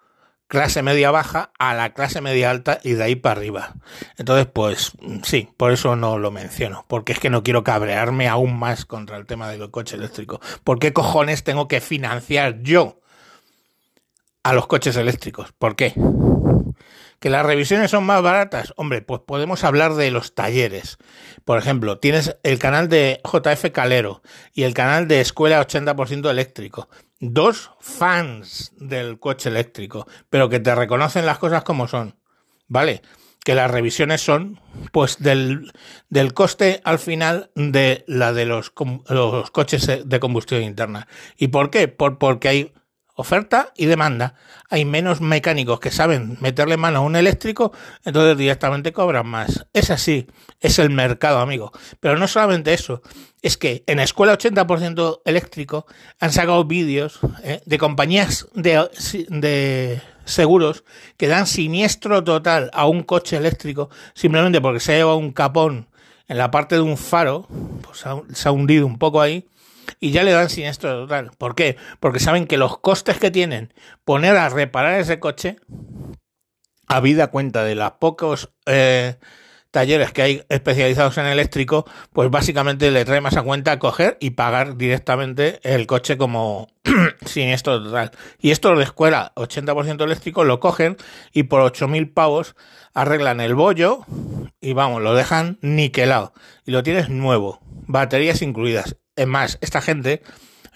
clase 0.53 0.83
media 0.83 1.09
baja 1.09 1.51
a 1.57 1.73
la 1.73 1.95
clase 1.95 2.21
media 2.21 2.51
alta 2.51 2.79
y 2.83 2.93
de 2.93 3.03
ahí 3.03 3.15
para 3.15 3.39
arriba. 3.39 3.73
Entonces, 4.17 4.45
pues 4.45 4.91
sí, 5.23 5.49
por 5.57 5.71
eso 5.71 5.95
no 5.95 6.19
lo 6.19 6.29
menciono, 6.29 6.85
porque 6.87 7.11
es 7.13 7.19
que 7.19 7.31
no 7.31 7.41
quiero 7.41 7.63
cabrearme 7.63 8.27
aún 8.27 8.59
más 8.59 8.85
contra 8.85 9.17
el 9.17 9.25
tema 9.25 9.49
del 9.49 9.71
coche 9.71 9.95
eléctrico. 9.95 10.39
¿Por 10.63 10.77
qué 10.77 10.93
cojones 10.93 11.43
tengo 11.43 11.67
que 11.67 11.81
financiar 11.81 12.61
yo 12.61 13.01
a 14.43 14.53
los 14.53 14.67
coches 14.67 14.95
eléctricos? 14.95 15.53
¿Por 15.53 15.75
qué? 15.75 15.95
¿Que 17.19 17.31
las 17.31 17.47
revisiones 17.47 17.89
son 17.89 18.03
más 18.03 18.21
baratas? 18.21 18.75
Hombre, 18.77 19.01
pues 19.01 19.21
podemos 19.25 19.63
hablar 19.63 19.95
de 19.95 20.11
los 20.11 20.35
talleres. 20.35 20.99
Por 21.45 21.57
ejemplo, 21.57 21.97
tienes 21.97 22.37
el 22.43 22.59
canal 22.59 22.89
de 22.89 23.21
JF 23.23 23.71
Calero 23.71 24.21
y 24.53 24.63
el 24.63 24.75
canal 24.75 25.07
de 25.07 25.19
Escuela 25.19 25.65
80% 25.65 26.29
Eléctrico 26.29 26.89
dos 27.31 27.71
fans 27.79 28.73
del 28.77 29.17
coche 29.17 29.49
eléctrico, 29.49 30.07
pero 30.29 30.49
que 30.49 30.59
te 30.59 30.75
reconocen 30.75 31.25
las 31.25 31.37
cosas 31.37 31.63
como 31.63 31.87
son, 31.87 32.15
¿vale? 32.67 33.01
Que 33.45 33.55
las 33.55 33.71
revisiones 33.71 34.21
son, 34.21 34.59
pues, 34.91 35.19
del, 35.19 35.71
del 36.09 36.33
coste 36.33 36.81
al 36.83 36.99
final 36.99 37.49
de 37.55 38.03
la 38.07 38.33
de 38.33 38.45
los, 38.45 38.73
los 39.07 39.51
coches 39.51 39.89
de 40.05 40.19
combustión 40.19 40.63
interna. 40.63 41.07
¿Y 41.37 41.47
por 41.47 41.69
qué? 41.69 41.87
Por, 41.87 42.17
porque 42.17 42.49
hay 42.49 42.73
oferta 43.15 43.71
y 43.75 43.85
demanda. 43.85 44.35
Hay 44.69 44.85
menos 44.85 45.21
mecánicos 45.21 45.79
que 45.79 45.91
saben 45.91 46.37
meterle 46.41 46.77
mano 46.77 46.99
a 46.99 47.01
un 47.01 47.15
eléctrico, 47.15 47.71
entonces 48.03 48.37
directamente 48.37 48.91
cobran 48.91 49.27
más. 49.27 49.65
Es 49.73 49.91
así, 49.91 50.27
es 50.59 50.79
el 50.79 50.89
mercado, 50.89 51.39
amigo. 51.39 51.71
Pero 51.99 52.17
no 52.17 52.27
solamente 52.27 52.73
eso, 52.73 53.01
es 53.41 53.57
que 53.57 53.83
en 53.87 53.99
Escuela 53.99 54.37
80% 54.37 55.21
eléctrico 55.25 55.85
han 56.19 56.31
sacado 56.31 56.65
vídeos 56.65 57.19
eh, 57.43 57.61
de 57.65 57.77
compañías 57.77 58.47
de, 58.55 58.89
de 59.29 60.01
seguros 60.25 60.83
que 61.17 61.27
dan 61.27 61.45
siniestro 61.45 62.23
total 62.23 62.71
a 62.73 62.87
un 62.87 63.03
coche 63.03 63.37
eléctrico 63.37 63.89
simplemente 64.13 64.61
porque 64.61 64.79
se 64.79 64.93
ha 64.93 64.97
llevado 64.97 65.17
un 65.17 65.33
capón 65.33 65.89
en 66.29 66.37
la 66.37 66.49
parte 66.51 66.75
de 66.75 66.81
un 66.81 66.97
faro, 66.97 67.47
pues 67.81 68.05
se 68.33 68.47
ha 68.47 68.51
hundido 68.51 68.87
un 68.87 68.97
poco 68.97 69.21
ahí 69.21 69.45
y 69.99 70.11
ya 70.11 70.23
le 70.23 70.31
dan 70.31 70.49
siniestro 70.49 71.01
total. 71.01 71.31
¿Por 71.37 71.55
qué? 71.55 71.77
Porque 71.99 72.19
saben 72.19 72.47
que 72.47 72.57
los 72.57 72.77
costes 72.79 73.17
que 73.17 73.31
tienen 73.31 73.73
poner 74.05 74.37
a 74.37 74.49
reparar 74.49 74.99
ese 74.99 75.19
coche, 75.19 75.57
a 76.87 76.99
vida 76.99 77.27
cuenta 77.27 77.63
de 77.63 77.75
los 77.75 77.91
pocos 77.93 78.51
eh, 78.65 79.15
talleres 79.73 80.11
que 80.11 80.21
hay 80.21 80.43
especializados 80.49 81.17
en 81.17 81.25
eléctrico, 81.25 81.85
pues 82.13 82.29
básicamente 82.29 82.91
le 82.91 83.05
trae 83.05 83.21
más 83.21 83.35
a 83.37 83.41
cuenta 83.41 83.79
coger 83.79 84.17
y 84.19 84.31
pagar 84.31 84.77
directamente 84.77 85.59
el 85.63 85.87
coche 85.87 86.15
como 86.15 86.67
siniestro 87.25 87.83
total. 87.83 88.11
Y 88.39 88.51
esto 88.51 88.75
de 88.75 88.83
escuela 88.83 89.33
80% 89.35 90.03
eléctrico 90.03 90.43
lo 90.43 90.59
cogen 90.59 90.95
y 91.33 91.43
por 91.43 91.61
8.000 91.61 92.13
pavos 92.13 92.55
arreglan 92.93 93.41
el 93.41 93.55
bollo 93.55 94.05
y 94.61 94.73
vamos, 94.73 95.01
lo 95.01 95.15
dejan 95.15 95.57
niquelado. 95.61 96.33
Y 96.65 96.71
lo 96.71 96.83
tienes 96.83 97.09
nuevo, 97.09 97.59
baterías 97.87 98.43
incluidas. 98.43 98.95
Es 99.15 99.27
más, 99.27 99.57
esta 99.61 99.81
gente 99.81 100.21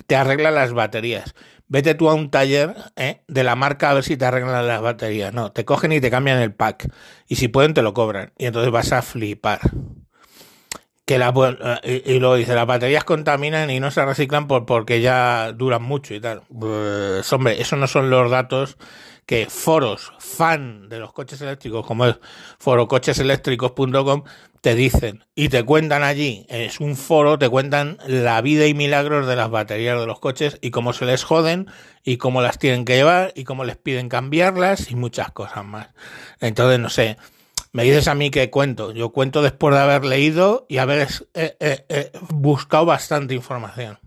te 0.06 0.16
arregla 0.16 0.52
las 0.52 0.74
baterías. 0.74 1.34
Vete 1.70 1.96
tú 1.96 2.10
a 2.10 2.14
un 2.14 2.32
taller 2.32 2.76
¿eh? 2.96 3.22
de 3.28 3.44
la 3.44 3.56
marca 3.56 3.90
a 3.90 3.94
ver 3.94 4.04
si 4.04 4.16
te 4.16 4.26
arreglan 4.26 4.68
las 4.68 4.82
baterías. 4.82 5.34
No, 5.34 5.52
te 5.52 5.66
cogen 5.66 5.92
y 5.92 6.00
te 6.00 6.10
cambian 6.10 6.40
el 6.40 6.54
pack. 6.54 6.90
Y 7.28 7.36
si 7.36 7.50
pueden, 7.50 7.74
te 7.74 7.82
lo 7.82 7.94
cobran. 7.94 8.32
Y 8.38 8.46
entonces 8.46 8.72
vas 8.72 8.94
a 8.94 9.02
flipar. 9.02 9.60
Que 11.06 11.18
la, 11.18 11.34
eh, 11.84 12.04
y, 12.06 12.20
luego 12.20 12.36
dice, 12.36 12.54
las 12.54 12.66
baterías 12.66 13.04
contaminan 13.04 13.70
y 13.70 13.80
no 13.80 13.92
se 13.92 14.06
reciclan 14.06 14.48
por, 14.48 14.66
porque 14.66 15.02
ya 15.02 15.52
duran 15.54 15.84
mucho 15.84 16.14
y 16.14 16.22
tal. 16.22 16.44
Pues, 16.58 17.32
hombre, 17.34 17.62
esos 17.62 17.80
no 17.80 17.88
son 17.88 18.10
los 18.10 18.30
datos 18.32 18.78
que 19.28 19.46
foros 19.48 20.14
fan 20.18 20.88
de 20.88 21.00
los 21.00 21.12
coches 21.14 21.42
eléctricos, 21.42 21.86
como 21.86 22.06
es 22.06 22.16
forococheseléctricos.com, 22.60 24.24
te 24.62 24.74
dicen 24.74 25.26
y 25.36 25.50
te 25.50 25.64
cuentan 25.64 26.02
allí, 26.02 26.46
es 26.50 26.80
un 26.80 26.96
foro, 26.96 27.38
te 27.38 27.50
cuentan 27.50 27.98
la 28.08 28.42
vida 28.42 28.66
y 28.68 28.74
milagros 28.74 29.28
de 29.28 29.36
las 29.36 29.52
baterías 29.52 30.00
de 30.00 30.08
los 30.08 30.20
coches 30.20 30.58
y 30.62 30.72
cómo 30.72 30.94
se 30.94 31.06
les 31.06 31.26
joden 31.26 31.68
y 32.04 32.18
cómo 32.18 32.42
las 32.42 32.58
tienen 32.58 32.86
que 32.86 32.96
llevar 32.96 33.34
y 33.36 33.44
cómo 33.44 33.66
les 33.66 33.76
piden 33.76 34.08
cambiarlas 34.08 34.90
y 34.90 34.96
muchas 34.96 35.30
cosas 35.32 35.66
más. 35.66 35.90
Entonces, 36.40 36.80
no 36.80 36.90
sé, 36.90 37.18
me 37.74 37.84
dices 37.84 38.08
a 38.08 38.16
mí 38.16 38.32
que 38.32 38.50
cuento. 38.50 38.94
Yo 38.94 39.10
cuento 39.10 39.42
después 39.42 39.76
de 39.76 39.82
haber 39.82 40.06
leído 40.06 40.66
y 40.70 40.78
haber 40.78 41.06
eh, 41.34 41.58
eh, 41.60 41.86
eh, 41.90 42.12
buscado 42.30 42.86
bastante 42.86 43.36
información. 43.36 44.00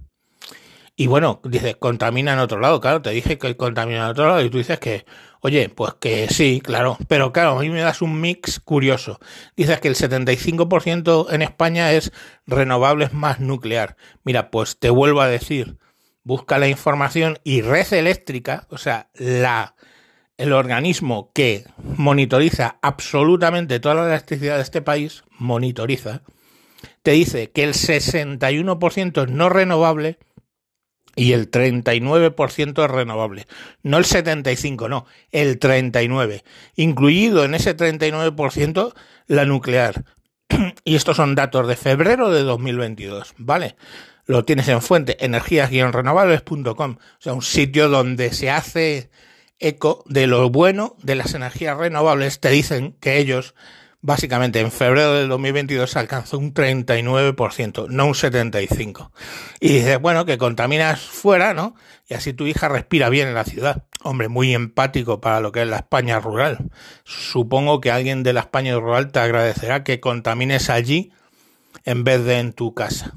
Y 1.01 1.07
bueno, 1.07 1.41
dices, 1.45 1.77
contamina 1.77 2.35
en 2.35 2.41
otro 2.41 2.61
lado. 2.61 2.79
Claro, 2.79 3.01
te 3.01 3.09
dije 3.09 3.39
que 3.39 3.57
contamina 3.57 4.05
en 4.05 4.11
otro 4.11 4.29
lado 4.29 4.45
y 4.45 4.51
tú 4.51 4.59
dices 4.59 4.79
que 4.79 5.07
Oye, 5.41 5.71
pues 5.71 5.95
que 5.95 6.29
sí, 6.29 6.61
claro, 6.63 6.99
pero 7.09 7.33
claro, 7.33 7.59
a 7.59 7.63
mí 7.63 7.71
me 7.71 7.81
das 7.81 8.03
un 8.03 8.21
mix 8.21 8.61
curioso. 8.61 9.19
Dices 9.57 9.81
que 9.81 9.89
el 9.89 9.95
75% 9.95 11.33
en 11.33 11.41
España 11.41 11.93
es 11.93 12.13
renovables 12.47 13.15
más 13.15 13.41
nuclear. 13.41 13.97
Mira, 14.25 14.51
pues 14.51 14.79
te 14.79 14.91
vuelvo 14.91 15.23
a 15.23 15.29
decir, 15.29 15.79
busca 16.23 16.59
la 16.59 16.69
información 16.69 17.39
y 17.45 17.63
Red 17.63 17.95
Eléctrica, 17.95 18.67
o 18.69 18.77
sea, 18.77 19.09
la 19.15 19.77
el 20.37 20.53
organismo 20.53 21.31
que 21.33 21.65
monitoriza 21.97 22.79
absolutamente 22.83 23.81
toda 23.81 23.95
la 23.95 24.07
electricidad 24.07 24.57
de 24.57 24.63
este 24.63 24.83
país, 24.83 25.25
monitoriza, 25.39 26.21
te 27.03 27.13
dice 27.13 27.51
que 27.51 27.65
el 27.65 27.73
61% 27.73 29.25
es 29.25 29.31
no 29.31 29.49
renovable 29.49 30.19
y 31.17 31.33
el 31.33 31.51
39% 31.51 32.85
es 32.85 32.91
renovable. 32.91 33.47
No 33.83 33.99
el 33.99 34.05
75, 34.05 34.89
no, 34.89 35.07
el 35.33 35.59
39. 35.59 36.45
Incluido 36.77 37.45
en 37.45 37.55
ese 37.55 37.77
39% 37.77 38.95
la 39.27 39.45
nuclear. 39.45 40.05
Y 40.85 40.97
estos 40.97 41.17
son 41.17 41.35
datos 41.35 41.69
de 41.69 41.77
febrero 41.77 42.31
de 42.31 42.43
2022, 42.43 43.35
¿vale? 43.39 43.77
Lo 44.27 44.45
tienes 44.45 44.69
en 44.69 44.83
fuente 44.83 45.25
energías-renovables.com, 45.25 46.97
o 46.99 46.99
sea, 47.19 47.33
un 47.33 47.43
sitio 47.43 47.89
donde 47.89 48.33
se 48.33 48.51
hace 48.51 49.11
eco 49.59 50.05
de 50.07 50.27
lo 50.27 50.51
bueno 50.51 50.97
de 51.03 51.17
las 51.17 51.35
energías 51.35 51.77
renovables. 51.77 52.41
Te 52.41 52.51
dicen 52.51 52.97
que 53.01 53.19
ellos 53.19 53.55
básicamente 54.03 54.61
en 54.61 54.73
febrero 54.73 55.15
del 55.15 55.29
2022 55.29 55.97
alcanzó 55.97 56.39
un 56.39 56.55
39%, 56.55 57.89
no 57.89 58.07
un 58.07 58.15
75%. 58.15 59.11
Y 59.61 59.75
dices, 59.75 60.01
bueno, 60.01 60.25
que 60.25 60.39
contaminas 60.39 61.01
fuera, 61.01 61.55
¿no? 61.55 61.75
Y 62.09 62.15
así 62.15 62.33
tu 62.33 62.47
hija 62.47 62.69
respira 62.69 63.09
bien 63.09 63.29
en 63.29 63.35
la 63.35 63.45
ciudad. 63.45 63.85
Hombre, 64.03 64.29
muy 64.29 64.55
empático 64.55 65.21
para 65.21 65.41
lo 65.41 65.53
que 65.53 65.63
es 65.63 65.69
la 65.69 65.77
España 65.77 66.19
rural. 66.21 66.71
Supongo 67.05 67.81
que 67.81 67.91
alguien 67.91 68.23
de 68.23 68.33
la 68.33 68.41
España 68.41 68.75
rural 68.77 69.13
te 69.13 69.21
agradecerá 69.21 69.85
que 69.85 70.01
contamines 70.01 70.71
allí 70.71 71.13
en 71.85 72.05
vez 72.05 72.25
de 72.25 72.39
en 72.39 72.53
tu 72.53 72.75
casa. 72.75 73.15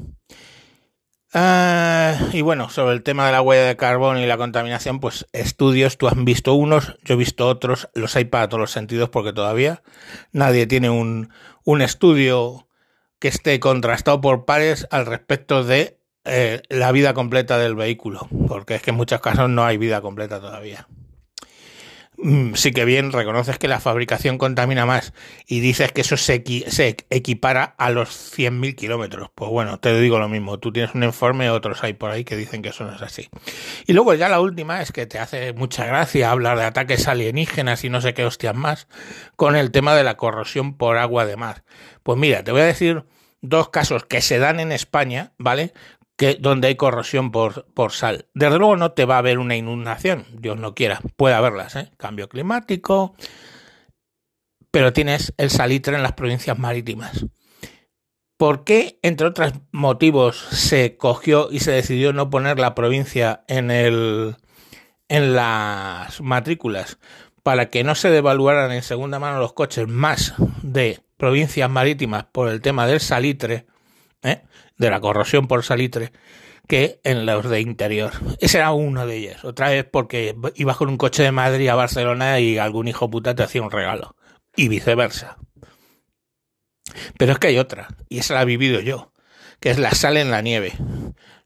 Ah, 1.35 2.15
y 2.31 2.41
bueno, 2.41 2.69
sobre 2.69 2.93
el 2.93 3.01
tema 3.01 3.25
de 3.25 3.31
la 3.31 3.41
huella 3.41 3.65
de 3.65 3.75
carbono 3.75 4.19
y 4.19 4.25
la 4.27 4.37
contaminación, 4.37 4.99
pues 4.99 5.25
estudios, 5.33 5.97
tú 5.97 6.07
has 6.07 6.23
visto 6.23 6.53
unos, 6.53 6.95
yo 7.03 7.15
he 7.15 7.17
visto 7.17 7.47
otros, 7.47 7.89
los 7.95 8.15
hay 8.15 8.25
para 8.25 8.49
todos 8.49 8.61
los 8.61 8.71
sentidos 8.71 9.09
porque 9.09 9.33
todavía 9.33 9.81
nadie 10.31 10.67
tiene 10.67 10.91
un, 10.91 11.31
un 11.63 11.81
estudio 11.81 12.67
que 13.17 13.29
esté 13.29 13.59
contrastado 13.59 14.21
por 14.21 14.45
pares 14.45 14.87
al 14.91 15.07
respecto 15.07 15.63
de 15.63 15.97
eh, 16.25 16.61
la 16.69 16.91
vida 16.91 17.15
completa 17.15 17.57
del 17.57 17.73
vehículo, 17.73 18.27
porque 18.47 18.75
es 18.75 18.81
que 18.83 18.91
en 18.91 18.97
muchos 18.97 19.19
casos 19.19 19.49
no 19.49 19.65
hay 19.65 19.77
vida 19.77 20.01
completa 20.01 20.39
todavía. 20.39 20.87
Mm, 22.23 22.53
sí 22.53 22.71
que 22.71 22.85
bien 22.85 23.11
reconoces 23.11 23.59
que 23.59 23.67
la 23.67 23.81
fabricación 23.81 24.37
contamina 24.37 24.85
más 24.85 25.13
y 25.45 25.59
dices 25.59 25.91
que 25.91 25.99
eso 26.01 26.15
se, 26.15 26.41
equipara 27.09 27.75
a 27.77 27.89
los 27.89 28.09
100.000 28.09 28.75
kilómetros. 28.75 29.29
Pues 29.35 29.51
bueno, 29.51 29.77
te 29.81 29.99
digo 29.99 30.19
lo 30.19 30.29
mismo, 30.29 30.57
tú 30.57 30.71
tienes 30.71 30.95
un 30.95 31.03
informe, 31.03 31.49
otros 31.49 31.83
hay 31.83 31.91
por 31.91 32.11
ahí 32.11 32.23
que 32.23 32.37
dicen 32.37 32.61
que 32.61 32.69
eso 32.69 32.85
no 32.85 32.95
es 32.95 33.01
así. 33.01 33.29
Y 33.87 33.91
luego 33.91 34.13
ya 34.13 34.29
la 34.29 34.39
última 34.39 34.81
es 34.81 34.93
que 34.93 35.05
te 35.05 35.19
hace 35.19 35.51
mucha 35.51 35.85
gracia 35.85 36.31
hablar 36.31 36.57
de 36.57 36.63
ataques 36.63 37.09
alienígenas 37.09 37.83
y 37.83 37.89
no 37.89 37.99
sé 37.99 38.13
qué 38.13 38.23
hostias 38.23 38.55
más 38.55 38.87
con 39.35 39.57
el 39.57 39.71
tema 39.71 39.93
de 39.93 40.05
la 40.05 40.15
corrosión 40.15 40.77
por 40.77 40.97
agua 40.97 41.25
de 41.25 41.35
mar. 41.35 41.65
Pues 42.03 42.17
mira, 42.17 42.41
te 42.45 42.53
voy 42.53 42.61
a 42.61 42.65
decir 42.65 43.03
dos 43.41 43.67
casos 43.67 44.05
que 44.05 44.21
se 44.21 44.39
dan 44.39 44.61
en 44.61 44.71
España, 44.71 45.33
¿vale? 45.37 45.73
Donde 46.39 46.67
hay 46.67 46.75
corrosión 46.75 47.31
por, 47.31 47.65
por 47.73 47.91
sal. 47.91 48.27
Desde 48.33 48.57
luego 48.57 48.75
no 48.75 48.91
te 48.91 49.05
va 49.05 49.15
a 49.15 49.19
haber 49.19 49.39
una 49.39 49.55
inundación, 49.55 50.25
Dios 50.33 50.57
no 50.57 50.75
quiera, 50.75 51.01
puede 51.15 51.35
haberlas, 51.35 51.75
¿eh? 51.75 51.91
cambio 51.97 52.29
climático, 52.29 53.15
pero 54.71 54.93
tienes 54.93 55.33
el 55.37 55.49
salitre 55.49 55.95
en 55.95 56.03
las 56.03 56.13
provincias 56.13 56.57
marítimas. 56.57 57.25
¿Por 58.37 58.63
qué, 58.63 58.99
entre 59.03 59.27
otros 59.27 59.53
motivos, 59.71 60.37
se 60.37 60.97
cogió 60.97 61.49
y 61.51 61.59
se 61.59 61.71
decidió 61.71 62.11
no 62.11 62.29
poner 62.29 62.59
la 62.59 62.75
provincia 62.75 63.43
en, 63.47 63.71
el, 63.71 64.35
en 65.07 65.35
las 65.35 66.19
matrículas? 66.19 66.97
Para 67.43 67.69
que 67.69 67.83
no 67.83 67.95
se 67.95 68.09
devaluaran 68.09 68.71
en 68.71 68.81
segunda 68.81 69.19
mano 69.19 69.39
los 69.39 69.53
coches 69.53 69.87
más 69.87 70.33
de 70.61 71.01
provincias 71.17 71.69
marítimas 71.69 72.25
por 72.25 72.49
el 72.49 72.61
tema 72.61 72.87
del 72.87 72.99
salitre, 72.99 73.67
¿eh? 74.23 74.43
de 74.77 74.89
la 74.89 74.99
corrosión 74.99 75.47
por 75.47 75.63
salitre 75.63 76.11
que 76.67 77.01
en 77.03 77.25
los 77.25 77.49
de 77.49 77.61
interior. 77.61 78.11
Ese 78.39 78.57
era 78.57 78.71
uno 78.71 79.05
de 79.05 79.17
ellos. 79.17 79.43
Otra 79.43 79.69
vez 79.69 79.85
porque 79.89 80.35
ibas 80.55 80.77
con 80.77 80.89
un 80.89 80.97
coche 80.97 81.23
de 81.23 81.31
Madrid 81.31 81.67
a 81.67 81.75
Barcelona 81.75 82.39
y 82.39 82.57
algún 82.57 82.87
hijo 82.87 83.09
puta 83.09 83.35
te 83.35 83.43
hacía 83.43 83.61
un 83.61 83.71
regalo. 83.71 84.15
Y 84.55 84.69
viceversa. 84.69 85.37
Pero 87.17 87.33
es 87.33 87.39
que 87.39 87.47
hay 87.47 87.57
otra, 87.57 87.87
y 88.09 88.19
esa 88.19 88.35
la 88.35 88.43
he 88.43 88.45
vivido 88.45 88.79
yo, 88.79 89.13
que 89.59 89.71
es 89.71 89.79
la 89.79 89.91
sal 89.91 90.17
en 90.17 90.31
la 90.31 90.41
nieve. 90.41 90.73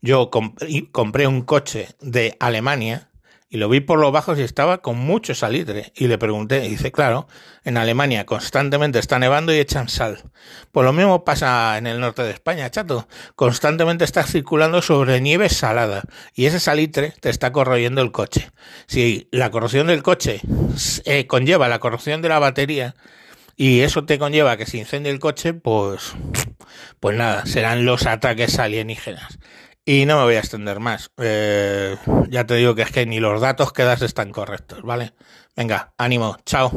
Yo 0.01 0.29
compré 0.29 1.27
un 1.27 1.41
coche 1.41 1.87
de 2.01 2.35
Alemania 2.39 3.09
y 3.49 3.57
lo 3.57 3.69
vi 3.69 3.79
por 3.79 3.99
los 3.99 4.11
bajos 4.11 4.37
y 4.39 4.41
estaba 4.41 4.79
con 4.79 4.97
mucho 4.97 5.33
salitre. 5.33 5.91
Y 5.95 6.07
le 6.07 6.17
pregunté, 6.17 6.65
y 6.65 6.69
dice, 6.69 6.91
claro, 6.91 7.27
en 7.63 7.77
Alemania 7.77 8.25
constantemente 8.25 8.99
está 8.99 9.19
nevando 9.19 9.53
y 9.53 9.59
echan 9.59 9.87
sal. 9.87 10.23
Pues 10.71 10.85
lo 10.85 10.93
mismo 10.93 11.23
pasa 11.23 11.77
en 11.77 11.87
el 11.87 11.99
norte 11.99 12.23
de 12.23 12.31
España, 12.31 12.69
chato. 12.69 13.07
Constantemente 13.35 14.03
está 14.03 14.23
circulando 14.23 14.81
sobre 14.81 15.21
nieve 15.21 15.49
salada 15.49 16.03
y 16.33 16.45
ese 16.45 16.59
salitre 16.59 17.13
te 17.19 17.29
está 17.29 17.51
corroyendo 17.51 18.01
el 18.01 18.11
coche. 18.11 18.51
Si 18.87 19.29
la 19.31 19.49
corrosión 19.49 19.87
del 19.87 20.03
coche 20.03 20.41
eh, 21.05 21.27
conlleva 21.27 21.69
la 21.69 21.79
corrosión 21.79 22.21
de 22.21 22.29
la 22.29 22.39
batería, 22.39 22.95
y 23.59 23.79
eso 23.79 24.05
te 24.05 24.19
conlleva 24.19 24.55
que 24.55 24.67
se 24.67 24.77
incendie 24.77 25.11
el 25.11 25.19
coche, 25.19 25.55
pues, 25.55 26.13
pues 26.99 27.17
nada, 27.17 27.43
serán 27.47 27.85
los 27.85 28.05
ataques 28.05 28.59
alienígenas. 28.59 29.39
Y 29.89 30.05
no 30.05 30.17
me 30.17 30.23
voy 30.23 30.35
a 30.35 30.39
extender 30.39 30.81
más. 30.81 31.11
Eh, 31.15 31.95
ya 32.27 32.45
te 32.45 32.55
digo 32.55 32.75
que 32.75 32.81
es 32.81 32.91
que 32.91 33.05
ni 33.05 33.21
los 33.21 33.39
datos 33.39 33.71
que 33.71 33.83
das 33.83 34.01
están 34.01 34.33
correctos, 34.33 34.81
¿vale? 34.81 35.13
Venga, 35.55 35.93
ánimo, 35.97 36.35
chao. 36.45 36.73